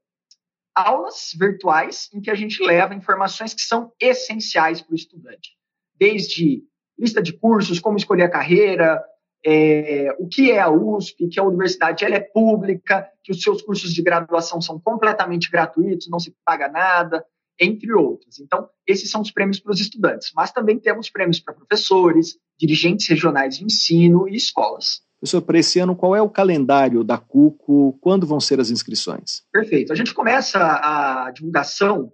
aulas 0.75 1.33
virtuais 1.39 2.09
em 2.15 2.21
que 2.21 2.31
a 2.31 2.35
gente 2.35 2.63
leva 2.63 2.95
informações 2.95 3.53
que 3.53 3.63
são 3.63 3.93
essenciais 4.01 4.81
para 4.81 4.93
o 4.93 4.97
estudante, 4.97 5.51
desde 5.95 6.63
lista 6.99 7.23
de 7.23 7.33
cursos, 7.33 7.81
como 7.81 7.97
escolher 7.97 8.25
a 8.25 8.31
carreira, 8.31 9.03
é, 9.45 10.15
o 10.19 10.29
que 10.29 10.51
é 10.51 10.61
a 10.61 10.71
USP, 10.71 11.29
que 11.29 11.41
a 11.41 11.45
universidade 11.45 12.05
ela 12.05 12.15
é 12.15 12.21
pública, 12.21 13.09
que 13.23 13.33
os 13.33 13.43
seus 13.43 13.61
cursos 13.63 13.93
de 13.93 14.03
graduação 14.03 14.61
são 14.61 14.79
completamente 14.79 15.51
gratuitos, 15.51 16.09
não 16.09 16.19
se 16.19 16.35
paga 16.45 16.69
nada, 16.69 17.25
entre 17.59 17.93
outros. 17.93 18.41
Então, 18.41 18.69
esses 18.87 19.11
são 19.11 19.21
os 19.21 19.31
prêmios 19.31 19.61
para 19.61 19.73
os 19.73 19.81
estudantes. 19.81 20.31
Mas 20.35 20.53
também 20.53 20.79
temos 20.79 21.11
prêmios 21.11 21.41
para 21.41 21.55
professores, 21.55 22.37
dirigentes 22.59 23.09
regionais 23.09 23.59
de 23.59 23.65
ensino 23.65 24.29
e 24.29 24.37
escolas. 24.37 25.03
Professor, 25.21 25.43
para 25.43 25.59
esse 25.59 25.79
ano, 25.79 25.95
qual 25.95 26.17
é 26.17 26.23
o 26.23 26.31
calendário 26.31 27.05
da 27.05 27.17
CUCO? 27.17 27.97
Quando 28.01 28.27
vão 28.27 28.41
ser 28.41 28.59
as 28.59 28.71
inscrições? 28.71 29.43
Perfeito. 29.53 29.93
A 29.93 29.97
gente 29.97 30.13
começa 30.13 30.59
a 30.59 31.31
divulgação 31.31 32.13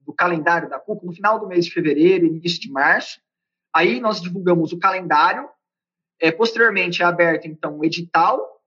do 0.00 0.12
calendário 0.12 0.68
da 0.68 0.78
CUCO 0.78 1.06
no 1.06 1.12
final 1.12 1.38
do 1.38 1.46
mês 1.46 1.64
de 1.64 1.72
fevereiro, 1.72 2.26
início 2.26 2.60
de 2.60 2.70
março. 2.70 3.18
Aí 3.74 4.00
nós 4.00 4.20
divulgamos 4.20 4.72
o 4.72 4.78
calendário 4.78 5.48
é, 6.20 6.30
posteriormente 6.30 7.02
é 7.02 7.04
aberto, 7.04 7.46
então, 7.46 7.78
o 7.78 7.84
edital, 7.84 8.60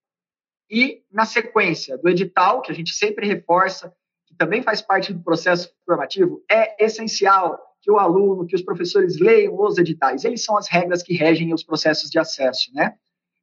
e 0.70 1.04
na 1.12 1.26
sequência 1.26 1.97
do 1.97 2.10
edital, 2.10 2.62
que 2.62 2.72
a 2.72 2.76
gente 2.76 2.91
sempre 2.93 3.28
reforça, 3.28 3.93
que 4.26 4.36
também 4.36 4.64
faz 4.64 4.82
parte 4.82 5.14
do 5.14 5.24
processo 5.24 5.72
formativo, 5.86 6.43
é 6.49 6.84
essencial 6.84 7.60
que 7.82 7.91
o 7.91 7.99
aluno, 7.99 8.47
que 8.47 8.56
os 8.56 8.62
professores 8.62 9.20
leiam 9.20 9.60
os 9.60 9.78
editais. 9.78 10.24
Eles 10.24 10.43
são 10.43 10.58
as 10.58 10.68
regras 10.68 11.04
que 11.04 11.14
regem 11.14 11.54
os 11.54 11.64
processos 11.64 12.10
de 12.10 12.18
acesso, 12.18 12.74
né? 12.74 12.95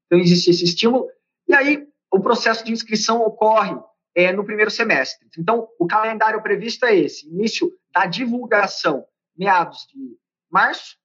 Então, 0.06 0.18
existe 0.18 0.50
esse 0.50 0.64
estímulo. 0.64 1.06
E 1.46 1.54
aí, 1.54 1.86
o 2.10 2.20
processo 2.20 2.64
de 2.64 2.72
inscrição 2.72 3.20
ocorre 3.20 3.78
é, 4.14 4.32
no 4.32 4.44
primeiro 4.44 4.70
semestre. 4.70 5.28
Então, 5.38 5.68
o 5.78 5.86
calendário 5.86 6.42
previsto 6.42 6.84
é 6.84 6.96
esse: 6.96 7.28
início 7.28 7.70
da 7.94 8.06
divulgação, 8.06 9.04
meados 9.36 9.86
de 9.88 10.16
março, 10.50 10.96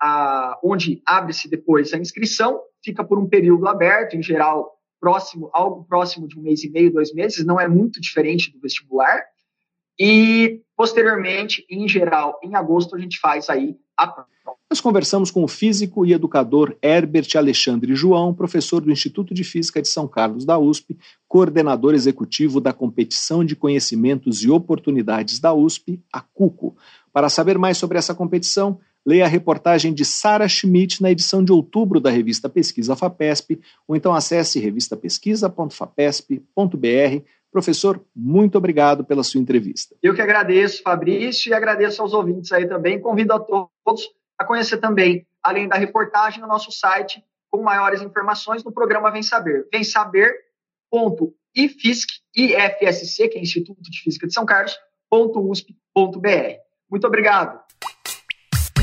a, 0.00 0.58
onde 0.62 1.02
abre-se 1.04 1.48
depois 1.48 1.92
a 1.92 1.98
inscrição, 1.98 2.60
fica 2.82 3.04
por 3.04 3.18
um 3.18 3.28
período 3.28 3.68
aberto, 3.68 4.16
em 4.16 4.22
geral, 4.22 4.76
próximo, 5.00 5.50
algo 5.52 5.84
próximo 5.84 6.26
de 6.26 6.38
um 6.38 6.42
mês 6.42 6.62
e 6.64 6.70
meio, 6.70 6.92
dois 6.92 7.12
meses, 7.12 7.44
não 7.44 7.60
é 7.60 7.68
muito 7.68 8.00
diferente 8.00 8.52
do 8.52 8.60
vestibular. 8.60 9.22
E, 9.98 10.62
posteriormente, 10.76 11.64
em 11.68 11.86
geral, 11.86 12.38
em 12.42 12.54
agosto, 12.54 12.96
a 12.96 12.98
gente 12.98 13.18
faz 13.18 13.50
aí 13.50 13.76
a 13.96 14.06
prova. 14.06 14.30
Nós 14.70 14.80
conversamos 14.80 15.30
com 15.30 15.42
o 15.42 15.48
físico 15.48 16.06
e 16.06 16.12
educador 16.12 16.76
Herbert 16.80 17.28
Alexandre 17.36 17.94
João, 17.94 18.32
professor 18.32 18.80
do 18.80 18.90
Instituto 18.90 19.34
de 19.34 19.44
Física 19.44 19.82
de 19.82 19.88
São 19.88 20.08
Carlos 20.08 20.44
da 20.44 20.58
USP, 20.58 20.96
coordenador 21.28 21.92
executivo 21.92 22.60
da 22.60 22.72
Competição 22.72 23.44
de 23.44 23.56
Conhecimentos 23.56 24.42
e 24.42 24.50
Oportunidades 24.50 25.38
da 25.38 25.52
USP, 25.52 26.00
a 26.12 26.20
CUCO. 26.20 26.76
Para 27.12 27.28
saber 27.28 27.58
mais 27.58 27.78
sobre 27.78 27.98
essa 27.98 28.14
competição, 28.14 28.78
leia 29.06 29.24
a 29.24 29.28
reportagem 29.28 29.94
de 29.94 30.04
Sara 30.04 30.48
Schmidt 30.48 31.00
na 31.02 31.10
edição 31.10 31.42
de 31.42 31.50
outubro 31.52 31.98
da 32.00 32.10
revista 32.10 32.48
Pesquisa 32.48 32.96
FAPESP, 32.96 33.60
ou 33.86 33.94
então 33.96 34.14
acesse 34.14 34.60
revistapesquisa.fapesp.br. 34.60 37.24
Professor, 37.50 38.00
muito 38.14 38.56
obrigado 38.56 39.04
pela 39.04 39.24
sua 39.24 39.40
entrevista. 39.40 39.96
Eu 40.02 40.14
que 40.14 40.22
agradeço, 40.22 40.82
Fabrício, 40.82 41.50
e 41.50 41.54
agradeço 41.54 42.00
aos 42.00 42.12
ouvintes 42.12 42.52
aí 42.52 42.68
também. 42.68 43.00
Convido 43.00 43.32
a 43.32 43.40
todos 43.40 44.08
a 44.38 44.44
conhecer 44.44 44.76
também, 44.78 45.26
além 45.42 45.66
da 45.68 45.76
reportagem, 45.76 46.40
no 46.40 46.46
nosso 46.46 46.70
site, 46.70 47.20
com 47.50 47.62
maiores 47.62 48.00
informações 48.00 48.64
no 48.64 48.72
programa 48.72 49.10
Vem 49.10 49.22
Saber. 49.22 49.66
Vem 49.72 49.82
saber.ifisc, 49.82 52.08
IFSC, 52.36 53.28
que 53.28 53.38
é 53.38 53.42
Instituto 53.42 53.82
de 53.82 54.00
Física 54.00 54.26
de 54.26 54.32
São 54.32 54.46
Carlos, 54.46 54.78
.usp.br. 55.12 56.56
Muito 56.88 57.06
obrigado. 57.06 57.60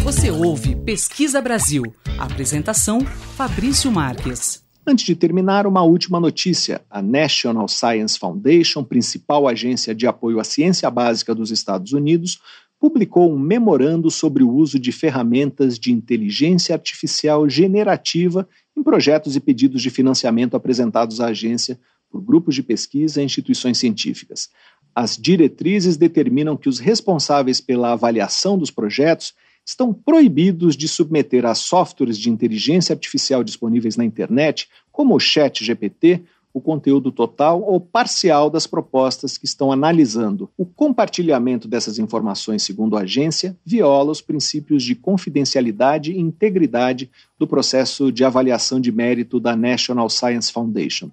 Você 0.08 0.32
ouve 0.32 0.74
Pesquisa 0.74 1.41
Brasil. 1.41 1.84
Apresentação: 2.18 3.01
Fabrício 3.01 3.91
Marques. 3.91 4.64
Antes 4.88 5.05
de 5.05 5.14
terminar, 5.14 5.68
uma 5.68 5.84
última 5.84 6.18
notícia. 6.18 6.80
A 6.89 7.01
National 7.01 7.68
Science 7.68 8.18
Foundation, 8.18 8.86
principal 8.86 9.49
agência 9.49 9.93
de 9.93 10.08
apoio 10.08 10.39
à 10.39 10.45
ciência 10.45 10.89
básica 10.89 11.36
dos 11.36 11.51
Estados 11.51 11.91
Unidos, 11.91 12.39
publicou 12.80 13.30
um 13.30 13.38
memorando 13.38 14.10
sobre 14.10 14.43
o 14.43 14.49
uso 14.49 14.80
de 14.80 14.93
ferramentas 14.93 15.78
de 15.78 15.91
inteligência 15.91 16.74
artificial 16.74 17.49
generativa 17.49 18.47
em 18.78 18.84
projetos 18.84 19.36
e 19.36 19.41
pedidos 19.41 19.82
de 19.82 19.90
financiamento 19.90 20.56
apresentados 20.56 21.19
à 21.19 21.26
agência 21.26 21.77
por 22.10 22.22
grupos 22.22 22.56
de 22.56 22.64
pesquisa 22.64 23.22
e 23.22 23.26
instituições 23.26 23.77
científicas. 23.77 24.48
As 24.95 25.18
diretrizes 25.18 25.98
determinam 25.98 26.56
que 26.56 26.69
os 26.69 26.80
responsáveis 26.80 27.60
pela 27.60 27.91
avaliação 27.91 28.57
dos 28.57 28.72
projetos 28.72 29.34
estão 29.68 29.94
proibidos 29.94 30.77
de 30.77 30.88
submeter 30.88 31.45
a 31.45 31.53
softwares 31.53 32.18
de 32.18 32.30
inteligência 32.30 32.94
artificial 32.94 33.44
disponíveis 33.44 33.98
na 33.98 34.06
internet, 34.06 34.69
como 34.94 35.14
o 35.14 35.19
Chat 35.19 35.64
GPT, 35.64 36.23
o 36.53 36.61
conteúdo 36.61 37.11
total 37.11 37.61
ou 37.61 37.80
parcial 37.80 38.49
das 38.49 38.65
propostas 38.65 39.38
que 39.38 39.45
estão 39.45 39.69
analisando. 39.69 40.49
O 40.57 40.65
compartilhamento 40.65 41.68
dessas 41.68 41.99
informações, 41.99 42.64
segundo 42.64 42.95
a 42.95 43.02
agência, 43.02 43.57
viola 43.65 44.10
os 44.10 44.22
princípios 44.22 44.84
de 44.84 44.95
confidencialidade 44.95 46.14
e 46.14 46.19
integridade 46.19 47.11
do 47.38 47.45
processo 47.45 48.10
de 48.10 48.23
avaliação 48.23 48.80
de 48.80 48.91
mérito 48.91 49.38
da 49.38 49.53
National 49.53 50.10
Science 50.10 50.49
Foundation. 50.49 51.11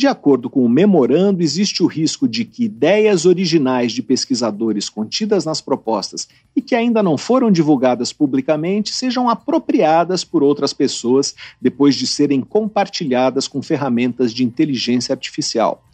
De 0.00 0.06
acordo 0.06 0.48
com 0.48 0.64
o 0.64 0.68
memorando, 0.68 1.42
existe 1.42 1.82
o 1.82 1.86
risco 1.86 2.26
de 2.26 2.46
que 2.46 2.64
ideias 2.64 3.26
originais 3.26 3.92
de 3.92 4.02
pesquisadores 4.02 4.88
contidas 4.88 5.44
nas 5.44 5.60
propostas 5.60 6.26
e 6.56 6.62
que 6.62 6.74
ainda 6.74 7.02
não 7.02 7.18
foram 7.18 7.50
divulgadas 7.50 8.10
publicamente 8.10 8.94
sejam 8.94 9.28
apropriadas 9.28 10.24
por 10.24 10.42
outras 10.42 10.72
pessoas 10.72 11.34
depois 11.60 11.94
de 11.94 12.06
serem 12.06 12.40
compartilhadas 12.40 13.46
com 13.46 13.60
ferramentas 13.60 14.32
de 14.32 14.42
inteligência 14.42 15.12
artificial. 15.12 15.84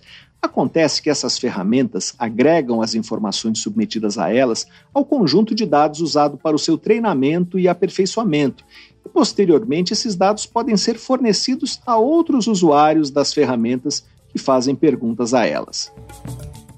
Acontece 0.40 1.02
que 1.02 1.10
essas 1.10 1.36
ferramentas 1.36 2.14
agregam 2.16 2.80
as 2.80 2.94
informações 2.94 3.58
submetidas 3.58 4.18
a 4.18 4.32
elas 4.32 4.68
ao 4.94 5.04
conjunto 5.04 5.52
de 5.52 5.66
dados 5.66 6.00
usado 6.00 6.36
para 6.36 6.54
o 6.54 6.60
seu 6.60 6.78
treinamento 6.78 7.58
e 7.58 7.66
aperfeiçoamento, 7.66 8.64
posteriormente 9.08 9.92
esses 9.92 10.14
dados 10.14 10.46
podem 10.46 10.76
ser 10.76 10.98
fornecidos 10.98 11.80
a 11.86 11.96
outros 11.96 12.46
usuários 12.46 13.10
das 13.10 13.32
ferramentas 13.32 14.04
que 14.30 14.38
fazem 14.38 14.74
perguntas 14.74 15.34
a 15.34 15.46
elas. 15.46 15.92